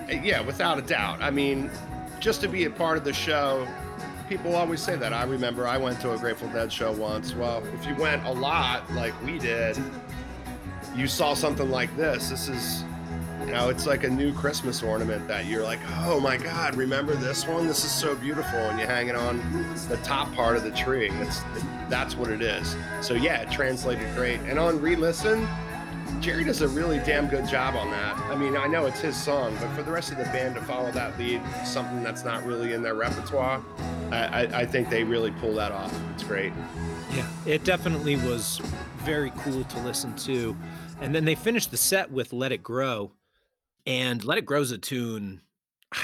yeah, 0.08 0.40
without 0.40 0.78
a 0.78 0.82
doubt. 0.82 1.20
I 1.20 1.32
mean, 1.32 1.68
just 2.20 2.40
to 2.42 2.48
be 2.48 2.64
a 2.66 2.70
part 2.70 2.96
of 2.96 3.02
the 3.02 3.12
show 3.12 3.66
people 4.38 4.56
always 4.56 4.80
say 4.80 4.96
that. 4.96 5.12
I 5.12 5.24
remember 5.24 5.68
I 5.68 5.76
went 5.76 6.00
to 6.00 6.12
a 6.14 6.18
Grateful 6.18 6.48
Dead 6.48 6.72
show 6.72 6.90
once. 6.90 7.34
Well, 7.34 7.62
if 7.74 7.86
you 7.86 7.94
went 7.96 8.24
a 8.24 8.32
lot 8.32 8.90
like 8.94 9.12
we 9.22 9.38
did, 9.38 9.76
you 10.96 11.06
saw 11.06 11.34
something 11.34 11.70
like 11.70 11.94
this. 11.98 12.30
This 12.30 12.48
is, 12.48 12.82
you 13.40 13.52
know, 13.52 13.68
it's 13.68 13.84
like 13.84 14.04
a 14.04 14.08
new 14.08 14.32
Christmas 14.32 14.82
ornament 14.82 15.28
that 15.28 15.44
you're 15.44 15.62
like, 15.62 15.80
oh 16.06 16.18
my 16.18 16.38
God, 16.38 16.76
remember 16.76 17.14
this 17.14 17.46
one? 17.46 17.66
This 17.66 17.84
is 17.84 17.90
so 17.90 18.14
beautiful. 18.14 18.58
And 18.58 18.80
you 18.80 18.86
hang 18.86 19.08
it 19.08 19.16
on 19.16 19.36
the 19.90 19.98
top 19.98 20.32
part 20.34 20.56
of 20.56 20.62
the 20.62 20.70
tree. 20.70 21.10
It's, 21.10 21.42
that's 21.90 22.16
what 22.16 22.30
it 22.30 22.40
is. 22.40 22.74
So 23.02 23.12
yeah, 23.12 23.42
it 23.42 23.50
translated 23.50 24.14
great. 24.14 24.40
And 24.46 24.58
on 24.58 24.80
re 24.80 24.96
listen, 24.96 25.46
Jerry 26.20 26.44
does 26.44 26.62
a 26.62 26.68
really 26.68 27.00
damn 27.00 27.28
good 27.28 27.46
job 27.46 27.76
on 27.76 27.90
that. 27.90 28.16
I 28.16 28.34
mean, 28.34 28.56
I 28.56 28.66
know 28.66 28.86
it's 28.86 29.00
his 29.00 29.14
song, 29.14 29.54
but 29.60 29.68
for 29.74 29.82
the 29.82 29.92
rest 29.92 30.10
of 30.10 30.16
the 30.16 30.24
band 30.24 30.54
to 30.54 30.62
follow 30.62 30.90
that 30.92 31.18
lead, 31.18 31.42
something 31.66 32.02
that's 32.02 32.24
not 32.24 32.46
really 32.46 32.72
in 32.72 32.82
their 32.82 32.94
repertoire, 32.94 33.62
I, 34.12 34.60
I, 34.60 34.66
think 34.66 34.90
they 34.90 35.04
really 35.04 35.30
pull 35.32 35.54
that 35.54 35.72
off. 35.72 35.94
It's 36.14 36.24
great. 36.24 36.52
Yeah, 37.14 37.26
it 37.46 37.64
definitely 37.64 38.16
was 38.16 38.60
very 38.98 39.32
cool 39.38 39.64
to 39.64 39.78
listen 39.80 40.14
to. 40.16 40.56
And 41.00 41.14
then 41.14 41.24
they 41.24 41.34
finished 41.34 41.70
the 41.70 41.76
set 41.76 42.10
with 42.10 42.32
Let 42.32 42.52
It 42.52 42.62
Grow. 42.62 43.12
And 43.86 44.22
Let 44.24 44.38
It 44.38 44.46
Grow's 44.46 44.70
a 44.70 44.78
tune 44.78 45.40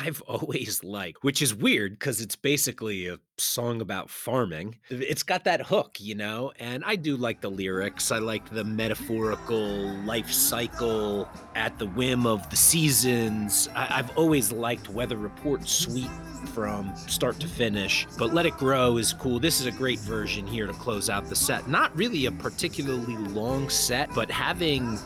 I've 0.02 0.20
always 0.26 0.82
liked, 0.84 1.22
which 1.22 1.42
is 1.42 1.54
weird 1.54 1.98
because 1.98 2.20
it's 2.20 2.36
basically 2.36 3.08
a 3.08 3.18
song 3.36 3.80
about 3.80 4.10
farming. 4.10 4.76
It's 4.90 5.22
got 5.22 5.44
that 5.44 5.66
hook, 5.66 5.96
you 6.00 6.14
know, 6.14 6.52
and 6.58 6.84
I 6.84 6.96
do 6.96 7.16
like 7.16 7.40
the 7.40 7.50
lyrics. 7.50 8.10
I 8.10 8.18
like 8.18 8.48
the 8.50 8.64
metaphorical 8.64 9.94
life 10.04 10.30
cycle 10.30 11.28
at 11.54 11.78
the 11.78 11.86
whim 11.86 12.26
of 12.26 12.48
the 12.50 12.56
seasons. 12.56 13.68
I- 13.74 13.98
have 13.98 14.16
always 14.16 14.52
liked 14.52 14.88
Weather 14.90 15.16
Report 15.16 15.68
Suite 15.68 16.10
from 16.46 16.94
start 16.96 17.38
to 17.40 17.48
finish, 17.48 18.06
but 18.18 18.32
Let 18.32 18.46
It 18.46 18.56
Grow 18.56 18.96
is 18.96 19.12
cool. 19.12 19.38
This 19.38 19.60
is 19.60 19.66
a 19.66 19.72
great 19.72 19.98
version 20.00 20.46
here 20.46 20.66
to 20.66 20.72
close 20.72 21.10
out 21.10 21.28
the 21.28 21.36
set. 21.36 21.68
Not 21.68 21.96
really 21.96 22.26
a 22.26 22.32
particularly 22.32 23.16
long 23.16 23.68
set, 23.68 24.12
but 24.14 24.30
having 24.30 24.98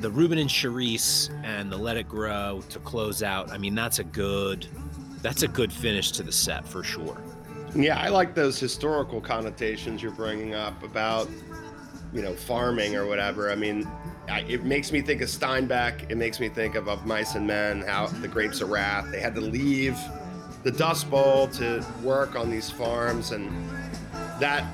the 0.00 0.10
Ruben 0.10 0.38
and 0.38 0.50
Cherise 0.50 1.30
and 1.44 1.70
the 1.70 1.76
Let 1.76 1.96
It 1.96 2.08
Grow 2.08 2.62
to 2.68 2.78
close 2.80 3.22
out. 3.22 3.50
I 3.50 3.58
mean, 3.58 3.74
that's 3.74 3.98
a 3.98 4.04
good 4.04 4.66
that's 5.22 5.42
a 5.42 5.48
good 5.48 5.72
finish 5.72 6.12
to 6.12 6.22
the 6.22 6.32
set 6.32 6.66
for 6.66 6.82
sure. 6.82 7.20
Yeah, 7.74 7.98
I 7.98 8.08
like 8.08 8.34
those 8.34 8.58
historical 8.60 9.20
connotations 9.20 10.02
you're 10.02 10.12
bringing 10.12 10.54
up 10.54 10.82
about 10.82 11.28
you 12.12 12.22
know 12.22 12.34
farming 12.34 12.96
or 12.96 13.06
whatever. 13.06 13.50
I 13.50 13.54
mean, 13.54 13.88
it 14.28 14.64
makes 14.64 14.92
me 14.92 15.00
think 15.00 15.20
of 15.22 15.28
Steinbeck. 15.28 16.10
It 16.10 16.16
makes 16.16 16.40
me 16.40 16.48
think 16.48 16.74
of 16.74 16.88
of 16.88 17.06
Mice 17.06 17.34
and 17.34 17.46
Men. 17.46 17.82
How 17.82 18.06
the 18.06 18.28
Grapes 18.28 18.60
of 18.60 18.70
Wrath. 18.70 19.10
They 19.10 19.20
had 19.20 19.34
to 19.34 19.40
leave 19.40 19.98
the 20.66 20.72
Dust 20.72 21.08
Bowl 21.08 21.46
to 21.46 21.86
work 22.02 22.34
on 22.34 22.50
these 22.50 22.68
farms, 22.68 23.30
and 23.30 23.48
that 24.40 24.64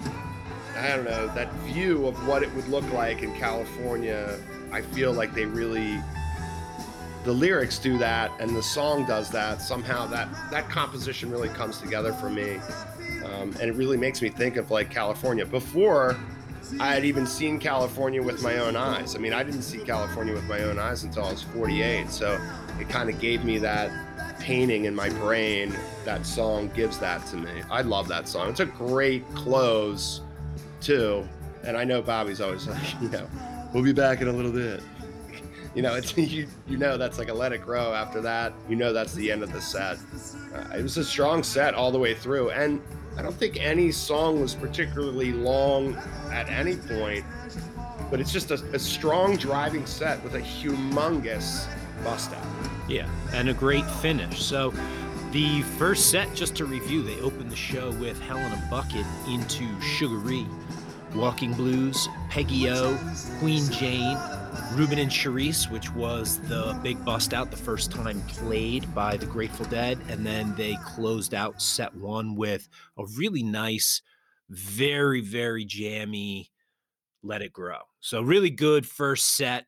I 0.75 0.89
don't 0.89 1.05
know 1.05 1.27
that 1.35 1.53
view 1.65 2.07
of 2.07 2.27
what 2.27 2.43
it 2.43 2.51
would 2.55 2.67
look 2.69 2.91
like 2.95 3.23
in 3.23 3.35
California 3.35 4.39
I 4.73 4.81
feel 4.81 5.13
like 5.13 5.35
they 5.35 5.45
really 5.45 6.01
the 7.25 7.33
lyrics 7.33 7.79
do 7.79 7.99
that 7.99 8.33
and 8.41 8.57
the 8.57 8.63
song 8.63 9.05
does 9.05 9.29
that. 9.33 9.61
Somehow 9.61 10.07
that 10.07 10.29
that 10.51 10.71
composition 10.71 11.31
really 11.31 11.51
comes 11.51 11.79
together 11.79 12.15
for 12.15 12.31
me. 12.31 12.57
Um, 13.27 13.55
and 13.61 13.65
it 13.65 13.75
really 13.75 13.99
makes 13.99 14.23
me 14.23 14.31
think 14.31 14.57
of 14.57 14.71
like 14.71 14.91
california. 14.91 15.45
Before 15.45 16.17
i 16.81 16.95
had 16.95 17.05
even 17.05 17.27
seen 17.27 17.59
california 17.59 18.23
with 18.23 18.43
my 18.43 18.57
own 18.57 18.77
eyes. 18.77 19.15
I 19.15 19.19
mean 19.19 19.35
i 19.35 19.43
didn't 19.43 19.61
see 19.61 19.79
california 19.79 20.33
with 20.33 20.49
my 20.49 20.63
own 20.63 20.79
eyes 20.79 21.05
until 21.05 21.27
i 21.27 21.33
was 21.33 21.43
48 21.43 22.09
so 22.09 22.41
it 22.81 22.89
kind 22.89 23.11
of 23.11 23.21
gave 23.21 23.45
me 23.45 23.59
that 23.59 23.91
painting 24.43 24.87
in 24.87 24.95
my 24.95 25.09
brain, 25.09 25.73
that 26.05 26.27
song 26.27 26.69
gives 26.75 26.99
that 26.99 27.25
to 27.29 27.37
me. 27.37 27.63
I 27.71 27.83
love 27.83 28.09
that 28.09 28.29
song. 28.29 28.51
It's 28.51 28.59
a 28.59 28.67
great 28.67 29.25
close, 29.35 30.21
too. 30.81 31.27
And 31.63 31.77
I 31.77 31.85
know 31.85 32.03
Bobby's 32.03 32.41
always 32.41 32.67
like, 32.69 33.01
you 33.01 33.09
know, 33.09 33.29
we'll 33.73 33.85
be 33.85 33.93
back 33.93 34.21
in 34.21 34.29
a 34.29 34.33
little 34.33 34.53
bit. 34.53 34.83
You 35.75 35.81
know, 35.81 35.95
it's 35.95 36.15
you, 36.19 36.47
you 36.69 36.77
know 36.77 36.99
that's 36.99 37.19
like 37.19 37.31
a 37.31 37.33
let 37.33 37.55
it 37.55 37.63
grow 37.63 37.95
after 37.95 38.21
that. 38.21 38.53
You 38.69 38.77
know 38.77 38.93
that's 38.93 39.15
the 39.15 39.33
end 39.33 39.43
of 39.43 39.55
the 39.55 39.61
set. 39.63 39.97
Uh, 40.55 40.77
it 40.77 40.83
was 40.83 40.99
a 40.99 41.05
strong 41.05 41.43
set 41.43 41.73
all 41.73 41.91
the 41.91 41.99
way 41.99 42.13
through. 42.13 42.51
And 42.51 42.83
I 43.17 43.23
don't 43.23 43.35
think 43.35 43.57
any 43.59 43.91
song 43.91 44.43
was 44.43 44.55
particularly 44.55 45.33
long 45.33 45.97
at 46.31 46.51
any 46.51 46.77
point, 46.77 47.25
but 48.11 48.21
it's 48.21 48.35
just 48.35 48.51
a, 48.51 48.63
a 48.75 48.79
strong 48.79 49.37
driving 49.37 49.87
set 49.87 50.23
with 50.23 50.35
a 50.35 50.41
humongous 50.41 51.67
bust 52.05 52.35
out. 52.35 52.62
Yeah, 52.93 53.09
and 53.33 53.49
a 53.49 53.55
great 53.55 53.87
finish. 53.87 54.43
So 54.43 54.75
the 55.31 55.63
first 55.79 56.11
set, 56.11 56.35
just 56.35 56.55
to 56.57 56.67
review, 56.67 57.03
they 57.03 57.19
opened 57.21 57.51
the 57.51 57.57
show 57.57 57.91
with 57.93 58.21
Hell 58.21 58.37
in 58.37 58.53
a 58.53 58.67
Bucket 58.71 59.07
into 59.27 59.81
Sugaree, 59.81 60.47
Walking 61.15 61.55
Blues, 61.55 62.07
Peggy 62.29 62.69
O, 62.69 62.99
Queen 63.39 63.65
Jane, 63.71 64.19
Ruben 64.75 64.99
and 64.99 65.11
Cherise, 65.11 65.71
which 65.71 65.91
was 65.95 66.39
the 66.49 66.79
big 66.83 67.03
bust 67.03 67.33
out 67.33 67.51
the 67.51 67.57
first 67.57 67.91
time 67.91 68.21
played 68.29 68.95
by 68.95 69.17
the 69.17 69.25
Grateful 69.25 69.65
Dead. 69.65 69.99
And 70.11 70.27
then 70.27 70.55
they 70.57 70.77
closed 70.85 71.33
out 71.33 71.63
set 71.63 71.95
one 71.95 72.37
with 72.37 72.69
a 72.99 73.07
really 73.17 73.43
nice, 73.43 74.03
very, 74.51 75.23
very 75.23 75.65
jammy 75.65 76.51
Let 77.23 77.41
It 77.41 77.55
Grow. 77.55 77.79
So, 78.01 78.21
really 78.21 78.51
good 78.51 78.87
first 78.87 79.35
set. 79.35 79.65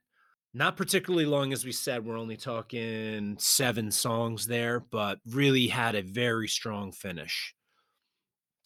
Not 0.57 0.77
particularly 0.77 1.27
long, 1.27 1.53
as 1.53 1.65
we 1.65 1.73
said. 1.73 2.05
We're 2.07 2.19
only 2.19 2.37
talking 2.37 3.37
seven 3.41 3.91
songs 3.91 4.47
there, 4.47 4.79
but 4.79 5.19
really 5.27 5.67
had 5.67 5.97
a 5.97 6.03
very 6.03 6.47
strong 6.47 6.93
finish. 6.93 7.55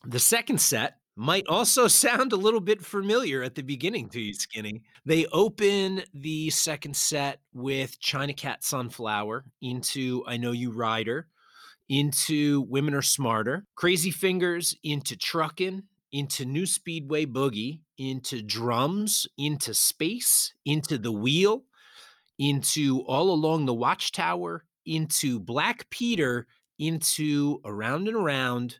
The 0.06 0.18
second 0.18 0.60
set 0.60 0.98
might 1.16 1.46
also 1.48 1.88
sound 1.88 2.34
a 2.34 2.36
little 2.36 2.60
bit 2.60 2.84
familiar 2.84 3.42
at 3.42 3.54
the 3.54 3.62
beginning 3.62 4.10
to 4.10 4.20
you, 4.20 4.34
Skinny. 4.34 4.82
They 5.06 5.24
open 5.32 6.02
the 6.12 6.50
second 6.50 6.94
set 6.94 7.40
with 7.54 7.98
China 8.00 8.34
Cat 8.34 8.62
Sunflower 8.62 9.46
into 9.62 10.22
I 10.26 10.36
Know 10.36 10.52
You 10.52 10.70
Rider, 10.70 11.26
into 11.88 12.66
Women 12.68 12.92
Are 12.92 13.02
Smarter, 13.02 13.64
Crazy 13.76 14.10
Fingers 14.10 14.76
into 14.84 15.16
Truckin', 15.16 15.84
into 16.12 16.44
New 16.44 16.66
Speedway 16.66 17.24
Boogie, 17.24 17.80
into 17.96 18.42
Drums, 18.42 19.26
into 19.38 19.72
Space, 19.72 20.52
into 20.64 20.98
The 20.98 21.12
Wheel, 21.12 21.64
into 22.38 23.00
All 23.02 23.30
Along 23.30 23.66
the 23.66 23.74
Watchtower, 23.74 24.64
into 24.86 25.38
Black 25.38 25.88
Peter, 25.90 26.46
into 26.78 27.60
Around 27.64 28.08
and 28.08 28.16
Around, 28.16 28.78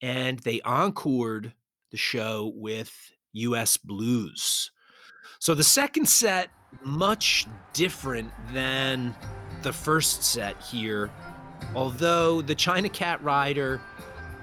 and 0.00 0.38
they 0.40 0.60
encored 0.66 1.52
the 1.90 1.96
show 1.96 2.52
with 2.54 2.92
US 3.32 3.76
Blues. 3.76 4.70
So 5.38 5.54
the 5.54 5.64
second 5.64 6.08
set, 6.08 6.50
much 6.82 7.46
different 7.72 8.32
than 8.52 9.14
the 9.62 9.72
first 9.72 10.22
set 10.22 10.60
here. 10.62 11.10
Although 11.74 12.42
the 12.42 12.54
China 12.54 12.88
Cat 12.88 13.22
Rider, 13.22 13.80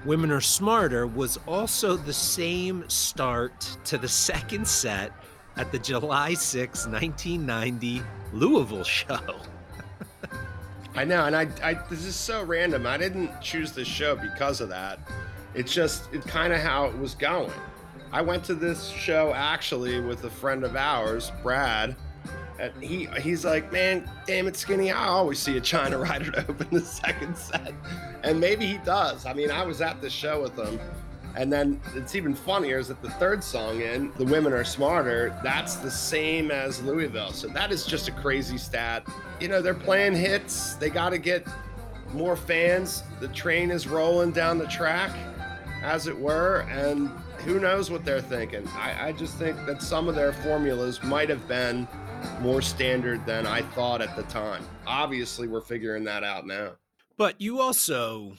Women 0.04 0.30
Are 0.30 0.40
Smarter, 0.40 1.06
was 1.06 1.38
also 1.46 1.96
the 1.96 2.12
same 2.12 2.88
start 2.88 3.60
to 3.84 3.98
the 3.98 4.08
second 4.08 4.66
set 4.66 5.12
at 5.56 5.70
the 5.72 5.78
July 5.78 6.34
6, 6.34 6.86
1990 6.86 8.02
Louisville 8.32 8.84
show. 8.84 9.18
I 10.94 11.04
know, 11.04 11.24
and 11.24 11.36
I, 11.36 11.48
I, 11.62 11.74
this 11.88 12.04
is 12.04 12.14
so 12.14 12.42
random. 12.44 12.86
I 12.86 12.98
didn't 12.98 13.40
choose 13.40 13.72
this 13.72 13.88
show 13.88 14.16
because 14.16 14.60
of 14.60 14.68
that. 14.68 14.98
It's 15.54 15.72
just 15.72 16.12
it's 16.12 16.26
kind 16.26 16.52
of 16.52 16.60
how 16.60 16.86
it 16.86 16.98
was 16.98 17.14
going. 17.14 17.52
I 18.10 18.20
went 18.22 18.44
to 18.44 18.54
this 18.54 18.88
show 18.88 19.32
actually 19.34 20.00
with 20.00 20.24
a 20.24 20.30
friend 20.30 20.64
of 20.64 20.76
ours, 20.76 21.32
Brad, 21.42 21.96
and 22.58 22.72
he 22.82 23.06
he's 23.20 23.44
like, 23.44 23.72
man, 23.72 24.08
damn 24.26 24.46
it, 24.46 24.56
Skinny, 24.56 24.92
I 24.92 25.06
always 25.06 25.38
see 25.38 25.56
a 25.56 25.60
China 25.60 25.98
Rider 25.98 26.30
to 26.30 26.40
open 26.48 26.68
the 26.70 26.80
second 26.80 27.36
set, 27.36 27.72
and 28.22 28.38
maybe 28.38 28.66
he 28.66 28.78
does. 28.78 29.26
I 29.26 29.32
mean, 29.32 29.50
I 29.50 29.64
was 29.64 29.80
at 29.80 30.00
the 30.00 30.10
show 30.10 30.42
with 30.42 30.56
him. 30.56 30.78
And 31.36 31.52
then 31.52 31.80
it's 31.94 32.14
even 32.14 32.34
funnier 32.34 32.78
is 32.78 32.88
that 32.88 33.00
the 33.00 33.10
third 33.10 33.42
song 33.42 33.80
in, 33.80 34.12
The 34.16 34.24
Women 34.24 34.52
Are 34.52 34.64
Smarter, 34.64 35.38
that's 35.42 35.76
the 35.76 35.90
same 35.90 36.50
as 36.50 36.82
Louisville. 36.82 37.32
So 37.32 37.48
that 37.48 37.72
is 37.72 37.86
just 37.86 38.08
a 38.08 38.12
crazy 38.12 38.58
stat. 38.58 39.06
You 39.40 39.48
know, 39.48 39.62
they're 39.62 39.74
playing 39.74 40.14
hits. 40.14 40.74
They 40.74 40.90
got 40.90 41.10
to 41.10 41.18
get 41.18 41.46
more 42.12 42.36
fans. 42.36 43.02
The 43.20 43.28
train 43.28 43.70
is 43.70 43.86
rolling 43.86 44.32
down 44.32 44.58
the 44.58 44.66
track 44.66 45.10
as 45.82 46.06
it 46.06 46.18
were, 46.18 46.66
and 46.70 47.08
who 47.38 47.58
knows 47.58 47.90
what 47.90 48.04
they're 48.04 48.20
thinking. 48.20 48.66
I, 48.68 49.08
I 49.08 49.12
just 49.12 49.36
think 49.36 49.56
that 49.66 49.82
some 49.82 50.08
of 50.08 50.14
their 50.14 50.32
formulas 50.32 51.02
might 51.02 51.28
have 51.28 51.48
been 51.48 51.88
more 52.40 52.62
standard 52.62 53.24
than 53.26 53.46
I 53.46 53.62
thought 53.62 54.00
at 54.00 54.14
the 54.14 54.22
time. 54.24 54.64
Obviously, 54.86 55.48
we're 55.48 55.60
figuring 55.60 56.04
that 56.04 56.22
out 56.22 56.46
now. 56.46 56.72
But 57.16 57.40
you 57.40 57.60
also 57.60 58.34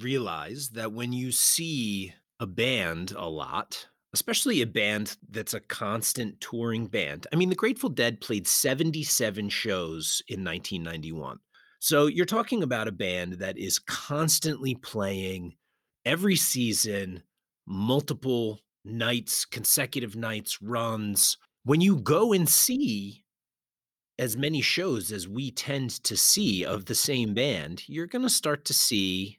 realize 0.00 0.70
that 0.70 0.92
when 0.92 1.12
you 1.12 1.32
see 1.32 2.12
a 2.40 2.46
band 2.46 3.12
a 3.16 3.28
lot, 3.28 3.86
especially 4.12 4.62
a 4.62 4.66
band 4.66 5.16
that's 5.30 5.54
a 5.54 5.60
constant 5.60 6.40
touring 6.40 6.86
band. 6.86 7.26
I 7.32 7.36
mean, 7.36 7.48
the 7.48 7.54
Grateful 7.54 7.90
Dead 7.90 8.20
played 8.20 8.46
77 8.46 9.48
shows 9.48 10.22
in 10.28 10.44
1991. 10.44 11.38
So 11.80 12.06
you're 12.06 12.26
talking 12.26 12.62
about 12.62 12.88
a 12.88 12.92
band 12.92 13.34
that 13.34 13.58
is 13.58 13.78
constantly 13.78 14.74
playing 14.74 15.54
every 16.04 16.36
season, 16.36 17.22
multiple 17.66 18.60
nights, 18.84 19.44
consecutive 19.44 20.16
nights, 20.16 20.60
runs. 20.62 21.36
When 21.64 21.80
you 21.80 21.96
go 21.96 22.32
and 22.32 22.48
see 22.48 23.24
as 24.18 24.36
many 24.36 24.60
shows 24.60 25.12
as 25.12 25.28
we 25.28 25.52
tend 25.52 26.02
to 26.04 26.16
see 26.16 26.64
of 26.64 26.86
the 26.86 26.94
same 26.94 27.34
band, 27.34 27.84
you're 27.86 28.06
going 28.06 28.22
to 28.22 28.30
start 28.30 28.64
to 28.64 28.74
see 28.74 29.38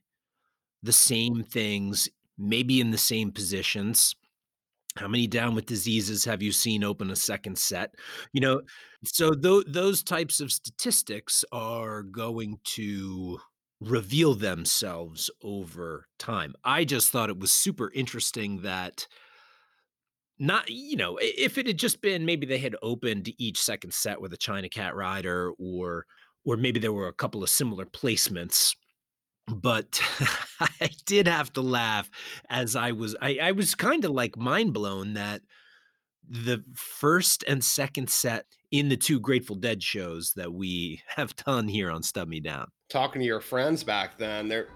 the 0.84 0.94
same 0.94 1.44
things, 1.44 2.10
maybe 2.38 2.80
in 2.80 2.92
the 2.92 2.98
same 2.98 3.32
positions. 3.32 4.16
How 4.96 5.08
many 5.08 5.28
down 5.28 5.56
with 5.56 5.66
diseases 5.66 6.26
have 6.26 6.42
you 6.42 6.52
seen 6.52 6.84
open 6.84 7.12
a 7.12 7.16
second 7.16 7.58
set? 7.58 7.94
You 8.34 8.42
know, 8.42 8.62
so 9.06 9.32
th- 9.32 9.66
those 9.68 10.04
types 10.04 10.40
of 10.40 10.52
statistics 10.52 11.46
are 11.52 12.04
going 12.04 12.60
to 12.76 13.40
reveal 13.80 14.36
themselves 14.36 15.30
over 15.42 16.08
time. 16.18 16.54
I 16.64 16.84
just 16.84 17.12
thought 17.12 17.30
it 17.30 17.40
was 17.40 17.52
super 17.52 17.92
interesting 17.94 18.62
that 18.62 19.08
not 20.42 20.70
you 20.70 20.96
know 20.96 21.20
if 21.22 21.58
it 21.58 21.68
had 21.68 21.78
just 21.78 22.02
been 22.02 22.26
maybe 22.26 22.46
they 22.46 22.58
had 22.58 22.76
opened 22.82 23.30
each 23.38 23.62
second 23.62 23.94
set 23.94 24.20
with 24.22 24.34
a 24.34 24.38
China 24.38 24.70
Cat 24.70 24.96
Rider 24.96 25.52
or 25.60 26.06
or 26.46 26.56
maybe 26.58 26.80
there 26.80 26.94
were 26.94 27.10
a 27.10 27.14
couple 27.14 27.44
of 27.44 27.50
similar 27.50 27.86
placements 27.86 28.74
but 29.56 30.02
I 30.60 30.90
did 31.06 31.28
have 31.28 31.52
to 31.54 31.62
laugh 31.62 32.10
as 32.50 32.76
I 32.76 32.92
was 32.92 33.16
I, 33.22 33.40
I 33.42 33.52
was 33.52 33.76
kind 33.76 34.06
of 34.06 34.12
like 34.12 34.38
mind 34.38 34.74
blown 34.74 35.14
that 35.14 35.42
the 36.30 36.64
first 36.76 37.44
and 37.48 37.64
second 37.64 38.10
set 38.10 38.46
in 38.72 38.90
the 38.90 38.98
two 38.98 39.20
Grateful 39.20 39.56
Dead 39.56 39.82
shows 39.82 40.34
that 40.36 40.54
we 40.54 41.02
have 41.16 41.36
done 41.36 41.68
here 41.68 41.90
on 41.90 42.04
Stub 42.04 42.28
Me 42.28 42.40
Down. 42.40 42.68
Talking 42.90 43.22
to 43.22 43.26
your 43.26 43.42
friends 43.42 43.84
back 43.84 44.18
then, 44.18 44.48
they're 44.48 44.68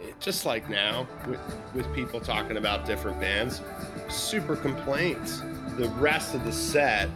eh, 0.00 0.12
just 0.20 0.46
like 0.46 0.68
now 0.70 1.06
with, 1.26 1.40
with 1.74 1.94
people 1.94 2.20
talking 2.20 2.56
about 2.56 2.86
different 2.86 3.20
bands, 3.20 3.60
super 4.08 4.56
complaints. 4.56 5.42
The 5.76 5.88
rest 5.98 6.34
of 6.34 6.44
the 6.44 6.52
set 6.52 7.10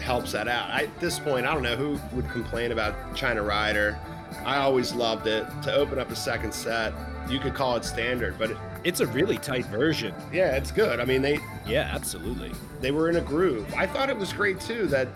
helps 0.00 0.32
that 0.32 0.48
out. 0.48 0.70
I, 0.70 0.84
at 0.84 1.00
this 1.00 1.18
point, 1.18 1.46
I 1.46 1.54
don't 1.54 1.62
know 1.62 1.76
who 1.76 2.00
would 2.16 2.28
complain 2.30 2.72
about 2.72 3.14
China 3.14 3.42
Rider. 3.42 3.98
I 4.44 4.58
always 4.58 4.94
loved 4.94 5.26
it. 5.26 5.46
To 5.62 5.74
open 5.74 5.98
up 5.98 6.10
a 6.10 6.16
second 6.16 6.52
set, 6.52 6.92
you 7.28 7.38
could 7.38 7.54
call 7.54 7.76
it 7.76 7.84
standard, 7.84 8.38
but 8.38 8.50
it, 8.50 8.56
it's 8.84 9.00
a 9.00 9.06
really 9.06 9.38
tight 9.38 9.66
version. 9.66 10.14
Yeah, 10.32 10.56
it's 10.56 10.70
good. 10.72 11.00
I 11.00 11.04
mean, 11.04 11.22
they 11.22 11.38
yeah, 11.66 11.90
absolutely. 11.92 12.52
They 12.80 12.90
were 12.90 13.08
in 13.08 13.16
a 13.16 13.20
groove. 13.20 13.72
I 13.74 13.86
thought 13.86 14.10
it 14.10 14.16
was 14.16 14.32
great 14.32 14.60
too 14.60 14.86
that 14.88 15.08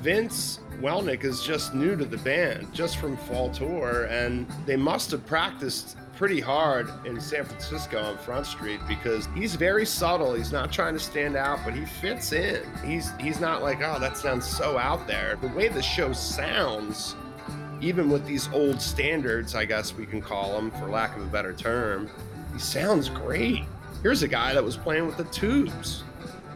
Vince 0.00 0.60
Welnick 0.80 1.24
is 1.24 1.42
just 1.42 1.74
new 1.74 1.96
to 1.96 2.04
the 2.04 2.18
band, 2.18 2.72
just 2.72 2.98
from 2.98 3.16
Fall 3.16 3.50
Tour, 3.50 4.04
and 4.04 4.46
they 4.66 4.76
must 4.76 5.10
have 5.10 5.24
practiced 5.26 5.96
pretty 6.16 6.40
hard 6.40 6.88
in 7.04 7.20
San 7.20 7.44
Francisco 7.44 7.98
on 8.02 8.18
Front 8.18 8.46
Street 8.46 8.80
because 8.88 9.28
he's 9.34 9.54
very 9.54 9.84
subtle. 9.84 10.34
He's 10.34 10.52
not 10.52 10.72
trying 10.72 10.94
to 10.94 11.00
stand 11.00 11.36
out, 11.36 11.60
but 11.64 11.74
he 11.74 11.84
fits 11.84 12.32
in. 12.32 12.62
He's 12.84 13.10
he's 13.20 13.40
not 13.40 13.62
like, 13.62 13.78
oh, 13.82 13.98
that 14.00 14.16
sounds 14.16 14.46
so 14.46 14.78
out 14.78 15.06
there. 15.06 15.36
The 15.40 15.48
way 15.48 15.68
the 15.68 15.82
show 15.82 16.12
sounds, 16.12 17.16
even 17.80 18.10
with 18.10 18.26
these 18.26 18.48
old 18.52 18.80
standards, 18.80 19.54
I 19.54 19.64
guess 19.64 19.94
we 19.94 20.06
can 20.06 20.20
call 20.20 20.54
them, 20.54 20.70
for 20.70 20.88
lack 20.88 21.16
of 21.16 21.22
a 21.22 21.26
better 21.26 21.52
term, 21.52 22.08
he 22.52 22.58
sounds 22.58 23.08
great. 23.08 23.64
Here's 24.02 24.22
a 24.22 24.28
guy 24.28 24.54
that 24.54 24.64
was 24.64 24.76
playing 24.76 25.06
with 25.06 25.16
the 25.16 25.24
tubes. 25.24 26.02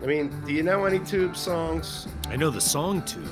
I 0.02 0.06
mean, 0.06 0.30
do 0.46 0.52
you 0.52 0.62
know 0.62 0.84
any 0.86 0.98
tube 1.00 1.36
songs? 1.36 2.08
I 2.28 2.36
know 2.36 2.50
the 2.50 2.60
song 2.60 3.02
tube. 3.02 3.28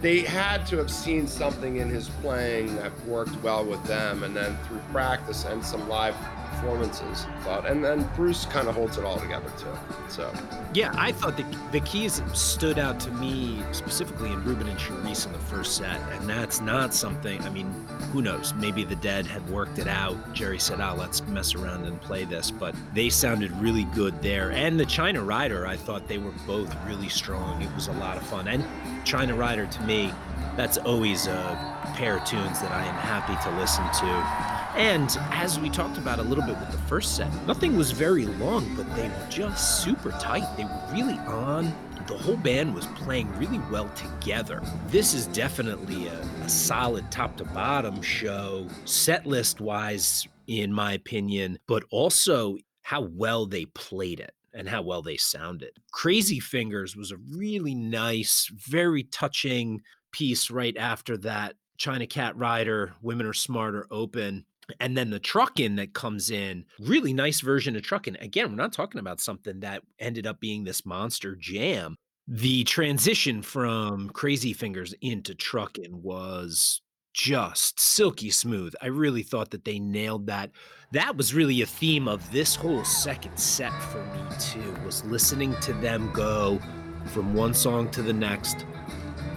they 0.00 0.20
had 0.20 0.66
to 0.66 0.76
have 0.76 0.90
seen 0.90 1.26
something 1.26 1.76
in 1.78 1.88
his 1.88 2.08
playing 2.20 2.76
that 2.76 2.92
worked 3.06 3.42
well 3.42 3.64
with 3.64 3.82
them, 3.84 4.22
and 4.22 4.36
then 4.36 4.56
through 4.66 4.80
practice 4.92 5.44
and 5.44 5.64
some 5.64 5.88
live 5.88 6.14
performances, 6.58 7.26
thought, 7.42 7.66
and 7.66 7.84
then 7.84 8.08
Bruce 8.16 8.46
kind 8.46 8.68
of 8.68 8.74
holds 8.74 8.98
it 8.98 9.04
all 9.04 9.18
together 9.18 9.50
too. 9.58 9.72
So 10.08 10.32
Yeah, 10.74 10.92
I 10.96 11.12
thought 11.12 11.36
the 11.36 11.44
the 11.72 11.80
keys 11.80 12.22
stood 12.34 12.78
out 12.78 12.98
to 13.00 13.10
me 13.12 13.62
specifically 13.72 14.32
in 14.32 14.42
Ruben 14.44 14.68
and 14.68 14.78
Cherise 14.78 15.26
in 15.26 15.32
the 15.32 15.38
first 15.38 15.76
set, 15.76 16.00
and 16.12 16.28
that's 16.28 16.60
not 16.60 16.94
something. 16.94 17.40
I 17.42 17.50
mean, 17.50 17.72
who 18.12 18.22
knows? 18.22 18.54
Maybe 18.54 18.84
the 18.84 18.96
Dead 18.96 19.26
had 19.26 19.48
worked 19.50 19.78
it 19.78 19.86
out. 19.86 20.16
Jerry 20.34 20.58
said, 20.58 20.80
"Oh, 20.80 20.94
let's 20.98 21.22
mess 21.28 21.54
around 21.54 21.84
and 21.84 22.00
play 22.00 22.24
this," 22.24 22.50
but 22.50 22.74
they 22.94 23.08
sounded 23.08 23.52
really 23.60 23.84
good 23.94 24.20
there. 24.22 24.50
And 24.52 24.78
the 24.78 24.86
China 24.86 25.22
Rider, 25.22 25.66
I 25.66 25.76
thought 25.76 26.08
they 26.08 26.18
were 26.18 26.34
both 26.46 26.74
really 26.86 27.08
strong. 27.08 27.62
It 27.62 27.74
was 27.74 27.88
a 27.88 27.92
lot 27.92 28.16
of 28.16 28.22
fun. 28.24 28.48
And 28.48 28.64
China 29.04 29.34
Rider, 29.34 29.66
to 29.66 29.82
me, 29.82 30.12
that's 30.56 30.78
always 30.78 31.26
a 31.26 31.56
pair 31.94 32.16
of 32.16 32.24
tunes 32.24 32.60
that 32.60 32.72
I 32.72 32.84
am 32.84 32.94
happy 32.94 33.36
to 33.48 33.58
listen 33.58 33.84
to. 33.84 34.57
And 34.76 35.16
as 35.32 35.58
we 35.58 35.70
talked 35.70 35.98
about 35.98 36.18
a 36.18 36.22
little 36.22 36.44
bit 36.44 36.58
with 36.58 36.70
the 36.70 36.78
first 36.78 37.16
set, 37.16 37.32
nothing 37.46 37.76
was 37.76 37.90
very 37.90 38.26
long, 38.26 38.74
but 38.76 38.94
they 38.94 39.08
were 39.08 39.26
just 39.28 39.82
super 39.82 40.10
tight. 40.12 40.44
They 40.56 40.64
were 40.64 40.82
really 40.92 41.18
on. 41.18 41.74
The 42.06 42.16
whole 42.16 42.36
band 42.36 42.74
was 42.74 42.86
playing 42.86 43.30
really 43.36 43.58
well 43.70 43.88
together. 43.90 44.62
This 44.86 45.14
is 45.14 45.26
definitely 45.26 46.06
a, 46.06 46.20
a 46.20 46.48
solid 46.48 47.10
top 47.10 47.36
to 47.38 47.44
bottom 47.44 48.00
show, 48.00 48.66
set 48.84 49.26
list 49.26 49.60
wise, 49.60 50.26
in 50.46 50.72
my 50.72 50.92
opinion, 50.92 51.58
but 51.66 51.84
also 51.90 52.56
how 52.82 53.02
well 53.02 53.46
they 53.46 53.66
played 53.66 54.20
it 54.20 54.32
and 54.54 54.68
how 54.68 54.82
well 54.82 55.02
they 55.02 55.16
sounded. 55.16 55.72
Crazy 55.92 56.40
Fingers 56.40 56.96
was 56.96 57.10
a 57.10 57.18
really 57.36 57.74
nice, 57.74 58.50
very 58.52 59.02
touching 59.04 59.82
piece 60.12 60.50
right 60.50 60.76
after 60.76 61.16
that 61.18 61.54
China 61.78 62.06
Cat 62.06 62.36
Rider, 62.36 62.92
Women 63.02 63.26
Are 63.26 63.32
Smarter 63.32 63.86
open. 63.90 64.44
And 64.80 64.96
then 64.96 65.10
the 65.10 65.20
truckin 65.20 65.76
that 65.76 65.94
comes 65.94 66.30
in, 66.30 66.64
really 66.80 67.12
nice 67.12 67.40
version 67.40 67.76
of 67.76 67.82
truckin. 67.82 68.20
Again, 68.22 68.50
we're 68.50 68.56
not 68.56 68.72
talking 68.72 69.00
about 69.00 69.20
something 69.20 69.60
that 69.60 69.82
ended 69.98 70.26
up 70.26 70.40
being 70.40 70.64
this 70.64 70.84
monster 70.84 71.36
jam. 71.36 71.96
The 72.26 72.64
transition 72.64 73.40
from 73.40 74.10
Crazy 74.10 74.52
Fingers 74.52 74.94
into 75.00 75.34
truckin 75.34 75.92
was 75.92 76.82
just 77.14 77.80
silky 77.80 78.30
smooth. 78.30 78.74
I 78.82 78.86
really 78.86 79.22
thought 79.22 79.50
that 79.50 79.64
they 79.64 79.78
nailed 79.78 80.26
that. 80.26 80.50
That 80.92 81.16
was 81.16 81.34
really 81.34 81.62
a 81.62 81.66
theme 81.66 82.06
of 82.06 82.30
this 82.30 82.54
whole 82.54 82.84
second 82.84 83.36
set 83.38 83.72
for 83.84 84.04
me 84.04 84.20
too, 84.38 84.76
was 84.84 85.04
listening 85.04 85.54
to 85.60 85.72
them 85.74 86.12
go 86.12 86.60
from 87.06 87.34
one 87.34 87.54
song 87.54 87.90
to 87.92 88.02
the 88.02 88.12
next. 88.12 88.66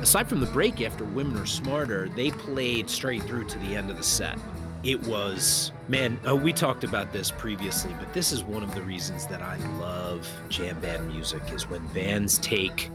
Aside 0.01 0.27
from 0.27 0.41
the 0.41 0.47
break 0.47 0.81
after 0.81 1.05
Women 1.05 1.37
Are 1.37 1.45
Smarter, 1.45 2.09
they 2.09 2.31
played 2.31 2.89
straight 2.89 3.23
through 3.23 3.45
to 3.45 3.59
the 3.59 3.75
end 3.75 3.89
of 3.89 3.97
the 3.97 4.03
set 4.03 4.37
it 4.83 5.01
was 5.07 5.71
man 5.87 6.19
oh, 6.25 6.35
we 6.35 6.51
talked 6.51 6.83
about 6.83 7.11
this 7.11 7.31
previously 7.31 7.95
but 7.99 8.11
this 8.13 8.31
is 8.31 8.43
one 8.43 8.63
of 8.63 8.73
the 8.73 8.81
reasons 8.81 9.27
that 9.27 9.41
i 9.41 9.57
love 9.79 10.27
jam 10.49 10.79
band 10.79 11.07
music 11.07 11.41
is 11.53 11.69
when 11.69 11.85
bands 11.87 12.37
take 12.39 12.89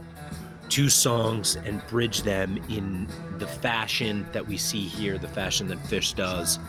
two 0.69 0.89
songs 0.89 1.55
and 1.65 1.85
bridge 1.87 2.23
them 2.23 2.57
in 2.69 3.07
the 3.37 3.47
fashion 3.47 4.25
that 4.33 4.45
we 4.45 4.57
see 4.57 4.81
here 4.81 5.17
the 5.17 5.27
fashion 5.27 5.67
that 5.67 5.77
Phish 5.83 6.13
does 6.13 6.59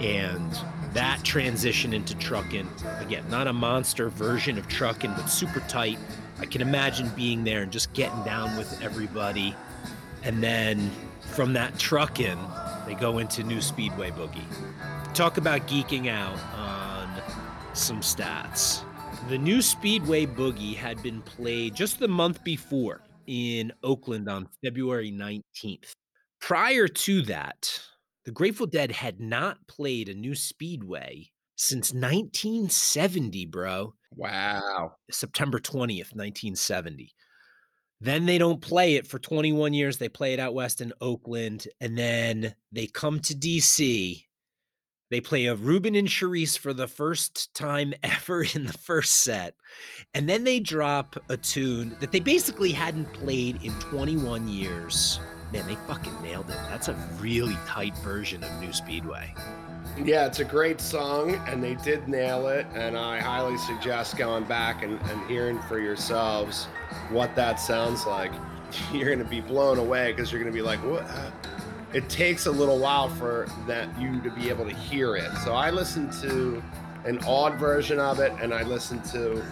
and 0.00 0.58
that 0.92 1.22
transition 1.22 1.92
into 1.92 2.14
truckin 2.16 2.66
again 3.00 3.24
not 3.30 3.46
a 3.46 3.52
monster 3.52 4.08
version 4.08 4.58
of 4.58 4.66
truckin 4.68 5.14
but 5.16 5.26
super 5.26 5.60
tight. 5.60 5.98
I 6.38 6.46
can 6.46 6.60
imagine 6.60 7.08
being 7.16 7.44
there 7.44 7.62
and 7.62 7.72
just 7.72 7.92
getting 7.94 8.22
down 8.22 8.56
with 8.56 8.82
everybody. 8.82 9.54
And 10.22 10.42
then 10.42 10.90
from 11.20 11.54
that 11.54 11.74
truckin 11.74 12.36
they 12.86 12.94
go 12.94 13.18
into 13.18 13.42
New 13.42 13.60
Speedway 13.60 14.10
Boogie. 14.10 14.44
Talk 15.12 15.36
about 15.36 15.66
geeking 15.66 16.08
out 16.08 16.38
on 16.54 17.22
some 17.74 18.00
stats. 18.00 18.82
The 19.28 19.38
New 19.38 19.60
Speedway 19.60 20.26
Boogie 20.26 20.76
had 20.76 21.02
been 21.02 21.20
played 21.22 21.74
just 21.74 21.98
the 21.98 22.08
month 22.08 22.44
before 22.44 23.02
in 23.26 23.72
Oakland 23.82 24.28
on 24.28 24.48
February 24.64 25.10
19th. 25.10 25.90
Prior 26.40 26.86
to 26.86 27.22
that, 27.22 27.80
the 28.24 28.30
Grateful 28.30 28.66
Dead 28.66 28.92
had 28.92 29.20
not 29.20 29.58
played 29.66 30.08
a 30.08 30.14
new 30.14 30.34
Speedway 30.34 31.30
since 31.56 31.92
1970, 31.92 33.46
bro. 33.46 33.94
Wow. 34.14 34.92
September 35.10 35.58
20th, 35.58 36.14
1970. 36.14 37.12
Then 38.00 38.26
they 38.26 38.38
don't 38.38 38.60
play 38.60 38.96
it 38.96 39.06
for 39.06 39.18
21 39.18 39.72
years. 39.72 39.98
They 39.98 40.08
play 40.08 40.34
it 40.34 40.40
out 40.40 40.54
west 40.54 40.80
in 40.80 40.92
Oakland, 41.00 41.66
and 41.80 41.96
then 41.96 42.54
they 42.70 42.86
come 42.86 43.20
to 43.20 43.34
DC. 43.34 44.22
They 45.10 45.20
play 45.20 45.46
a 45.46 45.54
Ruben 45.54 45.94
and 45.94 46.08
Cherise 46.08 46.58
for 46.58 46.74
the 46.74 46.88
first 46.88 47.54
time 47.54 47.94
ever 48.02 48.42
in 48.42 48.66
the 48.66 48.72
first 48.72 49.22
set. 49.22 49.54
And 50.14 50.28
then 50.28 50.44
they 50.44 50.60
drop 50.60 51.16
a 51.28 51.36
tune 51.36 51.96
that 52.00 52.12
they 52.12 52.20
basically 52.20 52.72
hadn't 52.72 53.12
played 53.12 53.62
in 53.62 53.72
21 53.80 54.48
years. 54.48 55.20
Man, 55.52 55.66
they 55.66 55.76
fucking 55.86 56.20
nailed 56.22 56.50
it. 56.50 56.58
That's 56.68 56.88
a 56.88 56.94
really 57.20 57.56
tight 57.66 57.96
version 57.98 58.42
of 58.42 58.60
New 58.60 58.72
Speedway. 58.72 59.32
Yeah, 60.04 60.26
it's 60.26 60.40
a 60.40 60.44
great 60.44 60.80
song, 60.80 61.34
and 61.48 61.62
they 61.62 61.74
did 61.76 62.06
nail 62.08 62.48
it. 62.48 62.66
And 62.74 62.96
I 62.96 63.18
highly 63.18 63.56
suggest 63.58 64.16
going 64.16 64.44
back 64.44 64.82
and, 64.82 65.00
and 65.10 65.26
hearing 65.28 65.58
for 65.62 65.78
yourselves 65.80 66.66
what 67.10 67.34
that 67.36 67.58
sounds 67.60 68.06
like. 68.06 68.32
You're 68.92 69.06
going 69.06 69.18
to 69.18 69.24
be 69.24 69.40
blown 69.40 69.78
away 69.78 70.12
because 70.12 70.30
you're 70.30 70.40
going 70.40 70.52
to 70.52 70.56
be 70.56 70.62
like, 70.62 70.80
what? 70.80 71.06
It 71.94 72.08
takes 72.08 72.46
a 72.46 72.50
little 72.50 72.78
while 72.78 73.08
for 73.08 73.48
that 73.66 73.88
you 73.98 74.20
to 74.20 74.30
be 74.30 74.48
able 74.48 74.66
to 74.66 74.74
hear 74.74 75.16
it. 75.16 75.30
So 75.44 75.54
I 75.54 75.70
listened 75.70 76.12
to 76.20 76.62
an 77.04 77.18
odd 77.24 77.54
version 77.58 77.98
of 77.98 78.18
it, 78.20 78.32
and 78.42 78.52
I 78.52 78.64
listened 78.64 79.04
to 79.06 79.42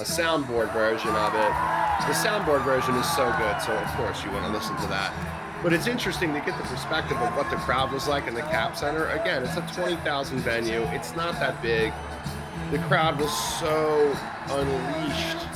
a 0.00 0.04
soundboard 0.04 0.72
version 0.72 1.10
of 1.10 1.34
it. 1.34 1.52
The 2.08 2.14
soundboard 2.14 2.64
version 2.64 2.94
is 2.96 3.08
so 3.14 3.32
good, 3.38 3.60
so 3.62 3.72
of 3.72 3.88
course 3.94 4.24
you 4.24 4.30
want 4.32 4.46
to 4.46 4.52
listen 4.52 4.74
to 4.76 4.86
that. 4.88 5.12
But 5.62 5.72
it's 5.72 5.86
interesting 5.86 6.34
to 6.34 6.40
get 6.40 6.58
the 6.58 6.64
perspective 6.64 7.16
of 7.18 7.36
what 7.36 7.48
the 7.48 7.56
crowd 7.56 7.92
was 7.92 8.08
like 8.08 8.26
in 8.26 8.34
the 8.34 8.42
Cap 8.42 8.76
Center. 8.76 9.08
Again, 9.10 9.44
it's 9.44 9.56
a 9.56 9.80
20,000 9.80 10.38
venue. 10.40 10.80
It's 10.86 11.14
not 11.14 11.34
that 11.34 11.62
big. 11.62 11.92
The 12.72 12.78
crowd 12.80 13.20
was 13.20 13.30
so 13.60 14.16
unleashed 14.48 15.46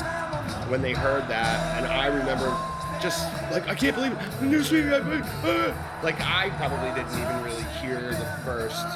when 0.71 0.81
they 0.81 0.93
heard 0.93 1.27
that, 1.29 1.77
and 1.77 1.87
I 1.87 2.07
remember 2.07 2.57
just 3.01 3.27
like 3.51 3.67
I 3.69 3.75
can't 3.75 3.97
believe 3.97 4.13
it. 4.13 4.43
New 4.43 4.61
uh, 4.61 4.99
uh, 4.99 5.49
uh. 5.49 5.75
Like 6.03 6.21
I 6.21 6.51
probably 6.51 6.89
didn't 6.95 7.19
even 7.19 7.43
really 7.43 7.65
hear 7.81 8.11
the 8.11 8.27
first 8.45 8.87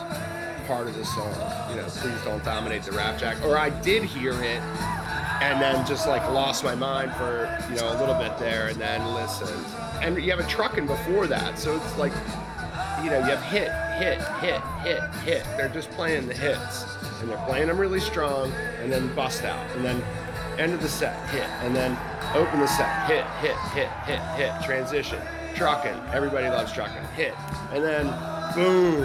part 0.67 0.87
of 0.87 0.95
the 0.97 1.05
song. 1.05 1.35
You 1.71 1.77
know, 1.77 1.87
please 1.89 2.23
don't 2.25 2.45
dominate 2.45 2.83
the 2.83 2.93
rap 2.93 3.19
jack. 3.19 3.43
Or 3.45 3.59
I 3.59 3.71
did 3.71 4.05
hear 4.05 4.33
it 4.43 4.63
and 5.41 5.61
then 5.61 5.87
just 5.87 6.07
like 6.07 6.23
lost 6.31 6.63
my 6.63 6.75
mind 6.75 7.13
for 7.15 7.59
you 7.71 7.77
know 7.77 7.91
a 7.91 7.97
little 7.99 8.15
bit 8.15 8.37
there 8.39 8.69
and 8.69 8.81
then 8.81 9.05
listened 9.15 9.65
and 10.03 10.23
you 10.23 10.31
have 10.31 10.41
a 10.41 10.45
truckin 10.45 10.87
before 10.87 11.27
that 11.27 11.59
so 11.59 11.77
it's 11.77 11.99
like 11.99 12.13
you 13.03 13.11
know 13.11 13.19
you 13.19 13.35
have 13.35 13.43
hit 13.45 13.71
hit 14.01 14.19
hit 14.41 14.63
hit 14.83 15.03
hit. 15.23 15.45
They're 15.59 15.69
just 15.69 15.91
playing 15.91 16.27
the 16.27 16.35
hits. 16.35 16.85
And 17.21 17.29
they're 17.29 17.47
playing 17.47 17.69
them 17.69 17.79
really 17.79 18.01
strong 18.01 18.51
and 18.81 18.91
then 18.91 19.15
bust 19.15 19.45
out. 19.45 19.71
And 19.77 19.85
then 19.85 20.03
end 20.59 20.73
of 20.73 20.81
the 20.81 20.89
set 20.89 21.29
hit. 21.29 21.49
And 21.63 21.77
then 21.77 21.93
open 22.35 22.61
the 22.61 22.67
set 22.67 23.07
hit 23.07 23.27
hit 23.43 23.57
hit 23.75 23.91
hit 24.07 24.21
hit. 24.37 24.65
Transition. 24.65 25.21
Truckin 25.55 26.15
everybody 26.15 26.49
loves 26.49 26.73
truckin 26.73 27.07
hit. 27.13 27.35
And 27.73 27.85
then 27.85 28.07
boom. 28.55 29.03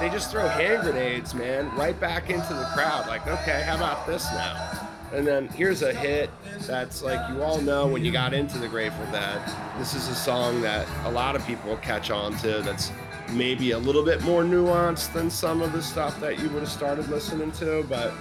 They 0.00 0.08
just 0.08 0.30
throw 0.30 0.46
hand 0.46 0.82
grenades 0.82 1.34
man 1.34 1.74
right 1.74 1.98
back 1.98 2.30
into 2.30 2.54
the 2.54 2.70
crowd. 2.74 3.08
Like 3.08 3.26
okay 3.26 3.62
how 3.66 3.74
about 3.74 4.06
this 4.06 4.24
now 4.26 4.77
and 5.12 5.26
then 5.26 5.48
here's 5.48 5.82
a 5.82 5.92
hit 5.92 6.30
that's 6.60 7.02
like 7.02 7.28
you 7.30 7.42
all 7.42 7.60
know 7.60 7.86
when 7.86 8.04
you 8.04 8.12
got 8.12 8.34
into 8.34 8.58
the 8.58 8.68
Grateful 8.68 9.04
Dead. 9.06 9.40
This 9.78 9.94
is 9.94 10.08
a 10.08 10.14
song 10.14 10.60
that 10.62 10.86
a 11.04 11.10
lot 11.10 11.34
of 11.34 11.46
people 11.46 11.76
catch 11.78 12.10
on 12.10 12.36
to 12.38 12.60
that's 12.62 12.92
maybe 13.30 13.72
a 13.72 13.78
little 13.78 14.04
bit 14.04 14.22
more 14.22 14.42
nuanced 14.42 15.12
than 15.12 15.30
some 15.30 15.62
of 15.62 15.72
the 15.72 15.82
stuff 15.82 16.18
that 16.20 16.38
you 16.38 16.48
would 16.50 16.60
have 16.60 16.68
started 16.68 17.08
listening 17.08 17.52
to. 17.52 17.84
But 17.88 18.12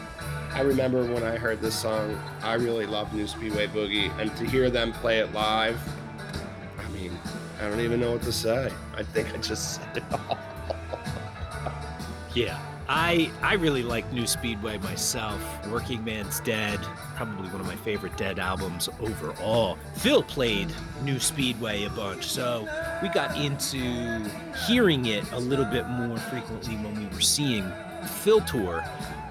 I 0.53 0.61
remember 0.61 1.03
when 1.13 1.23
I 1.23 1.37
heard 1.37 1.61
this 1.61 1.77
song, 1.77 2.19
I 2.41 2.53
really 2.55 2.85
loved 2.85 3.13
New 3.13 3.27
Speedway 3.27 3.67
Boogie. 3.67 4.11
And 4.19 4.35
to 4.37 4.45
hear 4.45 4.69
them 4.69 4.93
play 4.93 5.19
it 5.19 5.31
live, 5.33 5.79
I 6.79 6.89
mean, 6.91 7.17
I 7.59 7.67
don't 7.69 7.81
even 7.81 7.99
know 7.99 8.13
what 8.13 8.21
to 8.23 8.31
say. 8.31 8.71
I 8.95 9.03
think 9.03 9.33
I 9.33 9.37
just 9.37 9.75
said 9.75 9.97
it 9.97 10.03
all. 10.11 10.37
yeah. 12.33 12.59
I 12.89 13.29
I 13.41 13.55
really 13.55 13.83
like 13.83 14.11
New 14.13 14.25
Speedway 14.25 14.77
myself. 14.77 15.41
Workingman's 15.67 16.39
Dead, 16.41 16.79
probably 17.15 17.49
one 17.49 17.59
of 17.59 17.67
my 17.67 17.75
favorite 17.75 18.15
Dead 18.15 18.39
albums 18.39 18.87
overall. 19.01 19.77
Phil 19.95 20.23
played 20.23 20.73
New 21.03 21.19
Speedway 21.19 21.83
a 21.83 21.89
bunch, 21.89 22.25
so 22.25 22.67
we 23.01 23.09
got 23.09 23.37
into 23.37 24.23
hearing 24.67 25.07
it 25.07 25.29
a 25.33 25.39
little 25.39 25.65
bit 25.65 25.87
more 25.87 26.17
frequently 26.17 26.75
when 26.75 26.97
we 26.97 27.13
were 27.13 27.21
seeing 27.21 27.69
Phil 28.21 28.41
tour. 28.41 28.83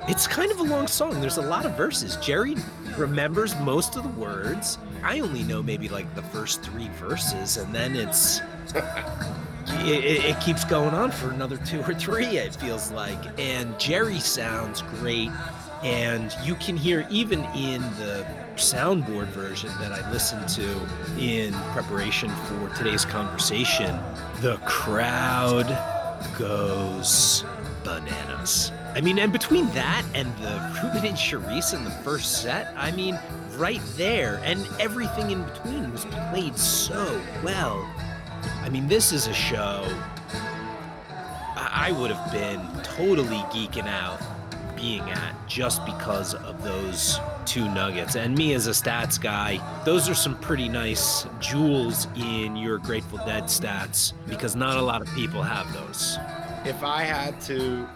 It's 0.08 0.26
kind 0.26 0.52
of 0.52 0.60
a 0.60 0.62
long 0.62 0.86
song. 0.86 1.20
There's 1.20 1.38
a 1.38 1.42
lot 1.42 1.66
of 1.66 1.76
verses. 1.76 2.16
Jerry 2.16 2.56
remembers 2.96 3.58
most 3.60 3.96
of 3.96 4.02
the 4.02 4.20
words. 4.20 4.78
I 5.02 5.20
only 5.20 5.42
know 5.42 5.62
maybe 5.62 5.88
like 5.88 6.14
the 6.14 6.22
first 6.22 6.62
three 6.62 6.88
verses, 6.90 7.56
and 7.56 7.74
then 7.74 7.96
it's 7.96 8.40
it, 8.74 8.84
it, 9.68 10.24
it 10.24 10.40
keeps 10.40 10.64
going 10.64 10.94
on 10.94 11.10
for 11.10 11.30
another 11.30 11.56
two 11.58 11.80
or 11.82 11.94
three, 11.94 12.38
it 12.38 12.54
feels 12.56 12.90
like. 12.90 13.18
And 13.38 13.78
Jerry 13.78 14.18
sounds 14.18 14.82
great. 14.82 15.30
And 15.82 16.34
you 16.42 16.54
can 16.56 16.76
hear, 16.76 17.06
even 17.10 17.44
in 17.54 17.82
the 17.98 18.26
soundboard 18.56 19.26
version 19.26 19.70
that 19.78 19.92
I 19.92 20.10
listened 20.10 20.48
to 20.48 20.80
in 21.18 21.52
preparation 21.72 22.30
for 22.30 22.68
today's 22.76 23.04
conversation, 23.04 23.98
the 24.40 24.56
crowd 24.64 25.66
goes 26.38 27.44
bananas. 27.84 28.72
I 28.94 29.02
mean, 29.02 29.18
and 29.18 29.30
between 29.32 29.66
that 29.72 30.04
and 30.14 30.34
the 30.38 30.80
Ruben 30.82 31.04
and 31.04 31.16
Cherise 31.16 31.74
in 31.74 31.84
the 31.84 31.90
first 31.90 32.42
set, 32.42 32.72
I 32.76 32.90
mean, 32.92 33.18
right 33.56 33.82
there, 33.96 34.40
and 34.42 34.66
everything 34.80 35.30
in 35.30 35.42
between 35.44 35.92
was 35.92 36.06
played 36.30 36.56
so 36.56 37.20
well. 37.44 37.86
I 38.66 38.68
mean, 38.68 38.88
this 38.88 39.12
is 39.12 39.28
a 39.28 39.32
show 39.32 39.88
I 41.56 41.92
would 41.92 42.10
have 42.10 42.32
been 42.32 42.82
totally 42.82 43.38
geeking 43.52 43.86
out 43.86 44.20
being 44.74 45.08
at 45.08 45.34
just 45.46 45.86
because 45.86 46.34
of 46.34 46.64
those 46.64 47.20
two 47.44 47.64
nuggets. 47.72 48.16
And 48.16 48.36
me 48.36 48.54
as 48.54 48.66
a 48.66 48.70
stats 48.70 49.20
guy, 49.20 49.60
those 49.84 50.08
are 50.08 50.14
some 50.14 50.36
pretty 50.38 50.68
nice 50.68 51.26
jewels 51.38 52.08
in 52.16 52.56
your 52.56 52.78
Grateful 52.78 53.18
Dead 53.18 53.44
stats 53.44 54.14
because 54.26 54.56
not 54.56 54.76
a 54.76 54.82
lot 54.82 55.00
of 55.00 55.14
people 55.14 55.44
have 55.44 55.72
those. 55.72 56.18
If 56.64 56.82
I 56.82 57.04
had 57.04 57.40
to 57.42 57.86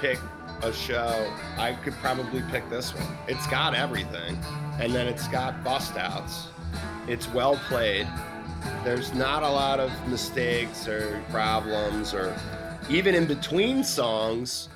pick 0.00 0.18
a 0.62 0.72
show, 0.72 1.32
I 1.56 1.74
could 1.84 1.94
probably 1.94 2.42
pick 2.50 2.68
this 2.68 2.92
one. 2.92 3.16
It's 3.28 3.46
got 3.46 3.76
everything. 3.76 4.36
And 4.80 4.92
then 4.92 5.06
it's 5.06 5.28
got 5.28 5.62
bust 5.62 5.96
outs. 5.96 6.48
It's 7.06 7.28
well 7.28 7.60
played. 7.68 8.08
There's 8.84 9.12
not 9.14 9.42
a 9.42 9.48
lot 9.48 9.80
of 9.80 9.90
mistakes 10.08 10.86
or 10.86 11.22
problems 11.30 12.14
or 12.14 12.36
even 12.88 13.14
in 13.14 13.26
between 13.26 13.82
songs, 13.82 14.68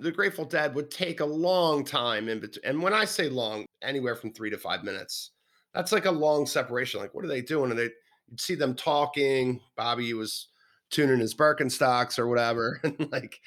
the 0.00 0.10
Grateful 0.10 0.44
Dead 0.44 0.74
would 0.74 0.90
take 0.90 1.20
a 1.20 1.24
long 1.24 1.84
time 1.84 2.28
in 2.28 2.40
between. 2.40 2.64
And 2.64 2.82
when 2.82 2.92
I 2.92 3.04
say 3.04 3.28
long, 3.28 3.66
anywhere 3.82 4.16
from 4.16 4.32
three 4.32 4.50
to 4.50 4.58
five 4.58 4.82
minutes, 4.82 5.30
that's 5.72 5.92
like 5.92 6.06
a 6.06 6.10
long 6.10 6.46
separation. 6.46 7.00
Like, 7.00 7.14
what 7.14 7.24
are 7.24 7.28
they 7.28 7.40
doing? 7.40 7.70
And 7.70 7.78
they, 7.78 7.90
you'd 8.28 8.40
see 8.40 8.54
them 8.54 8.74
talking. 8.74 9.60
Bobby 9.76 10.12
was 10.14 10.48
tuning 10.90 11.20
his 11.20 11.34
Birkenstocks 11.34 12.18
or 12.18 12.28
whatever. 12.28 12.80
And 12.84 13.12
like, 13.12 13.38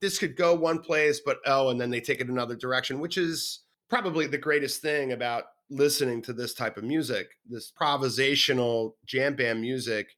this 0.00 0.18
could 0.18 0.36
go 0.36 0.54
one 0.54 0.80
place, 0.80 1.20
but 1.24 1.38
oh, 1.46 1.70
and 1.70 1.80
then 1.80 1.90
they 1.90 2.00
take 2.00 2.20
it 2.20 2.28
another 2.28 2.56
direction, 2.56 3.00
which 3.00 3.18
is 3.18 3.60
probably 3.88 4.26
the 4.26 4.38
greatest 4.38 4.80
thing 4.80 5.12
about 5.12 5.44
listening 5.70 6.22
to 6.22 6.32
this 6.32 6.54
type 6.54 6.76
of 6.76 6.84
music, 6.84 7.28
this 7.48 7.72
improvisational 7.72 8.92
jam 9.06 9.34
band 9.34 9.60
music 9.60 10.10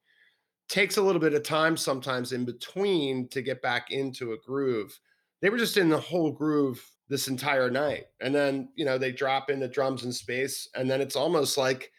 takes 0.69 0.97
a 0.97 1.03
little 1.03 1.21
bit 1.21 1.35
of 1.35 1.43
time 1.43 1.77
sometimes 1.77 2.33
in 2.33 2.45
between 2.45 3.29
to 3.29 3.43
get 3.43 3.63
back 3.63 3.91
into 3.91 4.33
a 4.33 4.39
groove. 4.47 4.99
They 5.41 5.51
were 5.51 5.59
just 5.59 5.77
in 5.77 5.89
the 5.89 6.01
whole 6.01 6.33
groove 6.33 6.85
this 7.09 7.29
entire 7.29 7.71
night. 7.71 8.05
And 8.21 8.35
then, 8.35 8.71
you 8.77 8.85
know, 8.85 8.97
they 8.97 9.13
drop 9.13 9.51
in 9.51 9.61
the 9.61 9.69
drums 9.69 10.05
in 10.05 10.13
space 10.13 10.69
and 10.75 10.91
then 10.91 11.01
it's 11.01 11.17
almost 11.17 11.59
like 11.59 11.93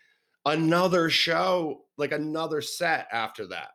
another 0.46 1.10
show, 1.10 1.86
like 1.98 2.12
another 2.12 2.62
set 2.62 3.08
after 3.12 3.48
that. 3.48 3.70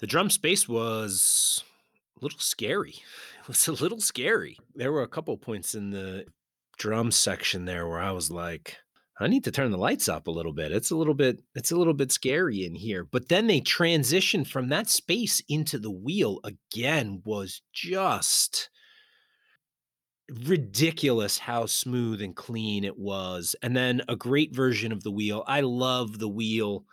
The 0.00 0.06
drum 0.06 0.30
space 0.30 0.68
was 0.68 1.64
a 2.20 2.24
little 2.24 2.38
scary. 2.38 2.96
It 3.40 3.48
was 3.48 3.68
a 3.68 3.72
little 3.72 4.00
scary. 4.00 4.58
There 4.74 4.92
were 4.92 5.02
a 5.02 5.08
couple 5.08 5.36
points 5.36 5.74
in 5.74 5.90
the 5.90 6.26
drum 6.78 7.10
section 7.10 7.64
there 7.64 7.88
where 7.88 8.00
I 8.00 8.12
was 8.12 8.30
like, 8.30 8.76
I 9.20 9.28
need 9.28 9.44
to 9.44 9.50
turn 9.50 9.70
the 9.70 9.76
lights 9.76 10.08
up 10.08 10.26
a 10.26 10.30
little 10.30 10.52
bit. 10.52 10.72
It's 10.72 10.90
a 10.90 10.96
little 10.96 11.14
bit 11.14 11.42
it's 11.54 11.70
a 11.70 11.76
little 11.76 11.92
bit 11.94 12.10
scary 12.10 12.64
in 12.64 12.74
here. 12.74 13.04
But 13.04 13.28
then 13.28 13.46
they 13.46 13.60
transition 13.60 14.44
from 14.44 14.70
that 14.70 14.88
space 14.88 15.42
into 15.48 15.78
the 15.78 15.90
wheel 15.90 16.40
again 16.42 17.20
was 17.24 17.60
just 17.72 18.70
ridiculous 20.46 21.38
how 21.38 21.66
smooth 21.66 22.22
and 22.22 22.34
clean 22.34 22.84
it 22.84 22.98
was. 22.98 23.54
And 23.62 23.76
then 23.76 24.00
a 24.08 24.16
great 24.16 24.54
version 24.54 24.90
of 24.90 25.02
the 25.02 25.10
wheel. 25.10 25.44
I 25.46 25.60
love 25.60 26.18
the 26.18 26.28
wheel. 26.28 26.84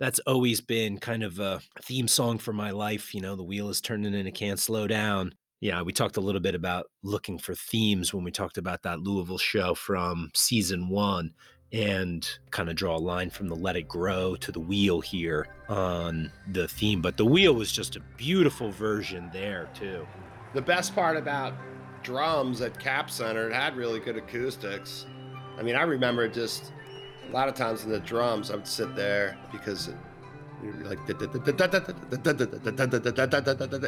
That's 0.00 0.20
always 0.20 0.60
been 0.60 0.98
kind 0.98 1.22
of 1.22 1.38
a 1.38 1.60
theme 1.82 2.08
song 2.08 2.38
for 2.38 2.52
my 2.52 2.70
life. 2.70 3.14
You 3.14 3.20
know, 3.20 3.36
the 3.36 3.44
wheel 3.44 3.68
is 3.68 3.80
turning 3.80 4.14
and 4.14 4.26
it 4.26 4.34
can't 4.34 4.58
slow 4.58 4.86
down. 4.86 5.34
Yeah, 5.60 5.82
we 5.82 5.92
talked 5.92 6.16
a 6.16 6.20
little 6.20 6.40
bit 6.40 6.54
about 6.54 6.86
looking 7.02 7.38
for 7.38 7.54
themes 7.54 8.14
when 8.14 8.22
we 8.22 8.30
talked 8.30 8.58
about 8.58 8.82
that 8.82 9.00
Louisville 9.00 9.38
show 9.38 9.74
from 9.74 10.30
season 10.34 10.88
one 10.88 11.34
and 11.72 12.38
kind 12.50 12.68
of 12.68 12.76
draw 12.76 12.96
a 12.96 12.98
line 12.98 13.30
from 13.30 13.48
the 13.48 13.54
let 13.54 13.76
it 13.76 13.88
grow 13.88 14.34
to 14.36 14.50
the 14.50 14.60
wheel 14.60 15.00
here 15.00 15.48
on 15.68 16.32
the 16.52 16.66
theme 16.66 17.02
but 17.02 17.18
the 17.18 17.24
wheel 17.24 17.54
was 17.54 17.70
just 17.70 17.96
a 17.96 18.00
beautiful 18.16 18.70
version 18.70 19.28
there 19.32 19.68
too. 19.74 20.06
The 20.54 20.62
best 20.62 20.94
part 20.94 21.16
about 21.16 21.52
drums 22.02 22.62
at 22.62 22.78
cap 22.78 23.10
center 23.10 23.50
it 23.50 23.54
had 23.54 23.76
really 23.76 24.00
good 24.00 24.16
acoustics. 24.16 25.06
I 25.58 25.62
mean 25.62 25.76
i 25.76 25.82
remember 25.82 26.26
just 26.28 26.72
a 27.28 27.32
lot 27.32 27.48
of 27.48 27.54
times 27.54 27.84
in 27.84 27.90
the 27.90 28.00
drums 28.00 28.50
i 28.50 28.54
would 28.54 28.66
sit 28.66 28.96
there 28.96 29.36
because 29.52 29.90
like 30.62 30.98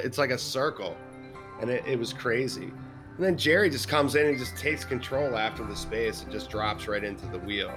it's 0.05 0.18
like 0.18 0.31
a 0.31 0.39
circle 0.39 0.97
and 1.61 1.70
it, 1.70 1.85
it 1.87 1.99
was 1.99 2.12
crazy 2.12 2.72
and 3.21 3.27
then 3.27 3.37
Jerry 3.37 3.68
just 3.68 3.87
comes 3.87 4.14
in 4.14 4.29
and 4.29 4.39
just 4.39 4.57
takes 4.57 4.83
control 4.83 5.37
after 5.37 5.62
the 5.62 5.77
space 5.77 6.23
and 6.23 6.33
just 6.33 6.49
drops 6.49 6.89
right 6.89 7.05
into 7.05 7.27
the 7.27 7.39
wheel. 7.41 7.71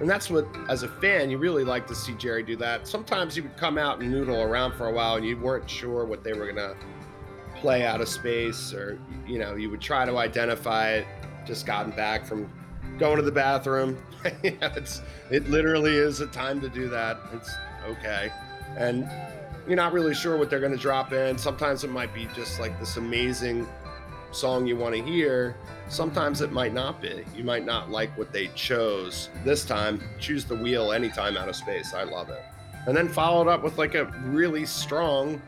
And 0.00 0.10
that's 0.10 0.28
what, 0.28 0.48
as 0.68 0.82
a 0.82 0.88
fan, 0.88 1.30
you 1.30 1.38
really 1.38 1.62
like 1.62 1.86
to 1.86 1.94
see 1.94 2.12
Jerry 2.14 2.42
do 2.42 2.56
that. 2.56 2.88
Sometimes 2.88 3.36
he 3.36 3.40
would 3.40 3.56
come 3.56 3.78
out 3.78 4.00
and 4.00 4.10
noodle 4.10 4.42
around 4.42 4.72
for 4.72 4.88
a 4.88 4.92
while 4.92 5.14
and 5.14 5.24
you 5.24 5.38
weren't 5.38 5.70
sure 5.70 6.04
what 6.04 6.24
they 6.24 6.32
were 6.32 6.52
going 6.52 6.56
to 6.56 6.74
play 7.54 7.86
out 7.86 8.00
of 8.00 8.08
space 8.08 8.74
or, 8.74 8.98
you 9.28 9.38
know, 9.38 9.54
you 9.54 9.70
would 9.70 9.80
try 9.80 10.04
to 10.04 10.18
identify 10.18 10.94
it, 10.94 11.06
just 11.46 11.66
gotten 11.66 11.92
back 11.92 12.26
from 12.26 12.52
going 12.98 13.14
to 13.14 13.22
the 13.22 13.30
bathroom. 13.30 13.96
it's, 14.42 15.02
it 15.30 15.48
literally 15.48 15.96
is 15.96 16.20
a 16.20 16.26
time 16.26 16.60
to 16.60 16.68
do 16.68 16.88
that. 16.88 17.16
It's 17.32 17.54
okay. 17.86 18.32
And 18.76 19.08
you're 19.68 19.76
not 19.76 19.92
really 19.92 20.16
sure 20.16 20.36
what 20.36 20.50
they're 20.50 20.58
going 20.58 20.72
to 20.72 20.78
drop 20.78 21.12
in. 21.12 21.38
Sometimes 21.38 21.84
it 21.84 21.90
might 21.90 22.12
be 22.12 22.26
just 22.34 22.58
like 22.58 22.76
this 22.80 22.96
amazing 22.96 23.68
song 24.32 24.66
you 24.66 24.76
want 24.76 24.94
to 24.94 25.02
hear, 25.02 25.56
sometimes 25.88 26.40
it 26.40 26.52
might 26.52 26.72
not 26.72 27.00
be. 27.00 27.24
You 27.36 27.44
might 27.44 27.64
not 27.64 27.90
like 27.90 28.16
what 28.16 28.32
they 28.32 28.48
chose. 28.48 29.28
This 29.44 29.64
time, 29.64 30.02
choose 30.18 30.44
the 30.44 30.56
wheel 30.56 30.92
anytime 30.92 31.36
out 31.36 31.48
of 31.48 31.56
space. 31.56 31.94
I 31.94 32.04
love 32.04 32.30
it. 32.30 32.42
And 32.86 32.96
then 32.96 33.08
followed 33.08 33.48
up 33.48 33.62
with 33.62 33.78
like 33.78 33.94
a 33.94 34.04
really 34.24 34.64
strong 34.64 35.40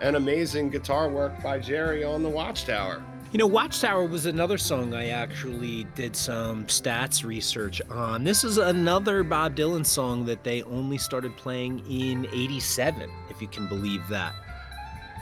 and 0.00 0.16
amazing 0.16 0.70
guitar 0.70 1.08
work 1.08 1.40
by 1.42 1.58
Jerry 1.58 2.04
on 2.04 2.22
the 2.22 2.28
Watchtower. 2.28 3.02
You 3.32 3.38
know, 3.38 3.46
Watchtower 3.46 4.06
was 4.06 4.26
another 4.26 4.58
song 4.58 4.92
I 4.92 5.10
actually 5.10 5.84
did 5.94 6.16
some 6.16 6.66
stats 6.66 7.24
research 7.24 7.80
on. 7.88 8.24
This 8.24 8.42
is 8.42 8.58
another 8.58 9.22
Bob 9.22 9.54
Dylan 9.54 9.86
song 9.86 10.24
that 10.24 10.42
they 10.42 10.64
only 10.64 10.98
started 10.98 11.36
playing 11.36 11.78
in 11.88 12.26
87, 12.32 13.08
if 13.28 13.40
you 13.40 13.46
can 13.46 13.68
believe 13.68 14.02
that. 14.08 14.34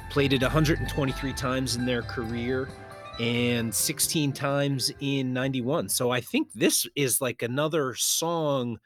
Played 0.08 0.32
it 0.32 0.40
123 0.40 1.32
times 1.34 1.76
in 1.76 1.84
their 1.84 2.00
career 2.00 2.70
and 3.18 3.74
16 3.74 4.32
times 4.32 4.92
in 5.00 5.32
91. 5.32 5.88
So 5.88 6.10
I 6.10 6.20
think 6.20 6.52
this 6.54 6.86
is 6.94 7.20
like 7.20 7.42
another 7.42 7.94
song 7.94 8.78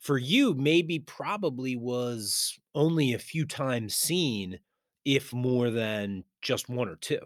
for 0.00 0.16
you, 0.16 0.54
maybe 0.54 0.98
probably 0.98 1.76
was 1.76 2.58
only 2.74 3.12
a 3.12 3.18
few 3.18 3.44
times 3.44 3.94
seen, 3.94 4.58
if 5.04 5.32
more 5.32 5.70
than 5.70 6.24
just 6.40 6.68
one 6.68 6.88
or 6.88 6.96
two. 6.96 7.20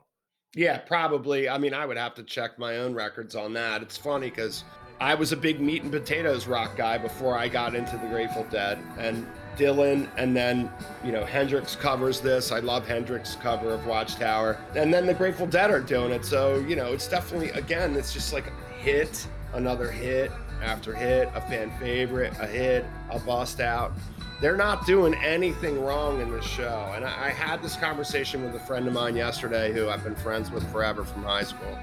Yeah, 0.56 0.78
probably. 0.78 1.48
I 1.48 1.58
mean, 1.58 1.72
I 1.74 1.86
would 1.86 1.96
have 1.96 2.14
to 2.14 2.22
check 2.22 2.58
my 2.58 2.78
own 2.78 2.94
records 2.94 3.34
on 3.34 3.52
that. 3.54 3.82
It's 3.82 3.96
funny 3.96 4.30
because 4.30 4.64
I 5.00 5.14
was 5.14 5.32
a 5.32 5.36
big 5.36 5.60
meat 5.60 5.82
and 5.82 5.90
potatoes 5.90 6.46
rock 6.46 6.76
guy 6.76 6.98
before 6.98 7.36
I 7.36 7.48
got 7.48 7.74
into 7.74 7.96
the 7.96 8.06
Grateful 8.08 8.46
Dead. 8.50 8.78
And 8.98 9.26
Dylan, 9.56 10.08
and 10.16 10.36
then 10.36 10.70
you 11.04 11.12
know 11.12 11.24
Hendrix 11.24 11.76
covers 11.76 12.20
this. 12.20 12.52
I 12.52 12.60
love 12.60 12.86
Hendrix 12.86 13.36
cover 13.36 13.70
of 13.70 13.86
Watchtower, 13.86 14.58
and 14.74 14.92
then 14.92 15.06
the 15.06 15.14
Grateful 15.14 15.46
Dead 15.46 15.70
are 15.70 15.80
doing 15.80 16.12
it. 16.12 16.24
So 16.24 16.58
you 16.60 16.76
know 16.76 16.92
it's 16.92 17.08
definitely 17.08 17.50
again 17.50 17.96
it's 17.96 18.12
just 18.12 18.32
like 18.32 18.46
a 18.46 18.72
hit, 18.74 19.26
another 19.52 19.90
hit 19.90 20.30
after 20.62 20.94
hit, 20.94 21.28
a 21.34 21.40
fan 21.42 21.70
favorite, 21.78 22.32
a 22.40 22.46
hit, 22.46 22.84
a 23.10 23.18
bust 23.18 23.60
out. 23.60 23.92
They're 24.40 24.56
not 24.56 24.84
doing 24.84 25.14
anything 25.14 25.80
wrong 25.80 26.20
in 26.20 26.30
this 26.30 26.44
show. 26.44 26.92
And 26.94 27.04
I, 27.04 27.26
I 27.26 27.30
had 27.30 27.62
this 27.62 27.76
conversation 27.76 28.44
with 28.44 28.54
a 28.54 28.66
friend 28.66 28.86
of 28.86 28.92
mine 28.92 29.16
yesterday 29.16 29.72
who 29.72 29.88
I've 29.88 30.02
been 30.04 30.16
friends 30.16 30.50
with 30.50 30.70
forever 30.72 31.04
from 31.04 31.22
high 31.22 31.44
school 31.44 31.78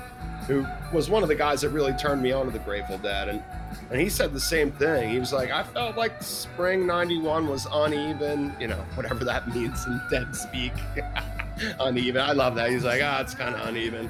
who 0.47 0.65
was 0.93 1.09
one 1.09 1.23
of 1.23 1.29
the 1.29 1.35
guys 1.35 1.61
that 1.61 1.69
really 1.69 1.93
turned 1.93 2.21
me 2.21 2.31
on 2.31 2.45
to 2.45 2.51
the 2.51 2.59
Grateful 2.59 2.97
Dead. 2.97 3.29
And, 3.29 3.43
and 3.89 3.99
he 4.01 4.09
said 4.09 4.33
the 4.33 4.39
same 4.39 4.71
thing. 4.71 5.09
He 5.09 5.19
was 5.19 5.31
like, 5.33 5.51
I 5.51 5.63
felt 5.63 5.97
like 5.97 6.21
spring 6.21 6.85
91 6.85 7.47
was 7.47 7.67
uneven, 7.71 8.55
you 8.59 8.67
know, 8.67 8.83
whatever 8.95 9.23
that 9.25 9.47
means 9.55 9.85
in 9.85 10.01
dead 10.09 10.35
speak. 10.35 10.73
uneven. 11.79 12.21
I 12.21 12.31
love 12.33 12.55
that. 12.55 12.69
He's 12.69 12.83
like, 12.83 13.01
ah, 13.03 13.17
oh, 13.17 13.21
it's 13.21 13.35
kind 13.35 13.55
of 13.55 13.67
uneven. 13.67 14.09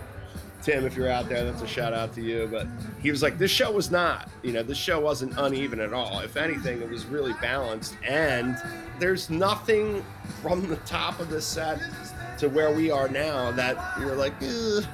Tim, 0.61 0.85
if 0.85 0.95
you're 0.95 1.09
out 1.09 1.27
there, 1.27 1.43
that's 1.43 1.63
a 1.63 1.67
shout 1.67 1.91
out 1.91 2.13
to 2.13 2.21
you. 2.21 2.47
But 2.51 2.67
he 3.01 3.09
was 3.09 3.23
like, 3.23 3.37
this 3.39 3.49
show 3.49 3.71
was 3.71 3.89
not, 3.89 4.29
you 4.43 4.51
know, 4.51 4.61
this 4.61 4.77
show 4.77 4.99
wasn't 4.99 5.33
uneven 5.37 5.79
at 5.79 5.91
all. 5.91 6.19
If 6.19 6.37
anything, 6.37 6.81
it 6.81 6.89
was 6.89 7.05
really 7.05 7.33
balanced. 7.41 7.95
And 8.07 8.57
there's 8.99 9.29
nothing 9.29 10.05
from 10.41 10.67
the 10.67 10.75
top 10.77 11.19
of 11.19 11.29
the 11.29 11.41
set 11.41 11.81
to 12.37 12.47
where 12.47 12.71
we 12.71 12.91
are 12.91 13.07
now 13.07 13.51
that 13.51 13.99
you're 13.99 14.15
like, 14.15 14.33
Ugh. 14.43 14.85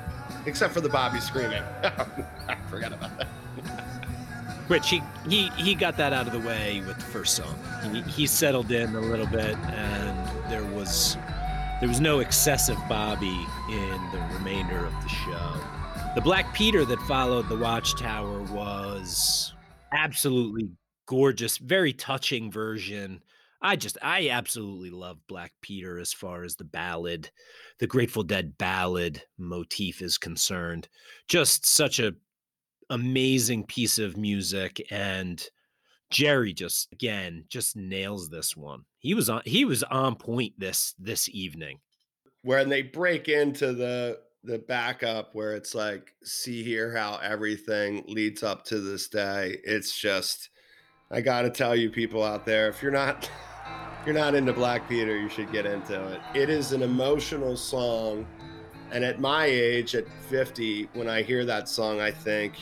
Except 0.47 0.73
for 0.73 0.81
the 0.81 0.89
Bobby 0.89 1.19
screaming. 1.19 1.61
I 1.83 2.55
forgot 2.69 2.93
about 2.93 3.15
that. 3.17 3.27
Which 4.67 4.89
he, 4.89 5.01
he 5.29 5.49
he 5.51 5.75
got 5.75 5.95
that 5.97 6.11
out 6.11 6.27
of 6.27 6.33
the 6.33 6.45
way 6.45 6.81
with 6.85 6.97
the 6.97 7.05
first 7.05 7.35
song. 7.35 7.57
He, 7.93 8.01
he 8.01 8.27
settled 8.27 8.71
in 8.71 8.95
a 8.95 8.99
little 8.99 9.27
bit, 9.27 9.55
and 9.55 10.51
there 10.51 10.65
was 10.75 11.15
there 11.79 11.87
was 11.87 12.01
no 12.01 12.19
excessive 12.19 12.77
Bobby 12.89 13.45
in 13.69 14.11
the 14.11 14.19
remainder 14.33 14.85
of 14.85 14.93
the 15.03 15.09
show. 15.09 15.61
The 16.15 16.21
Black 16.21 16.53
Peter 16.53 16.83
that 16.83 16.99
followed 17.01 17.47
the 17.47 17.57
Watchtower 17.57 18.41
was 18.51 19.53
absolutely 19.93 20.69
gorgeous, 21.05 21.57
very 21.57 21.93
touching 21.93 22.51
version. 22.51 23.21
I 23.61 23.75
just 23.75 23.97
I 24.01 24.29
absolutely 24.29 24.91
love 24.91 25.17
Black 25.27 25.53
Peter 25.61 25.99
as 25.99 26.13
far 26.13 26.43
as 26.43 26.55
the 26.55 26.63
ballad, 26.63 27.31
the 27.79 27.87
Grateful 27.87 28.23
Dead 28.23 28.57
ballad 28.57 29.23
motif 29.37 30.01
is 30.01 30.17
concerned. 30.17 30.87
Just 31.27 31.65
such 31.65 31.99
a 31.99 32.13
amazing 32.89 33.65
piece 33.65 33.99
of 33.99 34.15
music 34.15 34.81
and 34.91 35.43
Jerry 36.09 36.53
just 36.53 36.91
again 36.93 37.45
just 37.49 37.75
nails 37.75 38.29
this 38.29 38.55
one. 38.55 38.85
He 38.99 39.13
was 39.13 39.29
on 39.29 39.41
he 39.45 39.65
was 39.65 39.83
on 39.83 40.15
point 40.15 40.53
this 40.57 40.93
this 40.99 41.27
evening. 41.29 41.79
When 42.43 42.69
they 42.69 42.83
break 42.83 43.27
into 43.27 43.73
the 43.73 44.19
the 44.43 44.59
backup 44.59 45.35
where 45.35 45.53
it's 45.53 45.75
like 45.75 46.13
see 46.23 46.63
here 46.63 46.95
how 46.95 47.17
everything 47.17 48.03
leads 48.07 48.43
up 48.43 48.63
to 48.65 48.79
this 48.79 49.09
day. 49.09 49.57
It's 49.63 49.97
just 49.97 50.49
I 51.09 51.21
got 51.21 51.43
to 51.43 51.49
tell 51.49 51.75
you 51.75 51.89
people 51.89 52.23
out 52.23 52.45
there 52.45 52.67
if 52.67 52.81
you're 52.81 52.91
not 52.91 53.29
if 53.99 54.05
you're 54.05 54.15
not 54.15 54.35
into 54.35 54.53
Black 54.53 54.87
Peter, 54.89 55.17
you 55.17 55.29
should 55.29 55.51
get 55.51 55.65
into 55.65 56.01
it. 56.11 56.21
It 56.33 56.49
is 56.49 56.73
an 56.73 56.81
emotional 56.81 57.55
song 57.55 58.25
and 58.91 59.03
at 59.03 59.19
my 59.19 59.45
age 59.45 59.95
at 59.95 60.05
50 60.29 60.89
when 60.93 61.09
I 61.09 61.21
hear 61.21 61.45
that 61.45 61.69
song 61.69 61.99
I 61.99 62.11
think 62.11 62.55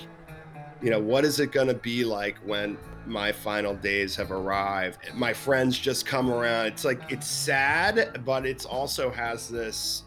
you 0.82 0.90
know, 0.90 1.00
what 1.00 1.26
is 1.26 1.40
it 1.40 1.52
to 1.52 1.74
be 1.74 2.04
like 2.04 2.38
when 2.46 2.78
my 3.08 3.32
final 3.32 3.74
days 3.76 4.16
have 4.16 4.32
arrived? 4.32 5.00
My 5.16 5.34
friends 5.34 5.80
just 5.80 6.06
come 6.06 6.30
around. 6.30 6.68
It's 6.68 6.86
like, 6.86 7.02
it's 7.12 7.28
sad, 7.28 8.22
but 8.26 8.46
it's 8.46 8.66
also 8.66 9.10
has 9.10 9.50
this 9.50 10.04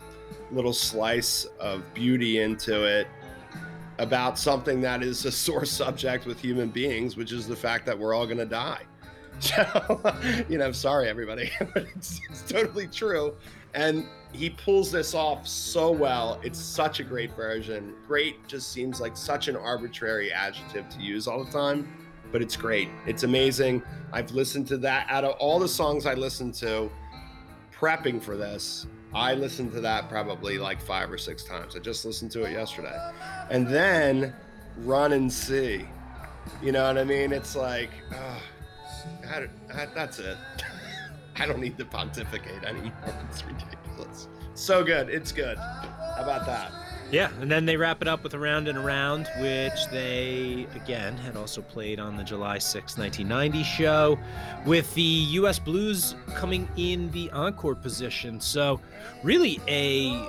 little 0.52 0.72
slice 0.72 1.46
of 1.58 1.82
beauty 1.94 2.40
into 2.40 2.84
it 2.84 3.08
about 3.98 4.38
something 4.38 4.80
that 4.80 5.02
is 5.02 5.24
a 5.24 5.32
sore 5.46 5.64
subject 5.64 6.26
with 6.26 6.40
human 6.40 6.70
beings, 6.70 7.16
which 7.16 7.32
is 7.32 7.46
the 7.46 7.56
fact 7.56 7.86
that 7.86 7.98
we're 7.98 8.14
all 8.14 8.26
going 8.26 8.38
to 8.38 8.46
die. 8.46 8.82
So, 9.40 9.62
you 10.48 10.58
know, 10.58 10.72
sorry, 10.72 11.08
everybody, 11.08 11.48
but 11.60 11.86
it's, 11.94 12.20
it's 12.28 12.42
totally 12.42 12.88
true. 12.88 13.36
And 13.72 14.04
he 14.32 14.50
pulls 14.50 14.90
this 14.90 15.14
off 15.14 15.46
so 15.46 15.92
well. 15.92 16.40
It's 16.42 16.58
such 16.58 16.98
a 16.98 17.04
great 17.04 17.36
version. 17.36 17.94
Great 18.04 18.48
just 18.48 18.72
seems 18.72 19.00
like 19.00 19.16
such 19.16 19.46
an 19.46 19.54
arbitrary 19.54 20.32
adjective 20.32 20.88
to 20.88 21.00
use 21.00 21.28
all 21.28 21.44
the 21.44 21.52
time, 21.52 21.88
but 22.32 22.42
it's 22.42 22.56
great. 22.56 22.88
It's 23.06 23.22
amazing. 23.22 23.80
I've 24.12 24.32
listened 24.32 24.66
to 24.68 24.78
that 24.78 25.06
out 25.08 25.22
of 25.22 25.36
all 25.38 25.60
the 25.60 25.68
songs 25.68 26.04
I 26.04 26.14
listened 26.14 26.54
to 26.54 26.90
prepping 27.72 28.20
for 28.20 28.36
this. 28.36 28.88
I 29.14 29.34
listened 29.34 29.72
to 29.72 29.80
that 29.80 30.08
probably 30.08 30.58
like 30.58 30.80
five 30.80 31.10
or 31.10 31.18
six 31.18 31.44
times. 31.44 31.76
I 31.76 31.78
just 31.78 32.04
listened 32.04 32.30
to 32.32 32.44
it 32.44 32.52
yesterday. 32.52 32.96
And 33.50 33.66
then 33.66 34.34
run 34.78 35.12
and 35.12 35.32
see. 35.32 35.86
You 36.62 36.72
know 36.72 36.86
what 36.86 36.98
I 36.98 37.04
mean? 37.04 37.32
It's 37.32 37.56
like, 37.56 37.90
uh, 38.12 38.38
I, 39.28 39.46
I, 39.74 39.86
that's 39.94 40.18
it. 40.18 40.36
I 41.36 41.46
don't 41.46 41.60
need 41.60 41.78
to 41.78 41.84
pontificate 41.84 42.64
anymore. 42.64 42.92
It's 43.30 43.44
ridiculous. 43.44 44.28
So 44.54 44.84
good. 44.84 45.08
It's 45.08 45.32
good. 45.32 45.56
How 45.56 46.16
about 46.18 46.46
that? 46.46 46.87
Yeah, 47.10 47.30
and 47.40 47.50
then 47.50 47.64
they 47.64 47.78
wrap 47.78 48.02
it 48.02 48.08
up 48.08 48.22
with 48.22 48.34
Around 48.34 48.68
and 48.68 48.76
Around, 48.76 49.30
which 49.38 49.86
they, 49.90 50.66
again, 50.74 51.16
had 51.16 51.36
also 51.36 51.62
played 51.62 51.98
on 51.98 52.18
the 52.18 52.22
July 52.22 52.58
6, 52.58 52.98
1990 52.98 53.62
show, 53.62 54.18
with 54.66 54.92
the 54.92 55.02
U.S. 55.02 55.58
Blues 55.58 56.14
coming 56.34 56.68
in 56.76 57.10
the 57.12 57.30
encore 57.30 57.74
position. 57.74 58.38
So, 58.42 58.78
really, 59.22 59.58
a 59.68 60.22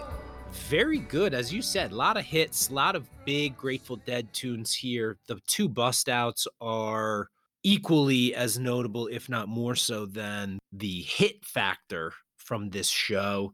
very 0.54 1.00
good, 1.00 1.34
as 1.34 1.52
you 1.52 1.62
said, 1.62 1.92
a 1.92 1.96
lot 1.96 2.16
of 2.16 2.24
hits, 2.24 2.70
a 2.70 2.74
lot 2.74 2.96
of 2.96 3.10
big 3.26 3.58
Grateful 3.58 3.98
Dead 3.98 4.32
tunes 4.32 4.74
here. 4.74 5.18
The 5.28 5.42
two 5.48 5.68
bust 5.68 6.08
outs 6.08 6.48
are 6.62 7.28
equally 7.62 8.34
as 8.34 8.58
notable, 8.58 9.08
if 9.08 9.28
not 9.28 9.50
more 9.50 9.76
so, 9.76 10.06
than 10.06 10.60
the 10.72 11.02
hit 11.02 11.44
factor 11.44 12.14
from 12.38 12.70
this 12.70 12.88
show 12.88 13.54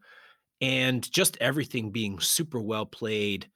and 0.62 1.10
just 1.12 1.38
everything 1.42 1.92
being 1.92 2.20
super 2.20 2.60
well 2.60 2.86
played. 2.86 3.48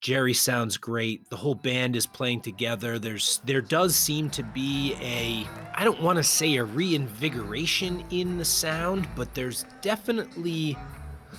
Jerry 0.00 0.34
sounds 0.34 0.76
great. 0.76 1.30
The 1.30 1.36
whole 1.36 1.54
band 1.54 1.94
is 1.94 2.06
playing 2.06 2.40
together. 2.40 2.98
There's 2.98 3.40
there 3.44 3.60
does 3.60 3.94
seem 3.94 4.30
to 4.30 4.42
be 4.42 4.94
a 5.00 5.46
I 5.74 5.84
don't 5.84 6.02
want 6.02 6.16
to 6.16 6.24
say 6.24 6.56
a 6.56 6.64
reinvigoration 6.64 8.04
in 8.10 8.36
the 8.36 8.44
sound, 8.44 9.08
but 9.14 9.32
there's 9.34 9.64
definitely 9.80 10.76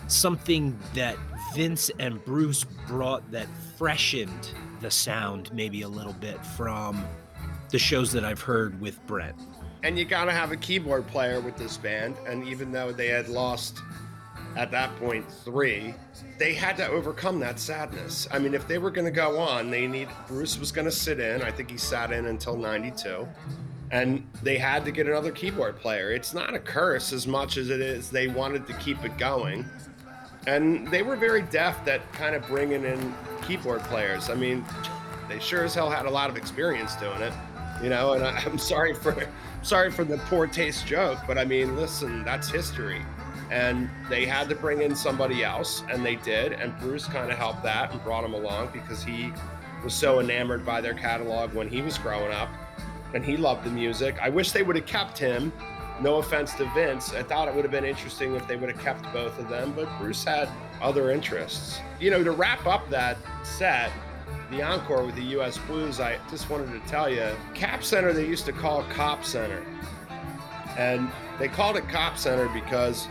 something 0.07 0.79
that 0.93 1.17
Vince 1.53 1.91
and 1.99 2.23
Bruce 2.23 2.63
brought 2.88 3.29
that 3.31 3.47
freshened 3.77 4.53
the 4.81 4.89
sound 4.89 5.53
maybe 5.53 5.81
a 5.81 5.88
little 5.88 6.13
bit 6.13 6.43
from 6.45 7.05
the 7.69 7.79
shows 7.79 8.11
that 8.13 8.23
I've 8.23 8.41
heard 8.41 8.79
with 8.79 9.05
Brent. 9.07 9.36
And 9.84 9.97
you 9.97 10.05
got 10.05 10.25
to 10.25 10.31
have 10.31 10.51
a 10.51 10.57
keyboard 10.57 11.05
player 11.07 11.41
with 11.41 11.57
this 11.57 11.75
band. 11.75 12.15
And 12.25 12.47
even 12.47 12.71
though 12.71 12.93
they 12.93 13.07
had 13.07 13.27
lost 13.27 13.79
at 14.56 14.72
that 14.72 14.95
point 14.97 15.30
three, 15.43 15.93
they 16.38 16.54
had 16.54 16.78
to 16.78 16.88
overcome 16.88 17.39
that 17.39 17.60
sadness. 17.60 18.28
I 18.32 18.39
mean, 18.39 18.54
if 18.54 18.68
they 18.68 18.78
were 18.78 18.91
going 18.91 19.06
to 19.06 19.12
go 19.12 19.39
on, 19.39 19.72
they 19.72 19.88
need 19.88 20.10
Bruce 20.28 20.60
was 20.60 20.72
going 20.72 20.86
to 20.86 20.91
sit 20.91 21.20
in. 21.20 21.41
I 21.41 21.51
think 21.51 21.72
he 21.72 21.78
sat 21.78 22.12
in 22.12 22.26
until 22.26 22.58
92. 22.58 23.28
And 23.91 24.28
they 24.41 24.58
had 24.58 24.86
to 24.86 24.91
get 24.91 25.08
another 25.08 25.32
keyboard 25.32 25.78
player. 25.78 26.12
It's 26.12 26.34
not 26.34 26.56
a 26.56 26.60
curse 26.60 27.14
as 27.14 27.28
much 27.28 27.58
as 27.58 27.70
it 27.70 27.80
is 27.80 28.10
they 28.10 28.28
wanted 28.28 28.66
to 28.68 28.74
keep 28.74 29.04
it 29.04 29.18
going. 29.18 29.66
And 30.47 30.88
they 30.89 31.04
were 31.04 31.16
very 31.16 31.43
deft 31.43 31.88
at 31.88 32.12
kind 32.14 32.36
of 32.36 32.45
bringing 32.47 32.84
in 32.84 33.14
keyboard 33.45 33.82
players. 33.84 34.30
I 34.30 34.36
mean, 34.36 34.66
they 35.30 35.39
sure 35.39 35.64
as 35.64 35.76
hell 35.76 35.89
had 35.89 36.06
a 36.06 36.10
lot 36.10 36.30
of 36.30 36.38
experience 36.38 36.95
doing 36.95 37.22
it 37.22 37.34
you 37.84 37.89
know. 37.89 38.14
And 38.14 38.24
I, 38.24 38.41
am 38.43 38.58
sorry 38.58 38.93
for 38.93 39.28
sorry 39.62 39.91
for 39.91 40.04
the 40.04 40.18
poor 40.30 40.47
taste 40.47 40.88
joke, 40.88 41.20
but 41.28 41.38
I 41.38 41.45
mean, 41.45 41.76
listen, 41.76 42.24
that's 42.24 42.49
history. 42.49 43.01
And 43.52 43.89
they 44.10 44.26
had 44.26 44.50
to 44.50 44.56
bring 44.56 44.82
in 44.82 44.96
somebody 44.96 45.44
else, 45.44 45.84
and 45.91 46.06
they 46.06 46.16
did. 46.16 46.54
And 46.54 46.78
Bruce 46.80 47.06
kind 47.06 47.32
of 47.32 47.38
helped 47.38 47.64
that 47.64 47.91
and 47.91 48.04
brought 48.04 48.24
him 48.24 48.34
along 48.34 48.70
because 48.74 49.04
he 49.04 49.32
was 49.84 49.94
so 49.94 50.20
enamored 50.20 50.66
by 50.66 50.82
their 50.82 50.94
catalog 50.94 51.54
when 51.54 51.68
he 51.68 51.82
was 51.82 51.98
growing 51.98 52.32
up, 52.32 52.50
and 53.14 53.24
he 53.24 53.38
loved 53.38 53.64
the 53.66 53.70
music. 53.70 54.18
I 54.22 54.30
wish 54.30 54.52
they 54.52 54.64
would 54.64 54.76
have 54.76 54.86
kept 54.86 55.18
him. 55.18 55.52
No 56.02 56.16
offense 56.16 56.54
to 56.56 56.66
Vince, 56.74 57.14
I 57.14 57.22
thought 57.22 57.48
it 57.48 57.54
would 57.54 57.64
have 57.64 57.72
been 57.72 57.86
interesting 57.86 58.34
if 58.34 58.48
they 58.48 58.56
would 58.56 58.72
have 58.72 58.82
kept 58.82 59.04
both 59.14 59.38
of 59.38 59.48
them, 59.48 59.74
but 59.76 59.88
Bruce 60.00 60.24
had 60.24 60.50
other 60.82 61.12
interests. 61.12 61.80
You 62.00 62.10
know, 62.10 62.24
to 62.24 62.32
wrap 62.32 62.66
up 62.66 62.89
that 62.89 63.18
set, 63.44 63.91
the 64.50 64.64
encore 64.64 65.06
with 65.06 65.16
the 65.16 65.24
U.S. 65.24 65.58
Blues, 65.60 66.00
I 66.00 66.18
just 66.32 66.50
wanted 66.50 66.72
to 66.72 66.89
tell 66.89 67.10
you, 67.10 67.30
Cap 67.54 67.84
Center 67.84 68.12
they 68.12 68.26
used 68.26 68.46
to 68.46 68.52
call 68.52 68.84
Cop 68.86 69.24
Center, 69.24 69.64
and 70.78 71.09
they 71.39 71.47
called 71.47 71.78
it 71.78 71.88
Cop 71.89 72.17
Center 72.17 72.47
because 72.49 73.07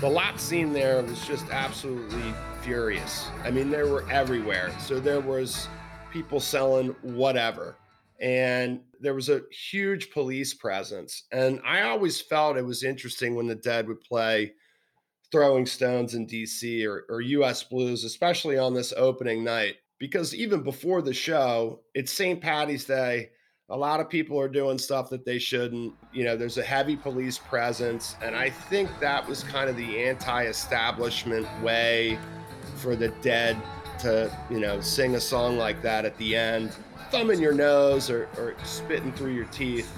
the 0.00 0.08
lot 0.08 0.40
scene 0.40 0.72
there 0.72 1.02
was 1.02 1.26
just 1.26 1.48
absolutely 1.50 2.34
furious. 2.62 3.26
I 3.44 3.50
mean, 3.50 3.70
they 3.70 3.82
were 3.82 4.08
everywhere. 4.10 4.72
So 4.80 5.00
there 5.00 5.20
was 5.20 5.68
people 6.12 6.40
selling 6.40 6.88
whatever, 7.02 7.76
and 8.20 8.80
there 9.00 9.14
was 9.14 9.28
a 9.28 9.42
huge 9.50 10.10
police 10.10 10.54
presence. 10.54 11.24
And 11.32 11.60
I 11.64 11.82
always 11.82 12.20
felt 12.20 12.56
it 12.56 12.64
was 12.64 12.84
interesting 12.84 13.34
when 13.34 13.46
the 13.46 13.54
Dead 13.54 13.88
would 13.88 14.00
play 14.00 14.52
throwing 15.30 15.66
stones 15.66 16.14
in 16.14 16.26
DC 16.26 16.86
or, 16.86 17.06
or 17.08 17.20
US 17.20 17.62
Blues, 17.62 18.04
especially 18.04 18.58
on 18.58 18.74
this 18.74 18.92
opening 18.96 19.42
night 19.42 19.76
because 20.02 20.34
even 20.34 20.64
before 20.64 21.00
the 21.00 21.14
show, 21.14 21.78
it's 21.94 22.10
St. 22.10 22.40
Patty's 22.40 22.84
Day. 22.84 23.30
A 23.72 23.76
lot 23.76 24.00
of 24.00 24.08
people 24.10 24.38
are 24.38 24.48
doing 24.48 24.76
stuff 24.76 25.08
that 25.08 25.24
they 25.24 25.38
shouldn't. 25.38 25.94
You 26.12 26.24
know, 26.24 26.36
there's 26.36 26.58
a 26.58 26.62
heavy 26.62 26.94
police 26.94 27.38
presence. 27.38 28.16
And 28.22 28.36
I 28.36 28.50
think 28.50 28.90
that 29.00 29.26
was 29.26 29.42
kind 29.44 29.70
of 29.70 29.76
the 29.76 30.04
anti 30.04 30.44
establishment 30.44 31.46
way 31.62 32.18
for 32.76 32.94
the 32.94 33.08
dead 33.22 33.56
to, 34.00 34.30
you 34.50 34.60
know, 34.60 34.82
sing 34.82 35.14
a 35.14 35.20
song 35.20 35.56
like 35.56 35.80
that 35.80 36.04
at 36.04 36.18
the 36.18 36.36
end, 36.36 36.76
thumbing 37.10 37.40
your 37.40 37.54
nose 37.54 38.10
or, 38.10 38.28
or 38.36 38.54
spitting 38.62 39.10
through 39.12 39.32
your 39.32 39.46
teeth 39.46 39.90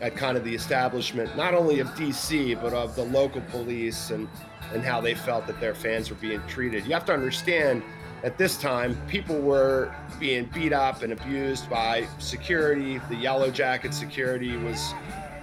at 0.00 0.14
kind 0.14 0.36
of 0.36 0.44
the 0.44 0.54
establishment, 0.54 1.36
not 1.36 1.52
only 1.52 1.80
of 1.80 1.88
DC, 1.88 2.62
but 2.62 2.72
of 2.72 2.94
the 2.94 3.04
local 3.06 3.40
police 3.50 4.10
and, 4.10 4.28
and 4.72 4.84
how 4.84 5.00
they 5.00 5.14
felt 5.14 5.48
that 5.48 5.60
their 5.60 5.74
fans 5.74 6.10
were 6.10 6.16
being 6.16 6.40
treated. 6.46 6.86
You 6.86 6.92
have 6.92 7.06
to 7.06 7.12
understand 7.12 7.82
at 8.22 8.36
this 8.36 8.58
time, 8.58 8.96
people 9.06 9.40
were 9.40 9.94
being 10.18 10.44
beat 10.52 10.72
up 10.72 11.02
and 11.02 11.12
abused 11.12 11.70
by 11.70 12.06
security. 12.18 12.98
The 13.08 13.16
Yellow 13.16 13.50
Jacket 13.50 13.94
security 13.94 14.56
was 14.56 14.94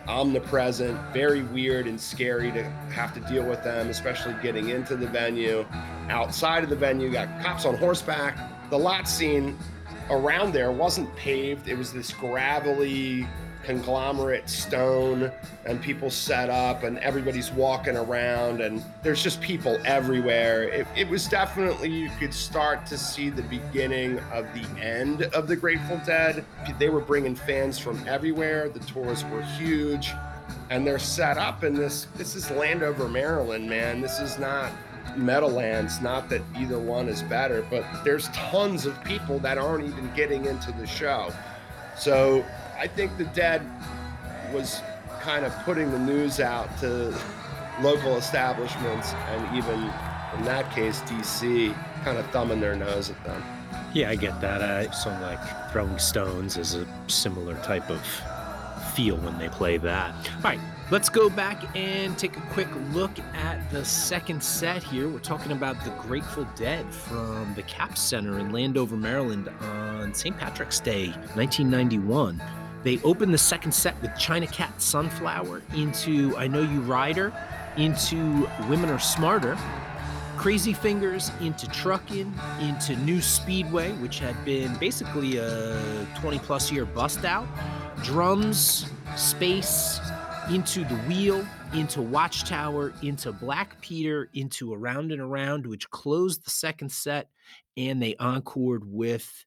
omnipresent, 0.08 1.00
very 1.12 1.44
weird 1.44 1.88
and 1.88 2.00
scary 2.00 2.52
to 2.52 2.64
have 2.64 3.14
to 3.14 3.20
deal 3.22 3.44
with 3.44 3.64
them, 3.64 3.90
especially 3.90 4.36
getting 4.42 4.70
into 4.70 4.96
the 4.96 5.08
venue. 5.08 5.66
Outside 6.10 6.64
of 6.64 6.70
the 6.70 6.76
venue, 6.76 7.12
got 7.12 7.42
cops 7.42 7.66
on 7.66 7.76
horseback. 7.78 8.38
The 8.70 8.78
lot 8.78 9.08
scene 9.08 9.58
around 10.10 10.54
there 10.54 10.72
wasn't 10.72 11.14
paved, 11.16 11.68
it 11.68 11.78
was 11.78 11.92
this 11.92 12.12
gravelly, 12.14 13.28
conglomerate 13.68 14.50
stone 14.50 15.30
and 15.66 15.82
people 15.82 16.10
set 16.10 16.50
up 16.50 16.84
and 16.84 16.98
everybody's 17.00 17.52
walking 17.52 17.98
around 17.98 18.62
and 18.62 18.82
there's 19.04 19.22
just 19.22 19.42
people 19.42 19.78
everywhere. 19.84 20.64
It, 20.64 20.88
it, 20.96 21.10
was 21.10 21.28
definitely, 21.28 21.90
you 21.90 22.10
could 22.18 22.34
start 22.34 22.86
to 22.86 22.98
see 22.98 23.30
the 23.30 23.42
beginning 23.42 24.20
of 24.32 24.48
the 24.54 24.66
end 24.82 25.24
of 25.24 25.50
the 25.50 25.56
Grateful 25.58 26.00
Dead. 26.06 26.46
They 26.80 26.88
were 26.88 27.02
bringing 27.02 27.36
fans 27.36 27.78
from 27.78 28.02
everywhere. 28.08 28.70
The 28.70 28.80
tours 28.80 29.26
were 29.26 29.42
huge 29.42 30.14
and 30.70 30.88
they're 30.88 30.98
set 30.98 31.38
up 31.38 31.66
in 31.66 31.74
this, 31.74 32.08
this 32.16 32.36
is 32.36 32.50
Landover, 32.50 33.10
Maryland, 33.10 33.70
man. 33.70 34.00
This 34.00 34.22
is 34.22 34.40
not 34.40 34.72
Meadowlands. 35.18 36.00
Not 36.00 36.30
that 36.30 36.42
either 36.58 36.80
one 36.80 37.10
is 37.10 37.22
better, 37.22 37.68
but 37.70 37.84
there's 38.06 38.30
tons 38.30 38.86
of 38.86 39.04
people 39.04 39.40
that 39.40 39.58
aren't 39.58 39.86
even 39.86 40.10
getting 40.16 40.46
into 40.46 40.72
the 40.72 40.88
show. 40.88 41.34
So 41.98 42.46
I 42.80 42.88
think 42.88 43.18
the 43.18 43.26
Dead 43.26 43.62
was 44.54 44.82
kind 45.22 45.46
of 45.46 45.54
putting 45.64 45.92
the 45.92 46.00
news 46.00 46.40
out 46.40 46.78
to 46.80 47.16
local 47.82 48.18
establishments 48.18 49.14
and 49.14 49.58
even 49.58 49.80
in 50.38 50.46
that 50.46 50.72
case 50.74 51.02
DC 51.02 51.76
kind 52.04 52.18
of 52.18 52.26
thumbing 52.32 52.60
their 52.60 52.76
nose 52.76 53.10
at 53.10 53.24
them. 53.24 53.44
Yeah, 53.94 54.10
I 54.10 54.16
get 54.16 54.40
that. 54.42 54.62
Uh, 54.62 54.92
something 54.92 55.22
like 55.22 55.72
throwing 55.72 55.98
stones 55.98 56.58
is 56.58 56.76
a 56.76 56.88
similar 57.08 57.56
type 57.64 57.90
of 57.90 58.02
feel 58.94 59.18
when 59.18 59.38
they 59.38 59.50
play 59.50 59.78
that. 59.78 60.14
All 60.38 60.42
right, 60.44 60.60
let's 60.92 61.10
go 61.10 61.30
back 61.30 61.76
and 61.76 62.18
take 62.18 62.36
a 62.38 62.42
quick 62.52 62.68
look 62.94 63.20
at 63.34 63.70
the 63.72 63.86
second 63.86 64.42
set 64.44 64.84
here. 64.84 65.08
We're 65.08 65.20
talking 65.20 65.52
about 65.52 65.84
the 65.84 65.92
Grateful 65.92 66.48
Dead 66.56 66.86
from 66.92 67.54
the 67.56 67.64
Cap 67.64 67.98
Center 67.98 68.40
in 68.40 68.52
Landover, 68.52 68.98
Maryland 68.98 69.50
on 69.62 70.14
St. 70.14 70.38
Patrick's 70.38 70.80
Day, 70.80 71.10
1991. 71.36 72.42
They 72.84 73.00
opened 73.04 73.34
the 73.34 73.38
second 73.38 73.74
set 73.74 74.02
with 74.02 74.16
China 74.18 74.48
Cat 74.48 74.82
Sunflower 74.82 75.62
into 75.76 76.36
I 76.38 76.48
Know 76.48 76.62
You 76.62 76.82
Rider, 76.82 77.34
into 77.76 78.48
Women 78.70 78.90
Are 78.90 79.00
Smarter, 79.00 79.58
Crazy 80.38 80.74
Fingers 80.74 81.32
into 81.42 81.68
Truckin', 81.68 82.32
into 82.62 82.96
New 82.98 83.22
Speedway, 83.22 83.92
which 83.94 84.20
had 84.20 84.44
been 84.46 84.76
basically 84.78 85.38
a 85.38 86.08
20 86.20 86.40
plus 86.40 86.72
year 86.72 86.86
bust 86.86 87.26
out, 87.26 87.48
drums, 88.04 88.86
space, 89.16 90.00
into 90.52 90.86
the 90.86 90.96
wheel, 91.08 91.46
into 91.74 92.02
Watchtower, 92.02 92.94
into 93.02 93.32
Black 93.32 93.82
Peter, 93.82 94.30
into 94.34 94.74
Around 94.74 95.12
and 95.12 95.20
Around, 95.20 95.66
which 95.66 95.90
closed 95.90 96.46
the 96.46 96.52
second 96.52 96.92
set, 96.92 97.30
and 97.76 98.02
they 98.02 98.16
encored 98.20 98.84
with 98.86 99.46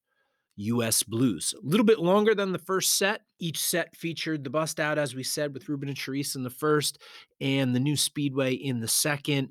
US 0.60 1.02
Blues. 1.02 1.54
A 1.56 1.66
little 1.66 1.86
bit 1.86 1.98
longer 1.98 2.34
than 2.34 2.52
the 2.52 2.58
first 2.58 2.96
set. 2.98 3.22
Each 3.38 3.58
set 3.58 3.96
featured 3.96 4.44
the 4.44 4.50
bust 4.50 4.78
out, 4.78 4.98
as 4.98 5.14
we 5.14 5.22
said, 5.22 5.54
with 5.54 5.68
Ruben 5.68 5.88
and 5.88 5.96
Cherise 5.96 6.36
in 6.36 6.42
the 6.42 6.50
first, 6.50 7.00
and 7.40 7.74
the 7.74 7.80
new 7.80 7.96
Speedway 7.96 8.54
in 8.54 8.80
the 8.80 8.88
second. 8.88 9.50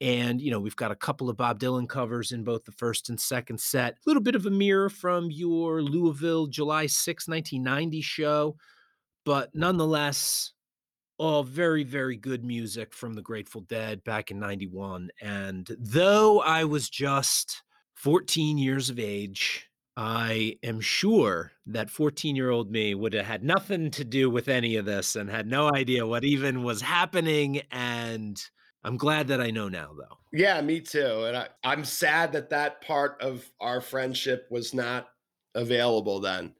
And, 0.00 0.40
you 0.40 0.50
know, 0.50 0.58
we've 0.58 0.76
got 0.76 0.90
a 0.90 0.96
couple 0.96 1.30
of 1.30 1.36
Bob 1.36 1.60
Dylan 1.60 1.88
covers 1.88 2.32
in 2.32 2.42
both 2.42 2.64
the 2.64 2.72
first 2.72 3.08
and 3.08 3.18
second 3.18 3.60
set. 3.60 3.92
A 3.94 3.96
little 4.04 4.22
bit 4.22 4.34
of 4.34 4.46
a 4.46 4.50
mirror 4.50 4.90
from 4.90 5.30
your 5.30 5.80
Louisville 5.80 6.48
July 6.48 6.86
6, 6.86 7.28
1990 7.28 8.00
show, 8.00 8.56
but 9.24 9.50
nonetheless, 9.54 10.52
all 11.18 11.44
very, 11.44 11.84
very 11.84 12.16
good 12.16 12.44
music 12.44 12.92
from 12.92 13.14
the 13.14 13.22
Grateful 13.22 13.60
Dead 13.60 14.02
back 14.02 14.32
in 14.32 14.40
91. 14.40 15.08
And 15.20 15.70
though 15.78 16.40
I 16.40 16.64
was 16.64 16.90
just 16.90 17.62
14 17.94 18.58
years 18.58 18.90
of 18.90 18.98
age, 18.98 19.68
I 19.96 20.56
am 20.62 20.80
sure 20.80 21.52
that 21.66 21.90
14 21.90 22.34
year 22.34 22.50
old 22.50 22.70
me 22.70 22.94
would 22.94 23.12
have 23.12 23.26
had 23.26 23.44
nothing 23.44 23.90
to 23.92 24.04
do 24.04 24.30
with 24.30 24.48
any 24.48 24.76
of 24.76 24.86
this 24.86 25.16
and 25.16 25.28
had 25.28 25.46
no 25.46 25.72
idea 25.72 26.06
what 26.06 26.24
even 26.24 26.62
was 26.62 26.80
happening. 26.80 27.60
And 27.70 28.42
I'm 28.84 28.96
glad 28.96 29.28
that 29.28 29.40
I 29.40 29.50
know 29.50 29.68
now, 29.68 29.90
though. 29.96 30.18
Yeah, 30.32 30.60
me 30.62 30.80
too. 30.80 31.24
And 31.24 31.36
I, 31.36 31.48
I'm 31.62 31.84
sad 31.84 32.32
that 32.32 32.50
that 32.50 32.80
part 32.80 33.20
of 33.20 33.44
our 33.60 33.80
friendship 33.80 34.46
was 34.50 34.72
not 34.72 35.08
available 35.54 36.20
then. 36.20 36.54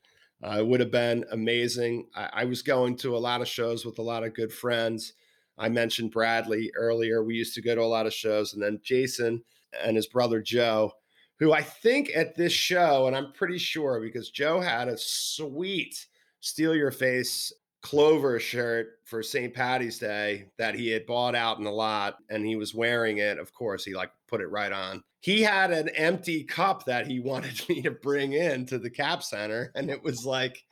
Uh, 0.45 0.59
it 0.59 0.67
would 0.67 0.81
have 0.81 0.91
been 0.91 1.25
amazing. 1.31 2.09
I, 2.15 2.29
I 2.33 2.45
was 2.45 2.63
going 2.63 2.97
to 2.99 3.17
a 3.17 3.19
lot 3.19 3.41
of 3.41 3.49
shows 3.49 3.87
with 3.87 3.99
a 3.99 4.03
lot 4.03 4.25
of 4.25 4.35
good 4.35 4.53
friends. 4.53 5.15
I 5.57 5.69
mentioned 5.69 6.11
Bradley 6.11 6.71
earlier. 6.77 7.23
We 7.23 7.35
used 7.35 7.55
to 7.55 7.63
go 7.63 7.75
to 7.75 7.83
a 7.83 7.85
lot 7.85 8.07
of 8.07 8.13
shows. 8.13 8.53
And 8.53 8.63
then 8.63 8.81
Jason 8.83 9.43
and 9.83 9.97
his 9.97 10.07
brother 10.07 10.43
Joe 10.43 10.93
who 11.39 11.53
I 11.53 11.63
think 11.63 12.11
at 12.15 12.37
this 12.37 12.53
show, 12.53 13.07
and 13.07 13.17
I'm 13.17 13.33
pretty 13.33 13.59
sure 13.59 14.01
because 14.01 14.31
Joe 14.31 14.61
had 14.61 14.89
a 14.89 14.97
sweet 14.97 16.07
Steal 16.41 16.75
Your 16.75 16.91
Face 16.91 17.53
Clover 17.83 18.39
shirt 18.39 18.99
for 19.05 19.23
St. 19.23 19.53
Patty's 19.53 19.99
Day 19.99 20.47
that 20.57 20.75
he 20.75 20.89
had 20.89 21.05
bought 21.05 21.35
out 21.35 21.59
in 21.59 21.65
the 21.65 21.71
lot 21.71 22.17
and 22.31 22.47
he 22.47 22.57
was 22.57 22.75
wearing 22.75 23.19
it. 23.19 23.39
Of 23.39 23.53
course, 23.53 23.85
he 23.85 23.95
like 23.95 24.11
put 24.29 24.41
it 24.41 24.47
right 24.47 24.73
on. 24.73 25.03
He 25.21 25.43
had 25.43 25.73
an 25.73 25.89
empty 25.91 26.45
cup 26.45 26.85
that 26.85 27.07
he 27.07 27.21
wanted 27.25 27.61
me 27.69 27.83
to 27.83 27.91
bring 27.91 28.35
in 28.35 28.67
to 28.67 28.79
the 28.79 28.91
cap 28.91 29.23
center. 29.23 29.73
And 29.75 29.91
it 29.91 30.03
was 30.03 30.25
like 30.25 30.65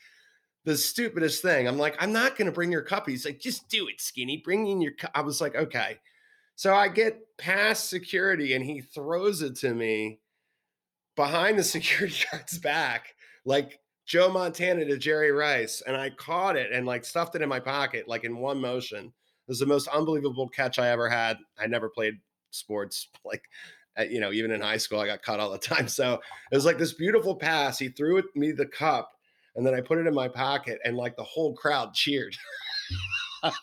the 0.65 0.77
stupidest 0.77 1.43
thing. 1.43 1.67
I'm 1.67 1.79
like, 1.79 1.97
I'm 1.99 2.13
not 2.13 2.37
going 2.37 2.47
to 2.47 2.53
bring 2.53 2.71
your 2.71 2.83
cup. 2.83 3.09
He's 3.09 3.25
like, 3.25 3.41
just 3.41 3.69
do 3.69 3.89
it, 3.89 4.01
skinny. 4.01 4.39
Bring 4.45 4.69
in 4.69 4.81
your 4.81 4.93
cup. 4.93 5.11
I 5.15 5.23
was 5.23 5.41
like, 5.41 5.57
okay. 5.57 5.99
So 6.55 6.75
I 6.75 6.89
get 6.89 7.19
past 7.39 7.89
security 7.89 8.55
and 8.55 8.65
he 8.65 8.83
throws 8.83 9.43
it 9.43 9.57
to 9.57 9.75
me 9.75 10.21
behind 11.17 11.59
the 11.59 11.65
security 11.65 12.25
guard's 12.31 12.59
back, 12.59 13.15
like 13.45 13.81
Joe 14.07 14.29
Montana 14.29 14.85
to 14.85 14.99
Jerry 14.99 15.33
Rice, 15.33 15.83
and 15.87 15.97
I 15.97 16.11
caught 16.11 16.57
it 16.57 16.73
and 16.73 16.87
like 16.87 17.05
stuffed 17.05 17.35
it 17.35 17.43
in 17.43 17.49
my 17.49 17.61
pocket, 17.61 18.09
like 18.09 18.25
in 18.25 18.39
one 18.39 18.61
motion. 18.61 19.07
It 19.07 19.49
was 19.49 19.61
the 19.61 19.67
most 19.67 19.89
unbelievable 19.89 20.49
catch 20.49 20.79
I 20.79 20.91
ever 20.91 21.09
had. 21.09 21.39
I 21.59 21.67
never 21.67 21.89
played 21.89 22.15
sports, 22.51 23.09
like 23.25 23.43
you 24.09 24.21
know, 24.21 24.33
even 24.33 24.51
in 24.51 24.63
high 24.63 24.79
school, 24.79 25.01
I 25.01 25.07
got 25.07 25.23
caught 25.23 25.41
all 25.41 25.51
the 25.51 25.59
time. 25.59 25.89
So 25.89 26.21
it 26.51 26.57
was 26.57 26.65
like 26.65 26.79
this 26.79 26.95
beautiful 26.95 27.37
pass. 27.37 27.79
He 27.79 27.89
threw 27.89 28.19
it 28.19 28.25
me 28.35 28.53
the 28.53 28.67
cup, 28.67 29.13
and 29.57 29.67
then 29.67 29.75
I 29.75 29.81
put 29.81 29.99
it 29.99 30.07
in 30.07 30.15
my 30.15 30.29
pocket, 30.29 30.79
and 30.85 30.97
like 30.97 31.17
the 31.17 31.25
whole 31.25 31.55
crowd 31.55 31.95
cheered. 31.95 32.37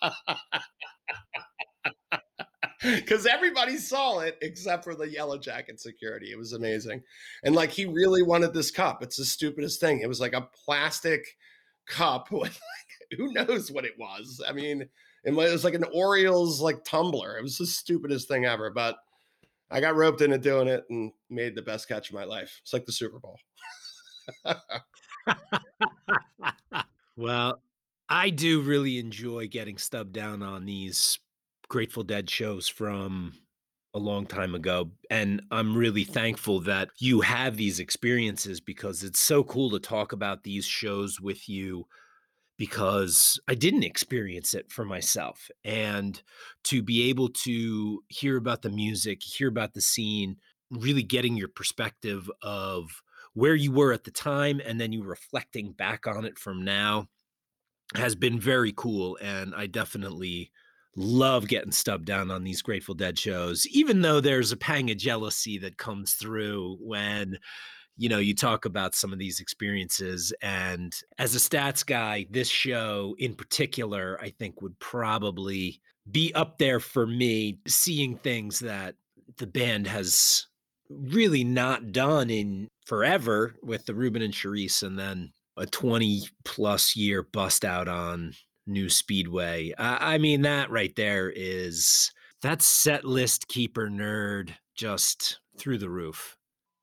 because 2.84 3.26
everybody 3.26 3.78
saw 3.78 4.20
it 4.20 4.38
except 4.42 4.84
for 4.84 4.96
the 4.96 5.10
yellow 5.10 5.38
jacket 5.38 5.80
security. 5.80 6.32
It 6.32 6.38
was 6.38 6.54
amazing. 6.54 7.02
And 7.44 7.56
like 7.56 7.72
he 7.72 7.86
really 7.86 8.22
wanted 8.22 8.54
this 8.54 8.72
cup. 8.72 9.02
It's 9.02 9.18
the 9.18 9.26
stupidest 9.26 9.80
thing. 9.80 10.02
It 10.02 10.08
was 10.08 10.20
like 10.20 10.34
a 10.34 10.50
plastic 10.66 11.26
cup 11.88 12.28
with 12.32 12.42
like, 12.42 13.18
who 13.18 13.34
knows 13.34 13.72
what 13.72 13.86
it 13.86 13.98
was. 13.98 14.42
I 14.48 14.52
mean, 14.52 14.88
it 15.24 15.34
was 15.34 15.64
like 15.64 15.74
an 15.74 15.86
Orioles 15.94 16.62
like 16.62 16.84
tumbler. 16.84 17.38
It 17.38 17.44
was 17.44 17.58
the 17.58 17.66
stupidest 17.66 18.28
thing 18.28 18.46
ever. 18.46 18.70
But 18.70 18.98
I 19.72 19.82
got 19.82 19.96
roped 19.96 20.22
into 20.22 20.38
doing 20.38 20.68
it 20.68 20.86
and 20.90 21.12
made 21.30 21.56
the 21.56 21.62
best 21.62 21.88
catch 21.88 22.10
of 22.10 22.16
my 22.16 22.26
life. 22.26 22.60
It's 22.62 22.74
like 22.74 22.86
the 22.86 22.92
Super 22.92 23.20
Bowl. 23.20 23.40
well, 27.18 27.62
I 28.08 28.30
do 28.30 28.62
really 28.62 29.00
enjoy 29.00 29.48
getting 29.48 29.78
stubbed 29.78 30.14
down 30.14 30.44
on 30.44 30.66
these 30.66 31.20
Grateful 31.70 32.04
Dead 32.04 32.30
shows 32.30 32.68
from 32.68 33.34
a 33.94 34.00
long 34.00 34.26
time 34.26 34.56
ago. 34.56 34.92
And 35.10 35.42
I'm 35.52 35.76
really 35.76 36.04
thankful 36.04 36.60
that 36.62 36.90
you 37.00 37.22
have 37.22 37.58
these 37.58 37.80
experiences 37.80 38.62
because 38.62 39.04
it's 39.04 39.20
so 39.20 39.44
cool 39.44 39.72
to 39.72 39.80
talk 39.80 40.12
about 40.12 40.44
these 40.44 40.66
shows 40.66 41.20
with 41.20 41.50
you 41.50 41.88
because 42.58 43.40
I 43.48 43.56
didn't 43.56 43.84
experience 43.84 44.54
it 44.54 44.72
for 44.72 44.86
myself. 44.86 45.50
And 45.64 46.22
to 46.66 46.82
be 46.82 47.10
able 47.10 47.30
to 47.30 48.04
hear 48.08 48.38
about 48.38 48.62
the 48.62 48.70
music, 48.70 49.22
hear 49.24 49.48
about 49.48 49.74
the 49.74 49.82
scene, 49.82 50.38
really 50.72 51.04
getting 51.04 51.38
your 51.38 51.50
perspective 51.50 52.30
of 52.42 53.02
where 53.34 53.56
you 53.56 53.72
were 53.72 53.94
at 53.94 54.04
the 54.04 54.12
time 54.12 54.60
and 54.66 54.82
then 54.82 54.92
you 54.92 55.04
reflecting 55.04 55.72
back 55.72 56.08
on 56.08 56.26
it 56.26 56.40
from 56.40 56.64
now 56.64 57.08
has 57.96 58.16
been 58.16 58.40
very 58.40 58.74
cool. 58.76 59.18
And 59.22 59.54
I 59.56 59.68
definitely 59.68 60.52
love 60.98 61.48
getting 61.48 61.72
stubbed 61.72 62.06
down 62.06 62.30
on 62.30 62.44
these 62.44 62.62
Grateful 62.62 62.96
Dead 62.96 63.18
shows, 63.18 63.66
even 63.68 64.02
though 64.02 64.20
there's 64.20 64.52
a 64.52 64.58
pang 64.58 64.92
of 64.92 64.98
jealousy 64.98 65.58
that 65.60 65.78
comes 65.78 66.14
through 66.14 66.78
when 66.82 67.38
you 67.96 68.10
know 68.10 68.20
you 68.20 68.36
talk 68.36 68.66
about 68.66 68.96
some 68.96 69.14
of 69.14 69.20
these 69.20 69.40
experiences. 69.40 70.34
And 70.42 70.94
as 71.18 71.36
a 71.36 71.40
stats 71.40 71.86
guy 71.86 72.26
this 72.30 72.50
show 72.50 73.16
in 73.18 73.34
particular 73.34 74.20
i 74.22 74.30
think 74.30 74.62
would 74.62 74.78
probably 74.80 75.82
be 76.10 76.34
up 76.34 76.58
there 76.58 76.80
for 76.80 77.06
me 77.06 77.60
seeing 77.68 78.18
things 78.18 78.60
that 78.60 78.96
the 79.38 79.48
band 79.48 79.88
has 79.88 80.48
really 80.90 81.44
not 81.44 81.92
done 81.92 82.30
in 82.30 82.70
forever 82.86 83.56
with 83.62 83.86
the 83.86 83.94
Ruben 83.94 84.22
and 84.22 84.34
Cherise, 84.34 84.84
and 84.84 84.98
then 84.98 85.34
a 85.58 85.66
20 85.66 86.30
plus 86.46 86.96
year 86.96 87.24
bust 87.24 87.66
out 87.66 87.88
on 87.88 88.34
New 88.68 88.90
Speedway. 88.90 89.74
I, 89.78 90.16
I 90.16 90.18
mean, 90.18 90.42
that 90.44 90.70
right 90.70 90.96
there 90.96 91.32
is 91.34 92.12
that 92.42 92.62
set 92.62 93.06
list 93.06 93.48
keeper 93.48 93.88
nerd 93.90 94.54
just 94.76 95.40
through 95.58 95.80
the 95.80 95.90
roof. 95.90 96.38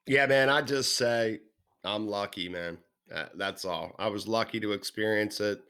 Yeah, 0.07 0.27
man. 0.27 0.51
I 0.51 0.63
just 0.63 0.97
say 0.97 1.41
I'm 1.85 2.07
lucky, 2.07 2.49
man. 2.49 2.79
Uh, 3.15 3.27
that's 3.37 3.65
all. 3.65 3.95
I 3.99 4.09
was 4.09 4.27
lucky 4.27 4.59
to 4.61 4.73
experience 4.73 5.41
it. 5.41 5.61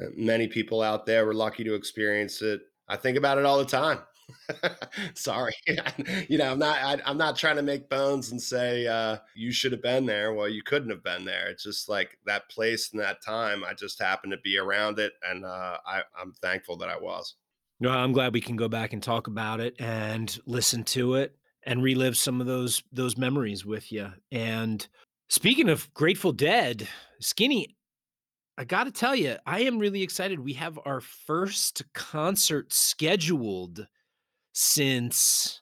Uh, 0.00 0.06
many 0.16 0.46
people 0.46 0.82
out 0.82 1.06
there 1.06 1.24
were 1.26 1.34
lucky 1.34 1.64
to 1.64 1.74
experience 1.74 2.42
it. 2.42 2.60
I 2.88 2.96
think 2.96 3.16
about 3.16 3.38
it 3.38 3.44
all 3.44 3.58
the 3.58 3.64
time. 3.64 4.00
Sorry, 5.14 5.54
you 6.28 6.38
know, 6.38 6.52
I'm 6.52 6.58
not. 6.58 6.78
I, 7.04 7.10
am 7.10 7.18
not 7.18 7.36
trying 7.36 7.56
to 7.56 7.62
make 7.62 7.88
bones 7.88 8.30
and 8.30 8.40
say 8.40 8.86
uh, 8.86 9.18
you 9.34 9.52
should 9.52 9.72
have 9.72 9.82
been 9.82 10.06
there. 10.06 10.34
Well, 10.34 10.48
you 10.48 10.62
couldn't 10.62 10.90
have 10.90 11.02
been 11.02 11.24
there. 11.24 11.48
It's 11.48 11.62
just 11.62 11.88
like 11.88 12.18
that 12.26 12.48
place 12.48 12.90
and 12.92 13.00
that 13.00 13.22
time. 13.24 13.64
I 13.64 13.74
just 13.74 14.00
happened 14.00 14.32
to 14.32 14.38
be 14.42 14.58
around 14.58 14.98
it, 14.98 15.12
and 15.28 15.44
uh, 15.44 15.78
I, 15.86 16.02
I'm 16.20 16.32
thankful 16.42 16.76
that 16.78 16.88
I 16.88 16.98
was. 16.98 17.34
No, 17.80 17.90
I'm 17.90 18.12
glad 18.12 18.34
we 18.34 18.40
can 18.40 18.56
go 18.56 18.68
back 18.68 18.92
and 18.92 19.02
talk 19.02 19.28
about 19.28 19.60
it 19.60 19.74
and 19.78 20.36
listen 20.46 20.82
to 20.84 21.14
it 21.14 21.36
and 21.64 21.82
relive 21.82 22.16
some 22.16 22.40
of 22.40 22.46
those 22.46 22.82
those 22.92 23.16
memories 23.16 23.64
with 23.64 23.92
you. 23.92 24.12
And 24.32 24.86
speaking 25.28 25.68
of 25.68 25.92
Grateful 25.94 26.32
Dead, 26.32 26.88
Skinny, 27.20 27.76
I 28.58 28.64
got 28.64 28.84
to 28.84 28.90
tell 28.90 29.14
you, 29.14 29.36
I 29.46 29.60
am 29.60 29.78
really 29.78 30.02
excited. 30.02 30.40
We 30.40 30.54
have 30.54 30.80
our 30.84 31.00
first 31.00 31.84
concert 31.94 32.72
scheduled 32.72 33.86
since 34.60 35.60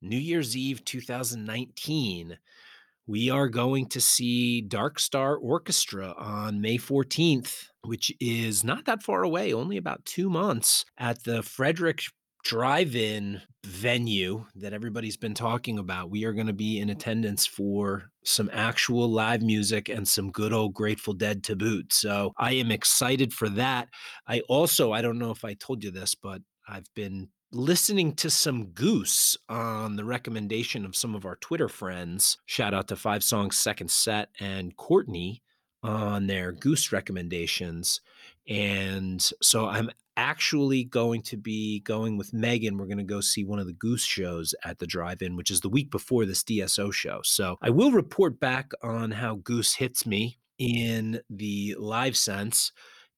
New 0.00 0.18
Year's 0.18 0.56
Eve 0.56 0.84
2019. 0.84 2.36
We 3.06 3.30
are 3.30 3.48
going 3.48 3.86
to 3.90 4.00
see 4.00 4.60
Dark 4.60 4.98
Star 4.98 5.36
Orchestra 5.36 6.12
on 6.18 6.60
May 6.60 6.78
14th, 6.78 7.68
which 7.82 8.12
is 8.20 8.64
not 8.64 8.86
that 8.86 9.04
far 9.04 9.22
away, 9.22 9.52
only 9.52 9.76
about 9.76 10.04
two 10.04 10.28
months 10.28 10.84
at 10.98 11.22
the 11.22 11.44
Frederick 11.44 12.02
drive 12.42 12.96
in 12.96 13.40
venue 13.64 14.46
that 14.56 14.72
everybody's 14.72 15.16
been 15.16 15.34
talking 15.34 15.78
about. 15.78 16.10
We 16.10 16.24
are 16.24 16.32
going 16.32 16.48
to 16.48 16.52
be 16.52 16.80
in 16.80 16.90
attendance 16.90 17.46
for 17.46 18.10
some 18.24 18.50
actual 18.52 19.08
live 19.08 19.42
music 19.42 19.88
and 19.88 20.08
some 20.08 20.32
good 20.32 20.52
old 20.52 20.74
Grateful 20.74 21.14
Dead 21.14 21.44
to 21.44 21.54
boot. 21.54 21.92
So 21.92 22.32
I 22.36 22.54
am 22.54 22.72
excited 22.72 23.32
for 23.32 23.48
that. 23.50 23.90
I 24.26 24.40
also, 24.48 24.90
I 24.90 25.02
don't 25.02 25.20
know 25.20 25.30
if 25.30 25.44
I 25.44 25.54
told 25.54 25.84
you 25.84 25.92
this, 25.92 26.16
but 26.16 26.42
I've 26.68 26.92
been 26.96 27.28
listening 27.52 28.14
to 28.14 28.30
some 28.30 28.66
Goose 28.66 29.36
on 29.48 29.96
the 29.96 30.04
recommendation 30.04 30.84
of 30.84 30.96
some 30.96 31.14
of 31.14 31.26
our 31.26 31.36
Twitter 31.36 31.68
friends. 31.68 32.38
Shout 32.46 32.72
out 32.72 32.88
to 32.88 32.96
Five 32.96 33.22
Songs 33.22 33.58
Second 33.58 33.90
Set 33.90 34.30
and 34.40 34.74
Courtney 34.76 35.42
on 35.82 36.26
their 36.26 36.52
Goose 36.52 36.92
recommendations. 36.92 38.00
And 38.48 39.20
so 39.42 39.66
I'm 39.66 39.90
actually 40.16 40.84
going 40.84 41.22
to 41.22 41.36
be 41.36 41.80
going 41.80 42.16
with 42.16 42.32
Megan. 42.32 42.78
We're 42.78 42.86
going 42.86 42.98
to 42.98 43.04
go 43.04 43.20
see 43.20 43.44
one 43.44 43.58
of 43.58 43.66
the 43.66 43.72
Goose 43.72 44.04
shows 44.04 44.54
at 44.64 44.78
the 44.78 44.86
drive 44.86 45.20
in, 45.22 45.36
which 45.36 45.50
is 45.50 45.60
the 45.60 45.68
week 45.68 45.90
before 45.90 46.24
this 46.24 46.42
DSO 46.42 46.92
show. 46.92 47.20
So 47.22 47.56
I 47.60 47.70
will 47.70 47.92
report 47.92 48.40
back 48.40 48.72
on 48.82 49.10
how 49.10 49.36
Goose 49.36 49.74
hits 49.74 50.06
me 50.06 50.38
in 50.58 51.20
the 51.28 51.76
live 51.78 52.16
sense. 52.16 52.72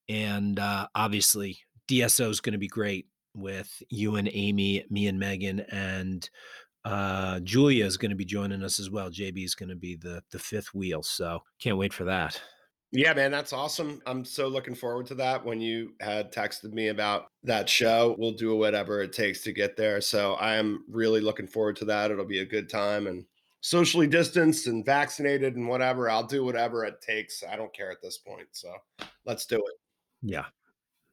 And 0.08 0.58
uh, 0.58 0.88
obviously, 0.94 1.58
DSO 1.88 2.30
is 2.30 2.40
going 2.40 2.52
to 2.52 2.58
be 2.58 2.68
great 2.68 3.06
with 3.34 3.82
you 3.90 4.16
and 4.16 4.28
Amy, 4.32 4.84
me 4.90 5.08
and 5.08 5.18
Megan, 5.18 5.60
and 5.70 6.28
uh, 6.84 7.40
Julia 7.40 7.84
is 7.84 7.96
going 7.96 8.10
to 8.10 8.16
be 8.16 8.24
joining 8.24 8.62
us 8.62 8.78
as 8.78 8.90
well. 8.90 9.10
JB 9.10 9.44
is 9.44 9.54
going 9.54 9.70
to 9.70 9.76
be 9.76 9.96
the 9.96 10.22
the 10.30 10.38
fifth 10.38 10.74
wheel, 10.74 11.02
so 11.02 11.42
can't 11.58 11.78
wait 11.78 11.92
for 11.92 12.04
that. 12.04 12.40
Yeah, 12.96 13.12
man, 13.12 13.32
that's 13.32 13.52
awesome. 13.52 14.00
I'm 14.06 14.24
so 14.24 14.46
looking 14.46 14.76
forward 14.76 15.06
to 15.06 15.16
that. 15.16 15.44
When 15.44 15.60
you 15.60 15.94
had 15.98 16.32
texted 16.32 16.72
me 16.72 16.88
about 16.88 17.26
that 17.42 17.68
show, 17.68 18.14
we'll 18.20 18.34
do 18.34 18.54
whatever 18.54 19.02
it 19.02 19.12
takes 19.12 19.42
to 19.42 19.52
get 19.52 19.76
there. 19.76 20.00
So 20.00 20.34
I 20.34 20.54
am 20.54 20.84
really 20.88 21.20
looking 21.20 21.48
forward 21.48 21.74
to 21.76 21.84
that. 21.86 22.12
It'll 22.12 22.24
be 22.24 22.38
a 22.38 22.46
good 22.46 22.70
time 22.70 23.08
and 23.08 23.24
socially 23.62 24.06
distanced 24.06 24.68
and 24.68 24.86
vaccinated 24.86 25.56
and 25.56 25.68
whatever. 25.68 26.08
I'll 26.08 26.26
do 26.26 26.44
whatever 26.44 26.84
it 26.84 27.00
takes. 27.00 27.42
I 27.42 27.56
don't 27.56 27.74
care 27.74 27.90
at 27.90 28.00
this 28.00 28.18
point. 28.18 28.46
So 28.52 28.72
let's 29.26 29.44
do 29.46 29.56
it. 29.56 29.74
Yeah, 30.22 30.44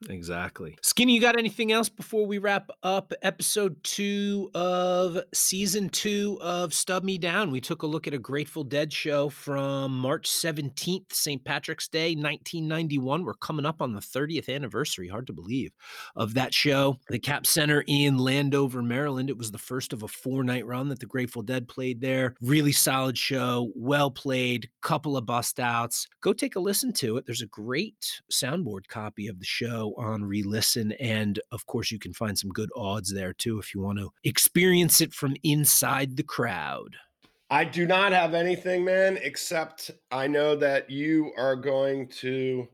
Exactly. 0.10 0.78
Skinny, 0.82 1.14
you 1.14 1.22
got 1.22 1.38
anything 1.38 1.72
else 1.72 1.88
before 1.88 2.26
we 2.26 2.40
wrap 2.40 2.70
up 2.82 3.14
episode 3.22 3.82
two 3.84 4.50
of 4.56 5.20
season 5.34 5.90
two 5.90 6.40
of 6.42 6.74
Stub 6.74 7.04
Me 7.04 7.18
Down? 7.18 7.52
We 7.52 7.62
took 7.62 7.84
a 7.84 7.88
look 7.88 8.08
at 8.08 8.14
a 8.14 8.20
Grateful 8.20 8.64
Dead 8.64 8.92
show 8.92 9.30
from 9.30 9.98
March 9.98 10.30
17th, 10.30 11.14
St. 11.14 11.44
Patrick's 11.44 11.88
Day, 11.88 12.16
1991. 12.16 13.24
We're 13.24 13.34
coming 13.36 13.66
up 13.66 13.82
on 13.82 13.94
the 13.94 14.00
30th 14.00 14.54
anniversary, 14.54 15.08
hard 15.08 15.28
to 15.28 15.34
believe, 15.34 15.72
of 16.16 16.34
that 16.34 16.54
show. 16.54 16.98
The 17.10 17.20
Cap 17.20 17.46
Center 17.46 17.84
in 17.86 18.18
Landover, 18.18 18.82
Maryland. 18.82 19.30
It 19.30 19.38
was 19.38 19.52
the 19.52 19.58
first 19.60 19.94
of 19.94 20.02
a 20.04 20.08
four 20.08 20.44
night 20.44 20.66
run 20.66 20.90
that 20.90 21.00
the 21.00 21.06
Grateful 21.06 21.44
Dead 21.44 21.68
played 21.68 22.02
there. 22.02 22.36
Really 22.42 22.72
solid 22.72 23.18
show, 23.18 23.72
well 23.76 24.10
played, 24.10 24.70
couple 24.82 25.16
of 25.16 25.28
bust 25.28 25.60
outs. 25.60 26.08
Go 26.22 26.34
take 26.34 26.56
a 26.56 26.60
listen 26.60 26.92
to 26.94 27.18
it. 27.18 27.26
There's 27.26 27.42
a 27.42 27.48
great 27.48 28.22
soundboard 28.32 28.88
copy 28.88 29.28
of 29.28 29.40
the 29.40 29.46
show 29.46 29.91
on 29.98 30.22
Relisten. 30.22 30.96
And 31.00 31.40
of 31.52 31.66
course, 31.66 31.92
you 31.92 32.00
can 32.00 32.14
find 32.14 32.38
some 32.38 32.52
good 32.52 32.70
AUDs 32.76 33.14
there 33.14 33.34
too 33.34 33.60
if 33.60 33.74
you 33.74 33.82
want 33.82 34.00
to 34.00 34.12
experience 34.24 35.02
it 35.02 35.14
from 35.14 35.36
inside 35.44 36.18
the 36.18 36.24
crowd. 36.24 36.96
I 37.50 37.66
do 37.66 37.86
not 37.86 38.14
have 38.14 38.34
anything, 38.34 38.86
man, 38.86 39.20
except 39.22 39.92
I 40.10 40.28
know 40.28 40.56
that 40.56 40.90
you 40.90 41.34
are 41.38 41.58
going 41.58 42.08
to 42.20 42.68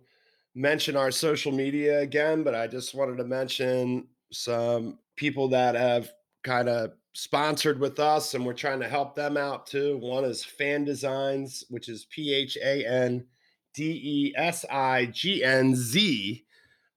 mention 0.53 0.95
our 0.95 1.11
social 1.11 1.51
media 1.51 1.99
again, 1.99 2.43
but 2.43 2.53
I 2.53 2.67
just 2.67 2.93
wanted 2.93 3.17
to 3.17 3.23
mention 3.23 4.07
some 4.31 4.99
people 5.15 5.49
that 5.49 5.75
have 5.75 6.11
kind 6.43 6.69
of 6.69 6.91
sponsored 7.13 7.79
with 7.79 7.99
us 7.99 8.35
and 8.35 8.45
we're 8.45 8.53
trying 8.53 8.79
to 8.79 8.87
help 8.87 9.15
them 9.15 9.37
out 9.37 9.65
too. 9.65 9.97
One 9.97 10.23
is 10.23 10.45
Phan 10.45 10.85
Designz, 10.85 11.63
which 11.69 11.89
is 11.89 12.05
P 12.11 12.33
H 12.33 12.57
A 12.63 12.85
N 12.85 13.25
D 13.73 13.99
E 14.03 14.33
S 14.37 14.63
I 14.69 15.07
G 15.07 15.43
N 15.43 15.75
Z 15.75 16.45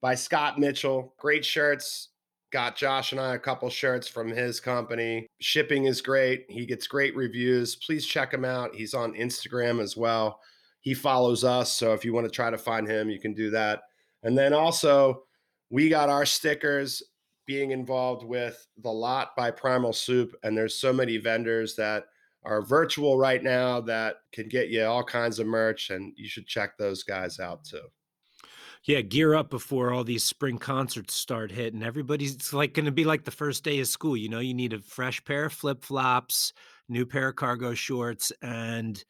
by 0.01 0.15
Scott 0.15 0.59
Mitchell. 0.59 1.15
Great 1.19 1.45
shirts. 1.45 2.09
Got 2.53 2.77
Josh 2.77 3.13
and 3.13 3.21
I 3.21 3.35
a 3.35 3.39
couple 3.39 3.71
shirts 3.71 4.09
from 4.09 4.29
his 4.29 4.59
company. 4.59 5.29
Shipping 5.41 5.85
is 5.85 6.01
great. 6.01 6.47
He 6.49 6.67
gets 6.67 6.89
great 6.89 7.15
reviews. 7.15 7.77
Please 7.77 8.05
check 8.05 8.35
him 8.35 8.45
out. 8.45 8.75
He's 8.75 8.93
on 8.93 9.15
Instagram 9.15 9.81
as 9.81 9.97
well. 9.97 10.41
He 10.81 10.95
follows 10.95 11.45
us. 11.45 11.71
So 11.73 11.93
if 11.93 12.05
you 12.05 12.13
want 12.13 12.27
to 12.27 12.31
try 12.31 12.51
to 12.51 12.59
find 12.59 12.89
him, 12.89 13.09
you 13.09 13.21
can 13.21 13.35
do 13.35 13.51
that. 13.51 13.83
And 14.25 14.37
then 14.37 14.53
also, 14.53 15.25
we 15.71 15.89
got 15.89 16.09
our 16.09 16.27
stickers 16.27 17.03
being 17.47 17.71
involved 17.71 18.25
with 18.25 18.67
the 18.83 18.91
lot 18.91 19.37
by 19.37 19.53
Primal 19.53 19.93
Soup. 19.93 20.35
And 20.43 20.57
there's 20.57 20.75
so 20.75 20.93
many 20.93 21.19
vendors 21.19 21.77
that 21.77 22.07
are 22.43 22.63
virtual 22.63 23.17
right 23.17 23.43
now 23.43 23.81
that 23.83 24.17
can 24.33 24.49
get 24.49 24.71
you 24.71 24.85
all 24.85 25.05
kinds 25.05 25.39
of 25.39 25.47
merch. 25.47 25.91
And 25.91 26.13
you 26.17 26.29
should 26.29 26.47
check 26.47 26.77
those 26.79 27.05
guys 27.05 27.39
out 27.39 27.65
too. 27.65 27.83
Yeah, 28.85 29.03
gear 29.03 29.35
up 29.35 29.51
before 29.51 29.93
all 29.93 30.05
these 30.05 30.25
spring 30.25 30.59
concerts 30.59 31.15
start 31.15 31.53
hitting. 31.53 31.83
Everybody's 31.83 32.35
it's 32.35 32.53
like 32.53 32.73
going 32.73 32.87
to 32.87 32.93
be 32.93 33.05
like 33.05 33.25
the 33.25 33.31
first 33.31 33.63
day 33.63 33.79
of 33.81 33.87
school. 33.89 34.17
You 34.17 34.29
know, 34.31 34.39
you 34.41 34.55
need 34.55 34.73
a 34.73 34.79
fresh 34.81 35.23
pair 35.25 35.47
of 35.47 35.53
flip 35.53 35.85
flops, 35.85 36.53
new 36.89 37.05
pair 37.05 37.29
of 37.29 37.37
cargo 37.37 37.75
shorts, 37.75 38.33
and 38.43 39.03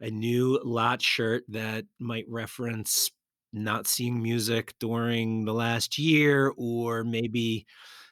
a 0.00 0.10
new 0.10 0.60
lot 0.64 1.02
shirt 1.02 1.44
that 1.48 1.86
might 2.00 2.26
reference 2.28 3.10
not 3.52 3.86
seeing 3.86 4.22
music 4.22 4.74
during 4.80 5.44
the 5.44 5.54
last 5.54 5.98
year, 5.98 6.52
or 6.56 7.04
maybe 7.04 7.66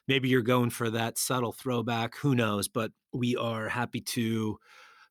maybe 0.07 0.29
you're 0.29 0.41
going 0.41 0.69
for 0.71 0.89
that 0.91 1.17
subtle 1.17 1.53
throwback. 1.53 2.17
Who 2.17 2.35
knows? 2.35 2.67
But 2.67 2.91
we 3.13 3.35
are 3.37 3.69
happy 3.69 4.01
to 4.01 4.57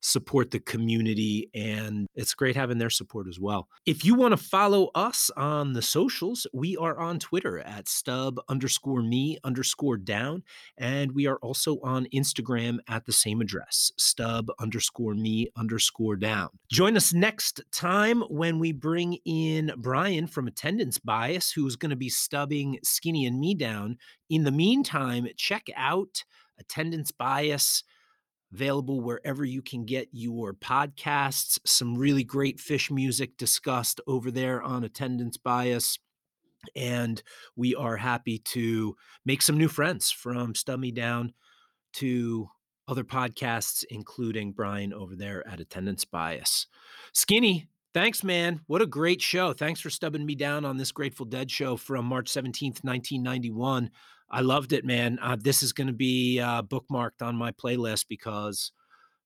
support 0.00 0.50
the 0.50 0.60
community. 0.60 1.50
And 1.54 2.06
it's 2.14 2.34
great 2.34 2.56
having 2.56 2.78
their 2.78 2.90
support 2.90 3.28
as 3.28 3.38
well. 3.38 3.68
If 3.86 4.04
you 4.04 4.14
want 4.14 4.32
to 4.32 4.36
follow 4.36 4.90
us 4.94 5.30
on 5.36 5.72
the 5.72 5.82
socials, 5.82 6.46
we 6.52 6.76
are 6.76 6.98
on 6.98 7.18
Twitter 7.18 7.58
at 7.60 7.88
stub 7.88 8.40
underscore 8.48 9.02
me 9.02 9.38
underscore 9.44 9.96
down. 9.96 10.42
And 10.78 11.12
we 11.12 11.26
are 11.26 11.36
also 11.36 11.78
on 11.80 12.06
Instagram 12.14 12.78
at 12.88 13.06
the 13.06 13.12
same 13.12 13.40
address, 13.40 13.92
stub 13.96 14.50
underscore 14.58 15.14
me 15.14 15.48
underscore 15.56 16.16
down. 16.16 16.48
Join 16.70 16.96
us 16.96 17.12
next 17.12 17.60
time 17.72 18.22
when 18.22 18.58
we 18.58 18.72
bring 18.72 19.18
in 19.24 19.72
Brian 19.76 20.26
from 20.26 20.46
Attendance 20.46 20.98
Bias, 20.98 21.52
who's 21.52 21.76
going 21.76 21.90
to 21.90 21.96
be 21.96 22.08
stubbing 22.08 22.78
Skinny 22.82 23.26
and 23.26 23.38
me 23.38 23.54
down. 23.54 23.98
In 24.28 24.44
the 24.44 24.50
meantime, 24.50 25.28
check 25.36 25.68
out 25.76 26.24
Attendance 26.58 27.10
Bias 27.10 27.82
available 28.52 29.00
wherever 29.00 29.44
you 29.44 29.62
can 29.62 29.84
get 29.84 30.08
your 30.12 30.54
podcasts. 30.54 31.58
Some 31.64 31.96
really 31.96 32.24
great 32.24 32.58
Phish 32.58 32.90
music 32.90 33.36
discussed 33.36 34.00
over 34.06 34.30
there 34.30 34.62
on 34.62 34.84
Attendance 34.84 35.36
Bias. 35.36 35.98
And 36.76 37.22
we 37.56 37.74
are 37.74 37.96
happy 37.96 38.38
to 38.38 38.96
make 39.24 39.42
some 39.42 39.56
new 39.56 39.68
friends 39.68 40.10
from 40.10 40.54
Stub 40.54 40.80
Me 40.80 40.90
Down 40.90 41.32
to 41.94 42.48
other 42.86 43.04
podcasts, 43.04 43.84
including 43.88 44.52
Brian 44.52 44.92
over 44.92 45.14
there 45.14 45.46
at 45.48 45.60
Attendance 45.60 46.04
Bias. 46.04 46.66
Skinny, 47.14 47.68
thanks, 47.94 48.24
man. 48.24 48.60
What 48.66 48.82
a 48.82 48.86
great 48.86 49.22
show. 49.22 49.52
Thanks 49.52 49.80
for 49.80 49.90
stubbing 49.90 50.26
me 50.26 50.34
down 50.34 50.64
on 50.64 50.76
this 50.76 50.92
Grateful 50.92 51.24
Dead 51.24 51.50
show 51.50 51.76
from 51.76 52.04
March 52.04 52.30
17th, 52.30 52.84
1991. 52.84 53.90
I 54.30 54.40
loved 54.40 54.72
it, 54.72 54.84
man. 54.84 55.18
Uh, 55.20 55.36
this 55.38 55.62
is 55.62 55.72
going 55.72 55.88
to 55.88 55.92
be 55.92 56.40
uh, 56.40 56.62
bookmarked 56.62 57.22
on 57.22 57.34
my 57.36 57.52
playlist 57.52 58.06
because, 58.08 58.72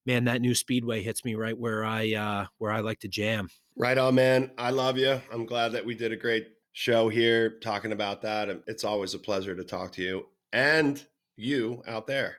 man, 0.05 0.25
that 0.25 0.41
new 0.41 0.55
Speedway 0.55 1.03
hits 1.03 1.23
me 1.23 1.35
right 1.35 1.57
where 1.57 1.85
I 1.85 2.13
uh, 2.13 2.45
where 2.57 2.71
I 2.71 2.79
like 2.79 2.99
to 3.01 3.07
jam. 3.07 3.49
Right 3.77 3.97
on, 3.97 4.15
man. 4.15 4.51
I 4.57 4.71
love 4.71 4.97
you. 4.97 5.21
I'm 5.31 5.45
glad 5.45 5.73
that 5.73 5.85
we 5.85 5.95
did 5.95 6.11
a 6.11 6.17
great 6.17 6.47
show 6.73 7.09
here 7.09 7.51
talking 7.59 7.91
about 7.91 8.21
that. 8.23 8.49
It's 8.67 8.83
always 8.83 9.13
a 9.13 9.19
pleasure 9.19 9.55
to 9.55 9.63
talk 9.63 9.91
to 9.93 10.01
you 10.01 10.25
and 10.51 11.03
you 11.35 11.83
out 11.87 12.07
there. 12.07 12.37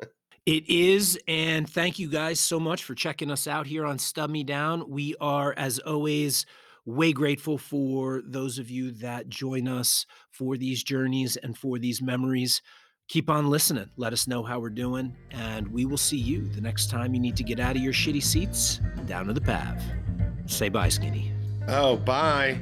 It 0.44 0.68
is. 0.68 1.16
And 1.28 1.70
thank 1.70 2.00
you 2.00 2.08
guys 2.08 2.40
so 2.40 2.58
much 2.58 2.82
for 2.82 2.96
checking 2.96 3.30
us 3.30 3.46
out 3.46 3.64
here 3.64 3.86
on 3.86 4.00
Stub 4.00 4.28
Me 4.28 4.42
Down. 4.42 4.90
We 4.90 5.14
are, 5.20 5.54
as 5.56 5.78
always, 5.78 6.46
way 6.84 7.12
grateful 7.12 7.58
for 7.58 8.22
those 8.24 8.58
of 8.58 8.70
you 8.70 8.90
that 8.92 9.28
join 9.28 9.68
us 9.68 10.06
for 10.30 10.56
these 10.56 10.82
journeys 10.82 11.36
and 11.36 11.56
for 11.56 11.78
these 11.78 12.02
memories. 12.02 12.60
Keep 13.08 13.28
on 13.28 13.50
listening. 13.50 13.90
Let 13.96 14.12
us 14.12 14.26
know 14.26 14.42
how 14.42 14.58
we're 14.58 14.70
doing. 14.70 15.16
And 15.30 15.68
we 15.68 15.84
will 15.84 15.98
see 15.98 16.16
you 16.16 16.48
the 16.48 16.60
next 16.60 16.90
time 16.90 17.14
you 17.14 17.20
need 17.20 17.36
to 17.36 17.44
get 17.44 17.60
out 17.60 17.76
of 17.76 17.82
your 17.82 17.92
shitty 17.92 18.22
seats 18.22 18.80
and 18.96 19.06
down 19.06 19.26
to 19.26 19.32
the 19.32 19.40
path. 19.40 19.82
Say 20.46 20.68
bye, 20.68 20.88
Skinny. 20.88 21.32
Oh, 21.68 21.96
bye. 21.96 22.58